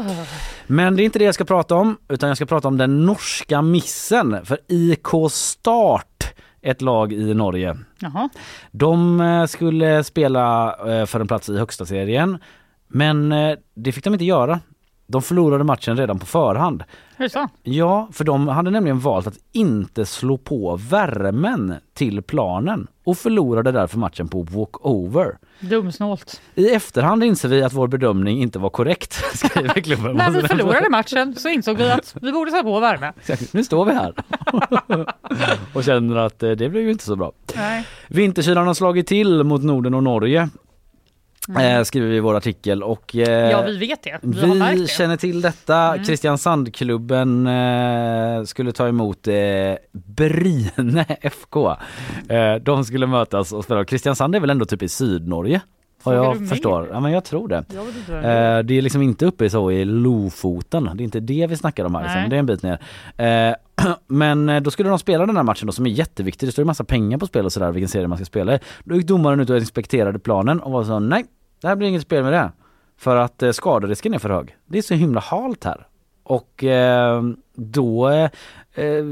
[0.66, 3.06] Men det är inte det jag ska prata om utan jag ska prata om den
[3.06, 7.76] norska missen för IK Start ett lag i Norge.
[7.98, 8.28] Jaha.
[8.70, 12.38] De eh, skulle spela eh, för en plats i högsta serien
[12.88, 14.60] men eh, det fick de inte göra.
[15.07, 16.85] De förlorade matchen redan på förhand.
[17.31, 17.49] Så?
[17.62, 23.73] Ja, för de hade nämligen valt att inte slå på värmen till planen och förlorade
[23.73, 25.39] därför matchen på walkover.
[25.61, 26.41] Dumsnålt.
[26.55, 30.16] I efterhand inser vi att vår bedömning inte var korrekt, skriver klubben.
[30.16, 33.12] När vi förlorade matchen så insåg vi att vi borde sätta på värme.
[33.53, 34.15] Nu står vi här
[35.74, 37.33] och känner att eh, det blev ju inte så bra.
[37.57, 37.87] Nej.
[38.09, 40.49] Vinterkylan har slagit till mot Norden och Norge.
[41.60, 43.51] Eh, skriver vi i vår artikel och eh, Mm.
[43.51, 44.18] Ja, vi vet det.
[44.23, 44.64] Vi, vi det.
[44.64, 44.86] Mm.
[44.86, 45.98] känner till detta.
[46.06, 49.35] Kristiansandklubben eh, skulle ta emot eh,
[49.93, 51.70] Brine FK.
[52.28, 53.85] Eh, de skulle mötas och spela.
[53.85, 55.60] Kristiansand är väl ändå typ i Sydnorge?
[56.02, 56.89] Vad jag förstår.
[56.93, 57.64] Ja men jag tror det.
[57.68, 58.59] Vem det är.
[58.59, 60.90] Eh, det är liksom inte uppe så i Lofoten.
[60.94, 62.02] Det är inte det vi snackar om här.
[62.02, 62.31] Liksom.
[62.31, 62.78] Det är en bit ner.
[63.16, 63.55] Eh,
[64.06, 66.48] men eh, då skulle de spela den här matchen då, som är jätteviktig.
[66.48, 68.59] Det står ju massa pengar på spel och sådär vilken serie man ska spela i.
[68.85, 71.24] Då gick domaren ut och inspekterade planen och var så nej,
[71.61, 72.53] det här blir inget spel med det.
[72.99, 74.57] För att eh, skaderisken är för hög.
[74.66, 75.87] Det är så himla halt här.
[76.23, 77.23] Och eh,
[77.55, 78.31] då eh,
[78.74, 79.05] eh,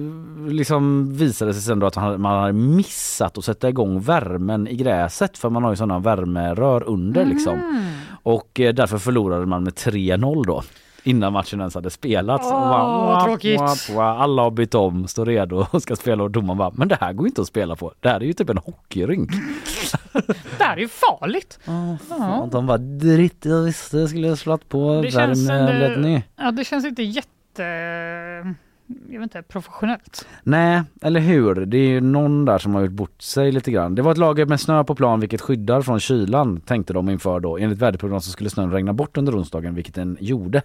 [0.49, 4.01] liksom visade det sig sen då att man hade, man hade missat att sätta igång
[4.01, 7.87] värmen i gräset för man har ju sådana värmerör under liksom.
[8.23, 10.63] Och eh, därför förlorade man med 3-0 då.
[11.07, 12.45] Innan matchen ens hade spelats.
[12.47, 13.61] Åh, bara, tråkigt.
[13.61, 14.21] wap, wap.
[14.21, 17.13] Alla har bytt om, står redo och ska spela och domaren bara, men det här
[17.13, 17.93] går inte att spela på.
[18.01, 19.31] Det här är ju typ en hockeyrink.
[20.59, 21.59] Det här är ju farligt.
[22.43, 26.23] Och de bara, dritt jag visste jag skulle slått på värmeledning.
[26.37, 28.55] ja, det känns inte jätte...
[28.87, 30.27] Jag vet inte, professionellt.
[30.43, 31.55] Nej, eller hur?
[31.55, 33.95] Det är ju någon där som har gjort bort sig lite grann.
[33.95, 37.41] Det var ett lager med snö på plan vilket skyddar från kylan tänkte de inför
[37.41, 37.59] då.
[37.59, 40.63] Enligt väderprognosen skulle snön regna bort under onsdagen vilket den gjorde.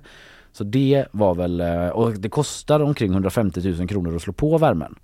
[0.52, 4.58] Så det var väl, eh, och det kostar omkring 150 000 kronor att slå på
[4.58, 4.96] värmen.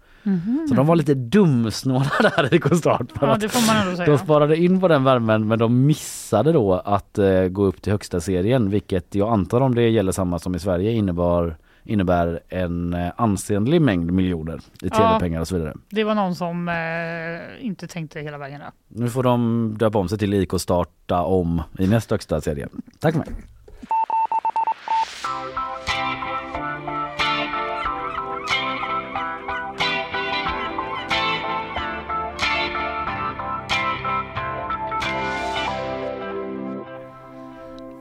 [0.70, 3.12] Så de var lite dumsnåla där i Kostart.
[3.12, 5.86] för Ja, att det får man ändå De sparade in på den värmen men de
[5.86, 10.12] missade då att eh, gå upp till högsta serien vilket jag antar om det gäller
[10.12, 15.56] samma som i Sverige innebar innebär en eh, ansenlig mängd miljoner i tv-pengar och så
[15.56, 15.74] vidare.
[15.90, 18.72] Det var någon som eh, inte tänkte hela vägen där.
[18.88, 22.68] Nu får de döpa om sig till IK starta om i nästa högsta serie.
[22.99, 23.28] Tack för mig.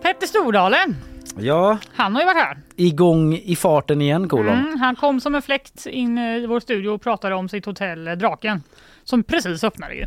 [0.03, 0.97] Petter Stordalen,
[1.39, 2.57] Ja, han har ju varit här.
[2.77, 4.49] igång i farten igen kolon.
[4.49, 8.09] Mm, han kom som en fläkt in i vår studio och pratade om sitt hotell
[8.09, 8.63] eh, Draken.
[9.05, 10.07] Som precis öppnade ju.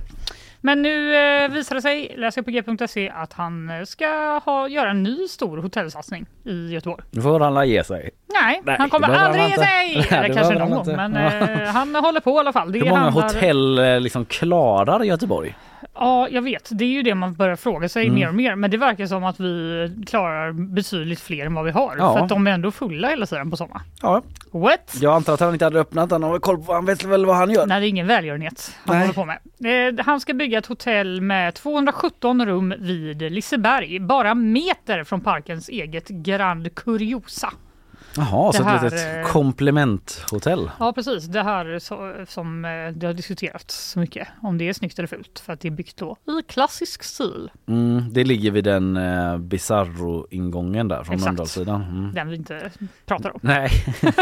[0.61, 4.67] Men nu eh, visar det sig, läser jag på g.se, att han eh, ska ha,
[4.67, 7.03] göra en ny stor hotellsatsning i Göteborg.
[7.11, 8.09] Nu får alla ge sig.
[8.41, 10.07] Nej, Nej, han kommer aldrig han ge sig!
[10.17, 12.71] Eller kanske någon han gång, men eh, han håller på i alla fall.
[12.71, 15.55] Det Hur många handlar- hotell eh, liksom klarar Göteborg?
[15.93, 16.69] Ja, jag vet.
[16.71, 18.15] Det är ju det man börjar fråga sig Mm.
[18.15, 18.55] mer och mer.
[18.55, 21.95] Men det verkar som att vi klarar betydligt fler än vad vi har.
[21.97, 22.13] Ja.
[22.13, 23.81] För att de är ändå fulla hela tiden på sommaren.
[24.01, 24.21] Ja.
[24.51, 24.95] What?
[25.01, 27.25] Jag antar att han inte hade öppnat, han har väl koll på, han vet väl
[27.25, 27.65] vad han gör.
[27.65, 29.07] Nej, det är ingen välgörenhet han Nej.
[29.07, 29.97] håller på med.
[29.99, 33.99] Eh, Han ska bygga ett hotell med 217 rum vid Liseberg.
[33.99, 37.53] Bara meter från parkens eget Grand Curiosa.
[38.17, 40.71] Jaha, så Det ett här, litet eh, komplementhotell.
[40.79, 44.27] Ja precis, det här så, som eh, det har diskuterats så mycket.
[44.41, 45.39] Om det är snyggt eller fult.
[45.39, 47.51] För att det är byggt då i klassisk stil.
[47.67, 51.21] Mm, det ligger vid den eh, Bizarro-ingången där från.
[51.21, 51.81] Mölndalssidan.
[51.81, 52.13] Mm.
[52.13, 52.71] Den vi inte
[53.05, 53.39] pratar om.
[53.43, 53.69] Nej,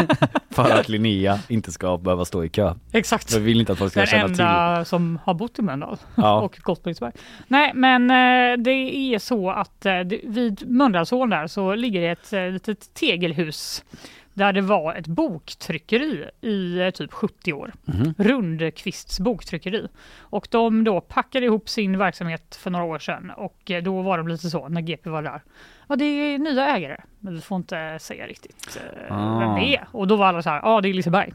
[0.50, 2.74] för att Linnea inte ska behöva stå i kö.
[2.92, 3.32] Exakt.
[3.32, 6.40] Jag vill inte att folk ska Den känna enda som har bott i Mölndal Ja.
[6.64, 7.12] och Liseberg.
[7.48, 12.32] Nej, men eh, det är så att eh, vid Mölndalsån där så ligger det ett
[12.32, 13.84] eh, litet tegelhus
[14.34, 17.72] där det var ett boktryckeri i eh, typ 70 år.
[17.84, 18.14] Mhm.
[18.18, 19.88] Rundqvists boktryckeri.
[20.18, 24.18] Och de då packade ihop sin verksamhet för några år sedan och eh, då var
[24.18, 25.42] det lite så när GP var där.
[25.88, 29.38] Ja, det är nya ägare, men vi får inte säga riktigt eh, Ah.
[29.38, 29.88] vem det är.
[29.92, 31.32] Och då var alla så här, ja det är Liseberg.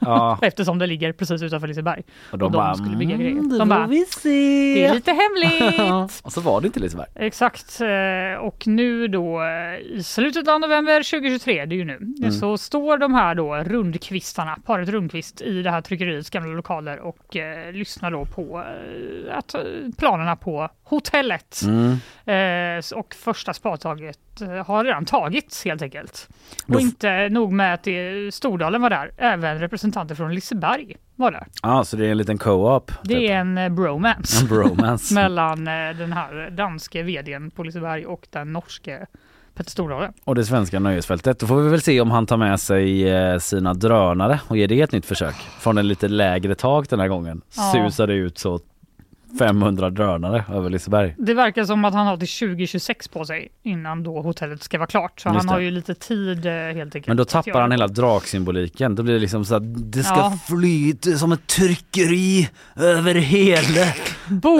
[0.00, 0.38] Ja.
[0.42, 2.02] Eftersom det ligger precis utanför Liseberg.
[2.32, 3.42] Och de bara, skulle bygga "Mm, grejer.
[3.42, 4.28] det De får bara, vi se."
[4.74, 6.20] det är lite hemligt.
[6.24, 7.06] och så var det inte Liseberg.
[7.14, 7.80] Exakt.
[7.80, 12.32] eh, Och nu då eh, i slutet av november 2023, det är ju nu, Mm.
[12.32, 17.36] så står de här då rundkvistarna, paret Rundqvist i det här tryckeriets gamla lokaler och
[17.36, 18.58] eh, lyssnar då på
[19.28, 19.54] eh, att,
[19.98, 21.60] planerna på hotellet.
[21.64, 21.98] Mm.
[22.26, 26.28] Eh, och första spadtaget eh, har redan tagits helt enkelt.
[26.66, 31.46] Och inte nog med att det, Stordalen var där, även representanter från Liseberg var där.
[31.62, 32.92] Ja, så det är en liten co-op.
[33.02, 34.40] Det är en eh, bromance.
[34.42, 35.14] En bromance.
[35.20, 39.06] mellan eh, den här danske vdn på Liseberg och den norske
[39.54, 40.12] Petter Stordalen.
[40.24, 41.38] Och det svenska nöjesfältet.
[41.38, 44.80] Då får vi väl se om han tar med sig sina drönare och ger det
[44.80, 45.34] ett nytt försök.
[45.34, 47.42] Från en lite lägre tak den här gången.
[47.56, 47.72] Ja.
[47.72, 48.60] Susar det ut så
[49.38, 51.14] 500 drönare över Liseberg.
[51.18, 54.86] Det verkar som att han har till 2026 på sig innan då hotellet ska vara
[54.86, 55.20] klart.
[55.20, 55.64] Så Just han har det.
[55.64, 57.06] ju lite tid eh, helt enkelt.
[57.06, 58.94] Men då tappar han hela draksymboliken.
[58.94, 60.38] Då blir det liksom så att det ska Ja.
[60.48, 63.86] flyta som ett tryckeri över hela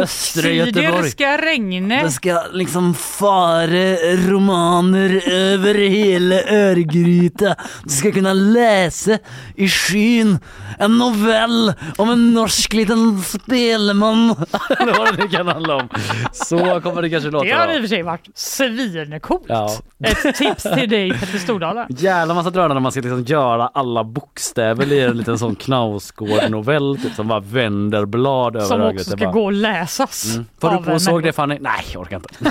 [0.00, 0.86] östra Göteborg.
[0.90, 2.02] Boksidor ska regna.
[2.02, 3.94] Det ska liksom fara
[4.30, 7.56] romaner över hela Örgryte.
[7.84, 9.18] Du ska kunna läsa
[9.56, 10.38] i skyn
[10.78, 14.34] en novell om en norsk liten spelman.
[14.78, 15.88] Eller vad det nu kan handla om.
[16.32, 17.44] Så kommer det kanske låta.
[17.44, 17.72] Det har då.
[17.72, 19.44] i och för sig varit svincoolt.
[19.46, 19.70] Ja.
[20.04, 21.86] Ett tips till dig Petter Stordalen.
[21.88, 27.14] Jävla massa drönare man ska liksom göra alla bokstäver i en liten sån Knausgård-novell typ,
[27.14, 29.00] som bara vänder blad över Som ögat.
[29.00, 30.34] också Det ska bara- gå och läsas.
[30.34, 30.46] Mm.
[30.60, 31.32] Var du på och såg det.
[31.32, 31.58] Fanny?
[31.60, 32.28] Nej, jag orkar inte.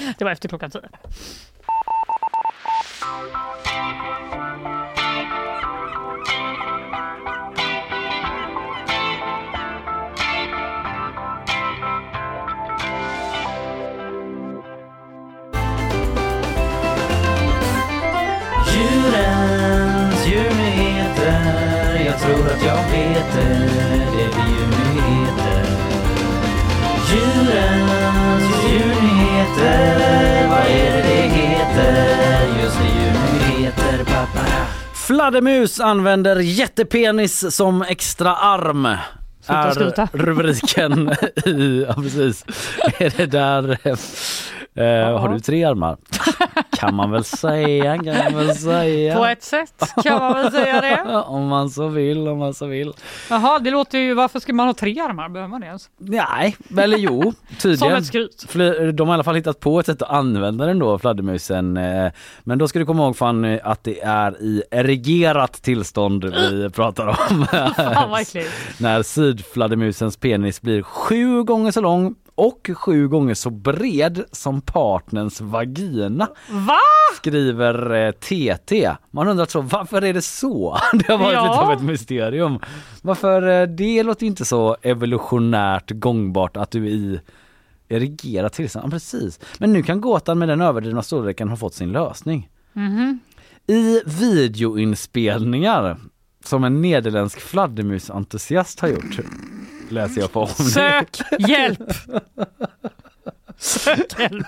[0.18, 0.80] Det var efter klockan tio.
[22.10, 23.68] Jag tror att jag vet det
[24.12, 25.64] Det är djurnyheter
[27.10, 32.62] Djurens djurnyheter Vad är det det heter?
[32.62, 34.46] Just det, djurnyheter pappa.
[34.94, 38.88] Fladdermus använder jättepenis som extra arm.
[39.42, 40.08] Sluta är skryta.
[40.12, 41.10] rubriken
[41.44, 42.44] i, ja precis.
[42.98, 43.78] Är det där,
[44.74, 45.96] eh, har du tre armar?
[46.80, 49.16] Kan man väl säga, kan man väl säga.
[49.16, 51.22] På ett sätt kan man väl säga det.
[51.26, 52.92] om man så vill, om man så vill.
[53.30, 55.28] Jaha, det låter ju, varför ska man ha tre armar?
[55.28, 55.90] Behöver man det ens?
[55.98, 57.96] Nej, eller jo, Som tydligen.
[57.96, 58.46] ett skryt.
[58.94, 61.76] De har i alla fall hittat på ett sätt att använda den då, fladdermusen.
[61.76, 62.12] eh,
[62.42, 66.70] Men då ska du komma ihåg fan eh, att det är i erigerat tillstånd vi
[66.74, 67.46] pratar om.
[67.76, 68.50] Fan vad äckligt.
[68.78, 75.40] När sydfladdermusens penis blir sju gånger så lång och sju gånger så bred som partners
[75.40, 76.28] vagina.
[76.50, 76.78] Va?
[77.16, 78.90] Skriver eh, TT.
[79.10, 80.78] Man undrar så, varför är det så?
[80.92, 81.42] Det har varit Ja.
[81.52, 82.58] lite av ett mysterium.
[83.02, 87.20] Varför, eh, det låter inte så evolutionärt gångbart att du i
[87.88, 88.86] erigerat tillstånd.
[88.86, 89.40] Ja, precis.
[89.58, 92.48] Men nu kan gåtan med den överdrivna storleken ha fått sin lösning.
[92.72, 93.18] Mhm.
[93.66, 95.96] I videoinspelningar
[96.44, 99.18] som en nederländsk fladdermusentusiast har gjort
[99.90, 100.64] läser jag det.
[100.64, 101.18] Sök
[101.48, 101.92] hjälp!
[103.58, 104.46] Sök hjälp!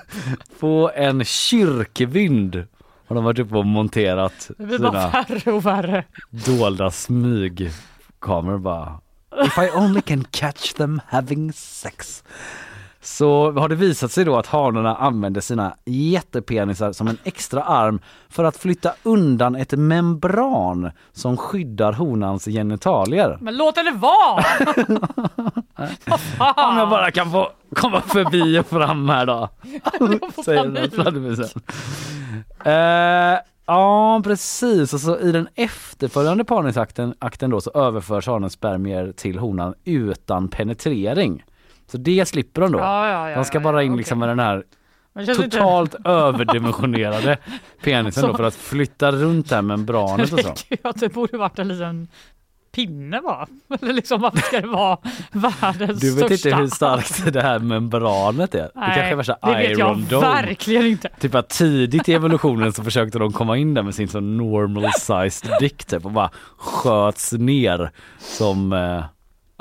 [0.61, 2.67] På en kyrkvind
[3.09, 6.05] har de varit uppe och monterat Det blir bara värre och värre.
[6.31, 9.01] dolda smygkameror bara.
[9.47, 12.25] If I only can catch them having sex.
[13.05, 18.01] Så har det visat sig då att hanorna använder sina jättepenisar som en extra arm
[18.29, 23.39] för att flytta undan ett membran som skyddar honans genitalier.
[23.41, 24.45] Men låt henne vara!
[26.71, 29.49] Om jag bara kan få komma förbi och fram här då.
[30.45, 31.63] Säger den här fladdermusen.
[32.65, 39.13] Eh, ja precis, och så i den efterföljande parningsakten akten då så överförs hanens spermier
[39.13, 41.45] till honan utan penetrering.
[41.93, 42.79] Så det slipper de då.
[42.79, 44.63] Ja, ja, ja, de ska ja, bara ja, in liksom med den här
[45.17, 47.37] känns inte- totalt överdimensionerade
[47.83, 50.55] penisen då för att flytta runt det här membranet och så.
[50.83, 52.09] Att det borde varit en liten
[52.75, 53.47] pinne bara?
[53.83, 54.99] Eller liksom varför ska det vara
[55.33, 56.49] världens Du vet största?
[56.49, 58.59] inte hur starkt det här membranet är?
[58.63, 60.27] det kanske är värsta det vet jag Dome.
[60.27, 61.09] verkligen inte.
[61.21, 64.91] Typ att tidigt i evolutionen så försökte de komma in där med sin så normal
[64.99, 69.05] sized dick typ och bara sköts ner som eh,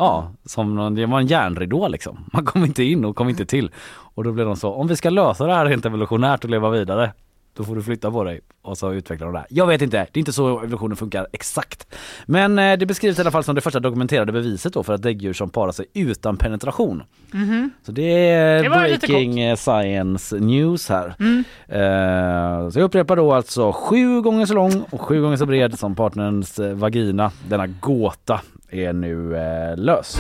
[0.02, 2.26] Ja, som någon, det var en järnridå liksom.
[2.34, 3.72] Man kom inte in och kom inte till.
[3.92, 6.70] Och då blev de så, om vi ska lösa det här rent evolutionärt och leva
[6.70, 7.12] vidare
[7.54, 9.48] då får du flytta på dig och så utvecklar de det här.
[9.50, 11.96] Jag vet inte, det är inte så evolutionen funkar exakt.
[12.26, 15.02] Men eh, det beskrivs i alla fall som det första dokumenterade beviset då för att
[15.02, 17.04] däggdjur som parar sig utan penetration.
[17.32, 17.72] Mhm.
[17.86, 21.16] Så det är Det breaking eh, science news här.
[21.20, 21.44] Mm.
[21.68, 25.80] Eh, så jag upprepar då alltså sju gånger så lång och sju gånger så bred
[25.80, 27.32] som partnerns eh, vagina.
[27.48, 28.42] Denna gåta
[28.72, 30.20] är nu eh, lös.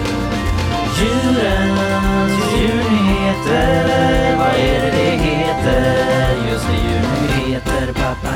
[1.00, 6.52] Djurens djurnyheter, vad är det det heter?
[6.52, 8.36] Just det, djurnyheter, pappa.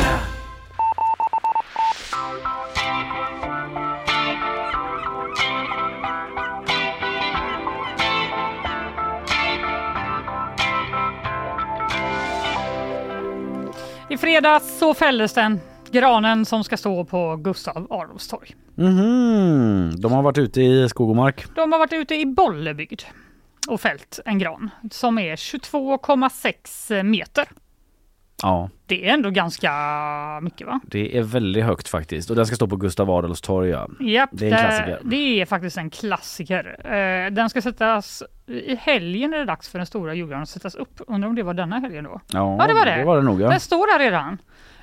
[14.09, 15.59] I fredags så fälldes den.
[15.91, 18.55] Granen som ska stå på Gustav Adolfs torg.
[18.75, 21.45] Mhm, de har varit ute i skog och mark.
[21.55, 23.01] De har varit ute i Bollebygd
[23.67, 27.45] och fällt en gran som är 22,6 meter.
[28.41, 29.71] Ja, Det är ändå ganska
[30.41, 30.79] mycket va?
[30.87, 33.69] det är väldigt högt faktiskt och den ska stå på Gustav Adolfs torg.
[33.69, 33.87] Ja.
[33.99, 34.99] Japp, Det är en klassiker.
[35.03, 36.75] Det är faktiskt en klassiker.
[36.93, 40.75] Eh, Den ska sättas i helgen är det dags för den stora julgranen att sättas
[40.75, 41.01] upp.
[41.07, 42.21] Undrar om det var denna helgen då?
[42.31, 42.95] Ja, det var det.
[42.95, 43.49] Det var det nog ja.
[43.49, 44.37] Den står där redan.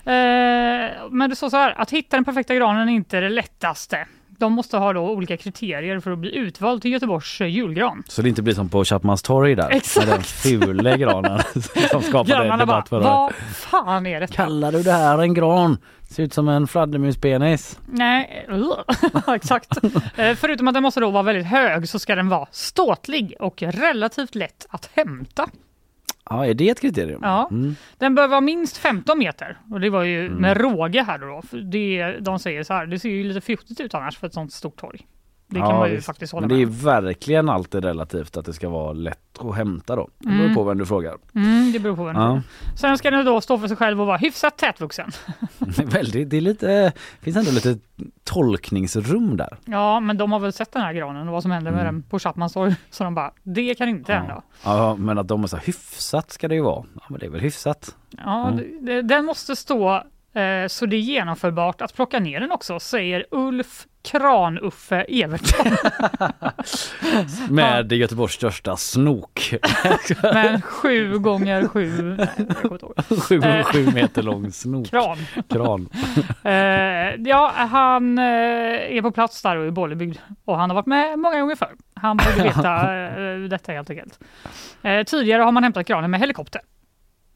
[0.04, 4.06] Eh, Men det står så här, att hitta den perfekta granen är inte det lättaste.
[4.38, 8.02] De måste ha då olika kriterier för att bli utvald till Göteborgs eh, julgran.
[8.08, 9.70] Så det inte blir som på Chapmans torg där.
[9.70, 10.06] Exakt.
[10.06, 11.40] Med den fula granen
[11.90, 14.26] som skapade Grannarna bara, debatt förra vad fan är det?
[14.26, 15.78] Kallar du det här en gran?
[16.10, 17.78] Ser ut som en fladdermuspenis.
[17.86, 18.46] Nej,
[19.28, 19.84] exakt.
[20.16, 23.62] Eh, Förutom att den måste då vara väldigt hög så ska den vara ståtlig och
[23.62, 25.48] relativt lätt att hämta.
[26.32, 27.20] Ja, är det ett kriterium?
[27.22, 27.48] Ja.
[27.50, 27.76] Mm.
[27.98, 31.42] Den bör vara minst 15 meter och det var ju med råge här då.
[31.42, 34.34] För det, de säger så här, det ser ju lite fjuttigt ut annars för ett
[34.34, 35.06] sånt stort torg.
[35.52, 36.06] Det kan Ja, man ju visst.
[36.06, 39.56] faktiskt hålla Men det är med verkligen alltid relativt att det ska vara lätt att
[39.56, 40.08] hämta då.
[40.18, 40.54] Det beror Mm.
[40.54, 41.16] på vem du frågar.
[41.34, 42.42] Mm, det beror på vem Ja.
[42.76, 45.10] Sen ska den då stå för sig själv och vara hyfsat tätvuxen.
[45.84, 47.78] Väldigt, det är lite, finns ändå lite
[48.24, 49.58] tolkningsrum där.
[49.64, 51.94] Ja, men de har väl sett den här granen och vad som hände med Mm.
[51.94, 52.74] den på Chapmans torg.
[52.90, 54.42] Så de bara, det kan inte hända.
[54.64, 56.84] Ja, men att de är så hyfsat ska det ju vara.
[56.94, 57.96] Ja, men det är väl hyfsat.
[58.24, 58.84] Ja, Mm.
[58.86, 60.02] det- den måste stå
[60.68, 65.66] så det är genomförbart att plocka ner den också, säger Ulf Kran-Uffe Evertsson.
[67.54, 69.54] Med Göteborgs största snok.
[70.22, 72.28] Men sju gånger sju, nej.
[73.20, 74.86] Sju gånger Eh, sju meter lång snok.
[74.90, 75.18] Kran.
[75.48, 75.88] Kran.
[76.44, 76.52] Eh,
[77.28, 78.24] ja, han eh,
[78.96, 81.72] är på plats där och i Bollebygd och han har varit med många gånger förr.
[81.94, 84.18] Han borde veta eh, detta helt enkelt.
[84.82, 86.60] Eh, tidigare har man hämtat kranen med helikopter,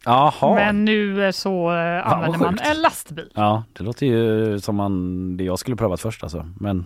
[0.07, 0.55] Jaha.
[0.55, 3.31] men nu eh, så eh, använder man en lastbil.
[3.35, 6.47] Ja, det låter ju som man, det jag skulle prövat först alltså.
[6.61, 6.85] Men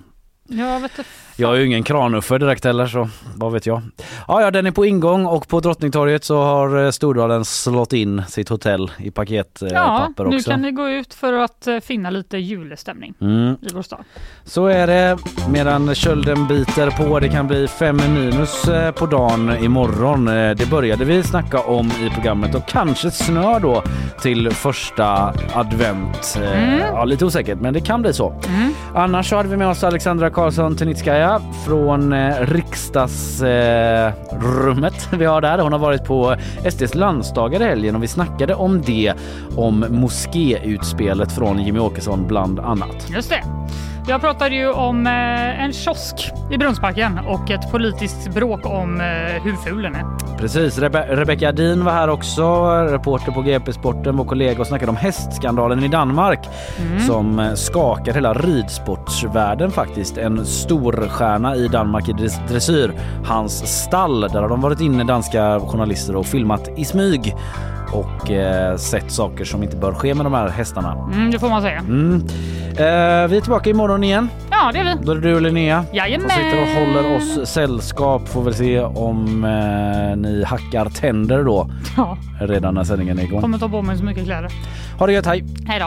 [0.53, 1.11] Jag vet inte.
[1.37, 3.83] jag är ju ingen kranuffe direkt heller så vad vet jag.
[4.29, 8.23] Ja, ja, den är på ingång och på Drottningtorget så har eh, Stordalen slått in
[8.29, 10.25] sitt hotell i paketpapper Ja, också.
[10.25, 13.53] nu kan ni gå ut för att eh, finna lite julstämning Mm.
[13.63, 13.99] i vår stad.
[14.45, 15.19] Så är det
[15.53, 17.21] medan kölden biter på.
[17.21, 20.25] Det kan bli fem minus eh, på dagen imorgon.
[20.25, 23.83] Det började vi snacka om i programmet och kanske snö då
[24.23, 26.39] till första advent.
[26.43, 26.79] Mm.
[26.79, 28.41] Ja, lite osäkert men det kan bli så.
[28.95, 35.59] Annars så hade vi med oss Alexandra Karlsson Tenitskaya från eh, riksdagsrummet vi har där.
[35.59, 36.37] Hon har varit på
[36.71, 39.15] SDs landsdagar i helgen och vi snackade om det,
[39.57, 43.11] om moskéutspelet från Jimmy Åkesson bland annat.
[43.11, 43.43] Just det.
[44.09, 49.07] Jag pratade ju om eh, en kiosk i Brunnsparken och ett politiskt bråk om eh,
[49.43, 50.30] hur ful den är.
[50.41, 54.91] Precis, Rebe Rebecca Adin var här också, reporter på GP Sporten, vår kollega och snackade
[54.91, 56.49] om hästskandalen i Danmark
[56.81, 57.01] Mm.
[57.01, 60.17] som eh, skakar hela ridsportsvärlden faktiskt.
[60.19, 62.93] En storstjärna i Danmark i dress- dressyr,
[63.25, 67.35] hans stall, där har de varit inne danska journalister och filmat i smyg
[67.93, 71.09] och eh, sett saker som inte bör ske med de här hästarna.
[71.13, 71.79] Mm, det får man säga.
[71.79, 72.15] Mm.
[72.71, 74.29] Eh, vi är tillbaka imorgon igen.
[74.51, 75.05] Ja, det är vi.
[75.05, 76.31] Då är det du och Linnea Jajamän.
[76.31, 78.29] som sitter och håller oss sällskap.
[78.29, 83.41] Får väl se om eh, ni hackar tänder då Ja, redan när sändningen är igång.
[83.41, 84.51] kommer ta på mig så mycket kläder.
[84.99, 85.45] Ha det gött, hej!
[85.67, 85.87] Hej då.